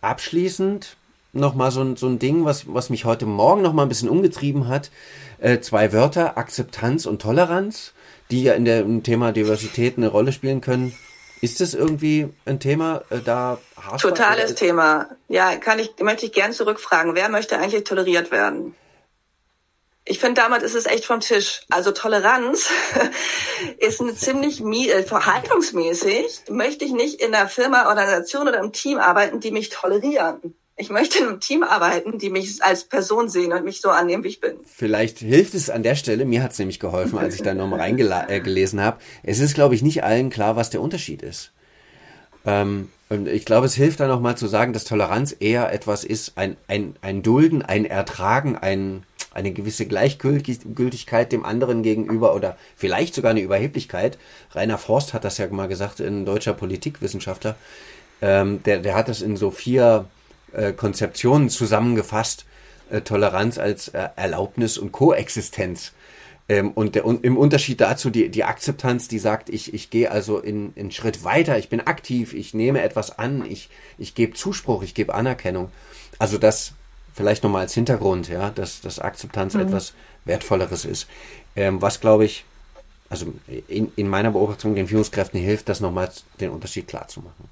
abschließend 0.00 0.96
nochmal 1.32 1.70
so 1.70 1.82
ein, 1.82 1.96
so 1.96 2.06
ein 2.06 2.18
Ding, 2.18 2.44
was, 2.44 2.72
was 2.72 2.90
mich 2.90 3.04
heute 3.04 3.26
Morgen 3.26 3.62
nochmal 3.62 3.86
ein 3.86 3.88
bisschen 3.88 4.08
umgetrieben 4.08 4.68
hat. 4.68 4.90
Äh, 5.38 5.60
zwei 5.60 5.92
Wörter, 5.92 6.38
Akzeptanz 6.38 7.06
und 7.06 7.20
Toleranz, 7.20 7.92
die 8.30 8.42
ja 8.42 8.54
in 8.54 8.64
der, 8.64 8.80
im 8.80 9.02
Thema 9.02 9.32
Diversität 9.32 9.96
eine 9.96 10.08
Rolle 10.08 10.32
spielen 10.32 10.60
können. 10.60 10.94
Ist 11.42 11.60
das 11.60 11.74
irgendwie 11.74 12.28
ein 12.46 12.60
Thema 12.60 13.02
äh, 13.10 13.18
da? 13.24 13.58
Totales 13.98 14.54
Thema. 14.54 15.08
Ja, 15.28 15.56
kann 15.56 15.78
ich, 15.78 15.90
möchte 16.00 16.26
ich 16.26 16.32
gern 16.32 16.52
zurückfragen. 16.52 17.14
Wer 17.14 17.28
möchte 17.28 17.58
eigentlich 17.58 17.84
toleriert 17.84 18.30
werden? 18.30 18.74
Ich 20.08 20.20
finde, 20.20 20.40
damit 20.40 20.62
ist 20.62 20.76
es 20.76 20.86
echt 20.86 21.04
vom 21.04 21.18
Tisch. 21.18 21.62
Also 21.68 21.90
Toleranz 21.90 22.70
ist 23.78 24.00
eine 24.00 24.14
ziemlich 24.14 24.62
äh, 24.62 25.02
verhaltungsmäßig. 25.02 26.42
Möchte 26.48 26.84
ich 26.84 26.92
nicht 26.92 27.20
in 27.20 27.34
einer 27.34 27.48
Firma, 27.48 27.88
Organisation 27.88 28.46
oder 28.46 28.60
im 28.60 28.72
Team 28.72 28.98
arbeiten, 28.98 29.40
die 29.40 29.50
mich 29.50 29.68
tolerieren. 29.68 30.54
Ich 30.76 30.90
möchte 30.90 31.18
in 31.18 31.26
einem 31.26 31.40
Team 31.40 31.64
arbeiten, 31.64 32.18
die 32.18 32.30
mich 32.30 32.62
als 32.62 32.84
Person 32.84 33.28
sehen 33.28 33.52
und 33.52 33.64
mich 33.64 33.80
so 33.80 33.88
annehmen, 33.88 34.22
wie 34.22 34.28
ich 34.28 34.40
bin. 34.40 34.58
Vielleicht 34.64 35.18
hilft 35.18 35.54
es 35.54 35.70
an 35.70 35.82
der 35.82 35.96
Stelle, 35.96 36.24
mir 36.24 36.42
hat 36.42 36.52
es 36.52 36.58
nämlich 36.58 36.78
geholfen, 36.78 37.18
als 37.18 37.34
ich 37.34 37.42
da 37.42 37.54
nochmal 37.54 37.80
reingelesen 37.80 38.78
äh, 38.78 38.82
habe. 38.82 38.98
Es 39.24 39.40
ist, 39.40 39.54
glaube 39.54 39.74
ich, 39.74 39.82
nicht 39.82 40.04
allen 40.04 40.30
klar, 40.30 40.54
was 40.54 40.70
der 40.70 40.82
Unterschied 40.82 41.22
ist. 41.22 41.52
Ähm, 42.44 42.90
und 43.08 43.26
ich 43.26 43.44
glaube, 43.44 43.66
es 43.66 43.74
hilft 43.74 44.00
da 44.00 44.06
nochmal 44.06 44.36
zu 44.36 44.46
sagen, 44.46 44.72
dass 44.72 44.84
Toleranz 44.84 45.34
eher 45.40 45.72
etwas 45.72 46.04
ist, 46.04 46.36
ein, 46.36 46.56
ein, 46.68 46.96
ein 47.00 47.22
Dulden, 47.22 47.62
ein 47.62 47.84
Ertragen, 47.84 48.56
ein, 48.56 49.04
eine 49.36 49.52
gewisse 49.52 49.86
Gleichgültigkeit 49.86 51.30
dem 51.30 51.44
anderen 51.44 51.82
gegenüber 51.82 52.34
oder 52.34 52.56
vielleicht 52.74 53.14
sogar 53.14 53.30
eine 53.30 53.42
Überheblichkeit. 53.42 54.18
Rainer 54.52 54.78
Forst 54.78 55.14
hat 55.14 55.24
das 55.24 55.38
ja 55.38 55.46
mal 55.48 55.68
gesagt, 55.68 56.00
ein 56.00 56.24
deutscher 56.24 56.54
Politikwissenschaftler. 56.54 57.54
Ähm, 58.22 58.62
der, 58.64 58.80
der 58.80 58.94
hat 58.94 59.08
das 59.08 59.20
in 59.20 59.36
so 59.36 59.50
vier 59.50 60.06
äh, 60.52 60.72
Konzeptionen 60.72 61.50
zusammengefasst. 61.50 62.46
Äh, 62.90 63.02
Toleranz 63.02 63.58
als 63.58 63.88
äh, 63.88 64.08
Erlaubnis 64.16 64.78
und 64.78 64.92
Koexistenz. 64.92 65.92
Ähm, 66.48 66.70
und, 66.70 66.94
der, 66.94 67.04
und 67.04 67.24
im 67.24 67.36
Unterschied 67.36 67.80
dazu 67.80 68.10
die, 68.10 68.28
die 68.28 68.44
Akzeptanz, 68.44 69.08
die 69.08 69.18
sagt, 69.18 69.50
ich, 69.50 69.74
ich 69.74 69.90
gehe 69.90 70.10
also 70.10 70.38
in, 70.38 70.72
in 70.76 70.92
Schritt 70.92 71.24
weiter, 71.24 71.58
ich 71.58 71.68
bin 71.68 71.80
aktiv, 71.80 72.32
ich 72.32 72.54
nehme 72.54 72.82
etwas 72.82 73.18
an, 73.18 73.44
ich, 73.44 73.68
ich 73.98 74.14
gebe 74.14 74.34
Zuspruch, 74.34 74.82
ich 74.82 74.94
gebe 74.94 75.14
Anerkennung. 75.14 75.70
Also 76.18 76.38
das 76.38 76.72
vielleicht 77.16 77.42
nochmal 77.42 77.62
als 77.62 77.74
Hintergrund, 77.74 78.28
ja, 78.28 78.50
dass, 78.50 78.82
dass 78.82 78.98
Akzeptanz 78.98 79.54
mhm. 79.54 79.62
etwas 79.62 79.94
Wertvolleres 80.26 80.84
ist. 80.84 81.08
Ähm, 81.56 81.80
was 81.80 82.00
glaube 82.00 82.26
ich, 82.26 82.44
also 83.08 83.32
in, 83.68 83.90
in 83.96 84.08
meiner 84.08 84.30
Beobachtung 84.30 84.74
den 84.74 84.88
Führungskräften 84.88 85.40
hilft, 85.40 85.68
das 85.68 85.80
nochmal 85.80 86.10
den 86.40 86.50
Unterschied 86.50 86.86
klar 86.86 87.08
zu 87.08 87.20
machen. 87.20 87.50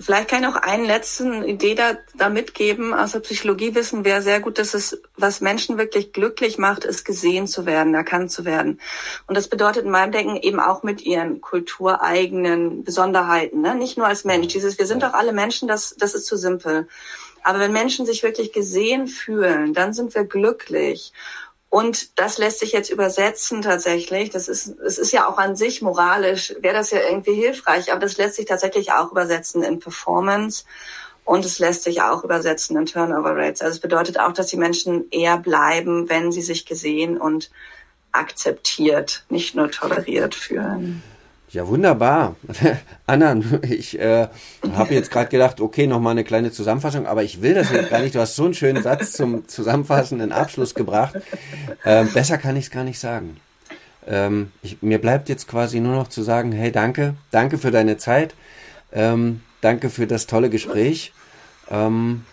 Vielleicht 0.00 0.28
kann 0.28 0.42
ich 0.42 0.48
noch 0.48 0.56
einen 0.56 0.86
letzten 0.86 1.44
Idee 1.44 1.74
da, 1.74 1.92
da 2.14 2.30
mitgeben. 2.30 2.94
Aus 2.94 3.12
der 3.12 3.20
Psychologie 3.20 3.74
wissen 3.74 4.02
wir 4.02 4.22
sehr 4.22 4.40
gut, 4.40 4.58
dass 4.58 4.72
es, 4.72 5.02
was 5.16 5.42
Menschen 5.42 5.76
wirklich 5.76 6.14
glücklich 6.14 6.56
macht, 6.56 6.86
ist 6.86 7.04
gesehen 7.04 7.46
zu 7.46 7.66
werden, 7.66 7.94
erkannt 7.94 8.32
zu 8.32 8.46
werden. 8.46 8.80
Und 9.26 9.36
das 9.36 9.48
bedeutet 9.48 9.84
in 9.84 9.90
meinem 9.90 10.10
Denken 10.10 10.36
eben 10.36 10.58
auch 10.58 10.82
mit 10.82 11.02
ihren 11.02 11.42
kultureigenen 11.42 12.82
Besonderheiten, 12.82 13.60
ne? 13.60 13.74
nicht 13.74 13.98
nur 13.98 14.06
als 14.06 14.24
Mensch. 14.24 14.48
Dieses, 14.48 14.78
wir 14.78 14.86
sind 14.86 15.02
doch 15.02 15.12
alle 15.12 15.34
Menschen, 15.34 15.68
das, 15.68 15.94
das 15.98 16.14
ist 16.14 16.24
zu 16.24 16.38
simpel. 16.38 16.88
Aber 17.42 17.58
wenn 17.58 17.72
Menschen 17.72 18.06
sich 18.06 18.22
wirklich 18.22 18.52
gesehen 18.52 19.06
fühlen, 19.06 19.74
dann 19.74 19.92
sind 19.92 20.14
wir 20.14 20.24
glücklich. 20.24 21.12
Und 21.70 22.18
das 22.18 22.38
lässt 22.38 22.58
sich 22.58 22.72
jetzt 22.72 22.90
übersetzen 22.90 23.62
tatsächlich. 23.62 24.30
Das 24.30 24.48
ist, 24.48 24.66
es 24.80 24.98
ist 24.98 25.12
ja 25.12 25.28
auch 25.28 25.38
an 25.38 25.54
sich 25.54 25.82
moralisch, 25.82 26.54
wäre 26.60 26.74
das 26.74 26.90
ja 26.90 26.98
irgendwie 27.00 27.34
hilfreich, 27.34 27.92
aber 27.92 28.00
das 28.00 28.16
lässt 28.16 28.34
sich 28.34 28.46
tatsächlich 28.46 28.92
auch 28.92 29.12
übersetzen 29.12 29.62
in 29.62 29.78
Performance 29.78 30.64
und 31.24 31.44
es 31.44 31.60
lässt 31.60 31.84
sich 31.84 32.02
auch 32.02 32.24
übersetzen 32.24 32.76
in 32.76 32.86
Turnover 32.86 33.36
Rates. 33.36 33.62
Also 33.62 33.74
es 33.74 33.80
bedeutet 33.80 34.18
auch, 34.18 34.32
dass 34.32 34.48
die 34.48 34.56
Menschen 34.56 35.08
eher 35.12 35.38
bleiben, 35.38 36.08
wenn 36.08 36.32
sie 36.32 36.42
sich 36.42 36.66
gesehen 36.66 37.16
und 37.18 37.52
akzeptiert, 38.10 39.24
nicht 39.28 39.54
nur 39.54 39.70
toleriert 39.70 40.34
fühlen. 40.34 41.04
Ja, 41.52 41.66
wunderbar. 41.66 42.36
Anna, 43.06 43.40
ich 43.62 43.98
äh, 43.98 44.28
habe 44.72 44.94
jetzt 44.94 45.10
gerade 45.10 45.28
gedacht, 45.28 45.60
okay, 45.60 45.88
nochmal 45.88 46.12
eine 46.12 46.22
kleine 46.22 46.52
Zusammenfassung, 46.52 47.06
aber 47.08 47.24
ich 47.24 47.42
will 47.42 47.54
das 47.54 47.72
jetzt 47.72 47.90
gar 47.90 48.00
nicht. 48.00 48.14
Du 48.14 48.20
hast 48.20 48.36
so 48.36 48.44
einen 48.44 48.54
schönen 48.54 48.84
Satz 48.84 49.12
zum 49.12 49.48
zusammenfassenden 49.48 50.30
Abschluss 50.30 50.76
gebracht. 50.76 51.16
Ähm, 51.84 52.08
besser 52.12 52.38
kann 52.38 52.56
ich 52.56 52.66
es 52.66 52.70
gar 52.70 52.84
nicht 52.84 53.00
sagen. 53.00 53.40
Ähm, 54.06 54.52
ich, 54.62 54.80
mir 54.80 55.00
bleibt 55.00 55.28
jetzt 55.28 55.48
quasi 55.48 55.80
nur 55.80 55.96
noch 55.96 56.08
zu 56.08 56.22
sagen, 56.22 56.52
hey, 56.52 56.70
danke, 56.70 57.14
danke 57.32 57.58
für 57.58 57.72
deine 57.72 57.96
Zeit, 57.96 58.34
ähm, 58.92 59.40
danke 59.60 59.90
für 59.90 60.06
das 60.06 60.28
tolle 60.28 60.50
Gespräch 60.50 61.12
ähm, 61.68 62.24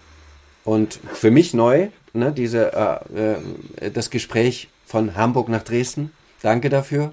und 0.64 1.00
für 1.14 1.32
mich 1.32 1.56
neu, 1.56 1.88
ne, 2.14 2.32
diese, 2.32 2.72
äh, 3.16 3.86
äh, 3.86 3.92
das 3.92 4.12
Gespräch 4.12 4.70
von 4.86 5.16
Hamburg 5.16 5.50
nach 5.50 5.64
Dresden. 5.64 6.12
Danke 6.44 6.70
dafür. 6.70 7.12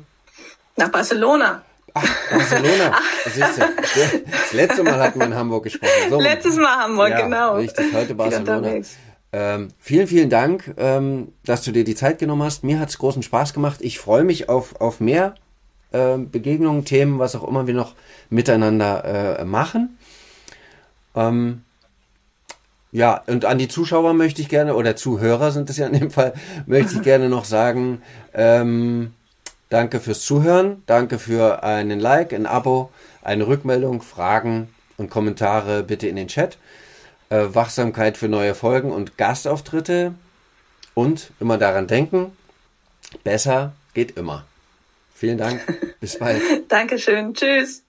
Nach 0.77 0.91
Barcelona. 0.91 1.63
Ach, 1.95 2.31
Barcelona. 2.31 2.99
Das, 3.25 3.37
ist 3.37 3.59
ja, 3.59 3.69
das 4.31 4.53
letzte 4.53 4.83
Mal 4.83 4.99
hatten 4.99 5.19
wir 5.21 5.27
in 5.27 5.35
Hamburg 5.35 5.65
gesprochen. 5.65 6.11
So, 6.11 6.21
Letztes 6.21 6.57
Mal 6.57 6.77
Hamburg, 6.77 7.11
ja, 7.11 7.21
genau. 7.23 7.55
Richtig, 7.57 7.95
heute 7.95 8.15
Barcelona. 8.15 8.83
Ähm, 9.33 9.69
vielen, 9.79 10.07
vielen 10.07 10.31
Dank, 10.31 10.75
ähm, 10.77 11.33
dass 11.45 11.63
du 11.63 11.73
dir 11.73 11.85
die 11.85 11.95
Zeit 11.95 12.19
genommen 12.19 12.43
hast. 12.43 12.63
Mir 12.63 12.79
hat 12.79 12.91
es 12.91 12.99
großen 12.99 13.23
Spaß 13.23 13.53
gemacht. 13.53 13.79
Ich 13.81 13.99
freue 13.99 14.25
mich 14.25 14.49
auf, 14.49 14.81
auf 14.81 15.01
mehr 15.01 15.35
äh, 15.93 16.19
Begegnungen, 16.19 16.85
Themen, 16.85 17.19
was 17.19 17.35
auch 17.35 17.47
immer 17.47 17.67
wir 17.67 17.75
noch 17.75 17.95
miteinander 18.31 19.39
äh, 19.41 19.45
machen. 19.45 19.99
Ähm, 21.17 21.63
ja, 22.93 23.23
und 23.27 23.45
an 23.45 23.59
die 23.59 23.67
Zuschauer 23.67 24.15
möchte 24.15 24.41
ich 24.41 24.49
gerne, 24.49 24.77
oder 24.77 24.95
Zuhörer 24.95 25.51
sind 25.51 25.69
es 25.69 25.79
ja 25.79 25.87
in 25.89 25.99
dem 25.99 26.11
Fall, 26.13 26.35
möchte 26.67 26.95
ich 26.95 27.03
gerne 27.03 27.29
noch 27.29 27.45
sagen, 27.45 28.03
ähm, 28.35 29.15
Danke 29.69 30.01
fürs 30.01 30.23
Zuhören. 30.25 30.83
Danke 30.87 31.19
für 31.19 31.63
einen 31.63 32.01
Like, 32.01 32.33
ein 32.33 32.47
Abo, 32.47 32.91
eine 33.23 33.47
Rückmeldung, 33.47 34.03
Fragen 34.03 34.69
und 34.97 35.11
Kommentare 35.11 35.83
bitte 35.83 36.07
in 36.07 36.17
den 36.17 36.29
Chat. 36.29 36.59
Äh, 37.31 37.47
Wachsamkeit 37.53 38.17
für 38.17 38.29
neue 38.29 38.55
Folgen 38.55 38.93
und 38.93 39.17
Gastauftritte. 39.19 40.15
Und 40.95 41.33
immer 41.41 41.59
daran 41.59 41.89
denken, 41.89 42.37
besser 43.25 43.73
geht 43.95 44.17
immer. 44.17 44.45
Vielen 45.15 45.39
Dank. 45.39 45.61
Bis 46.01 46.19
bald. 46.19 46.43
Dankeschön. 46.69 47.35
Tschüss. 47.35 47.85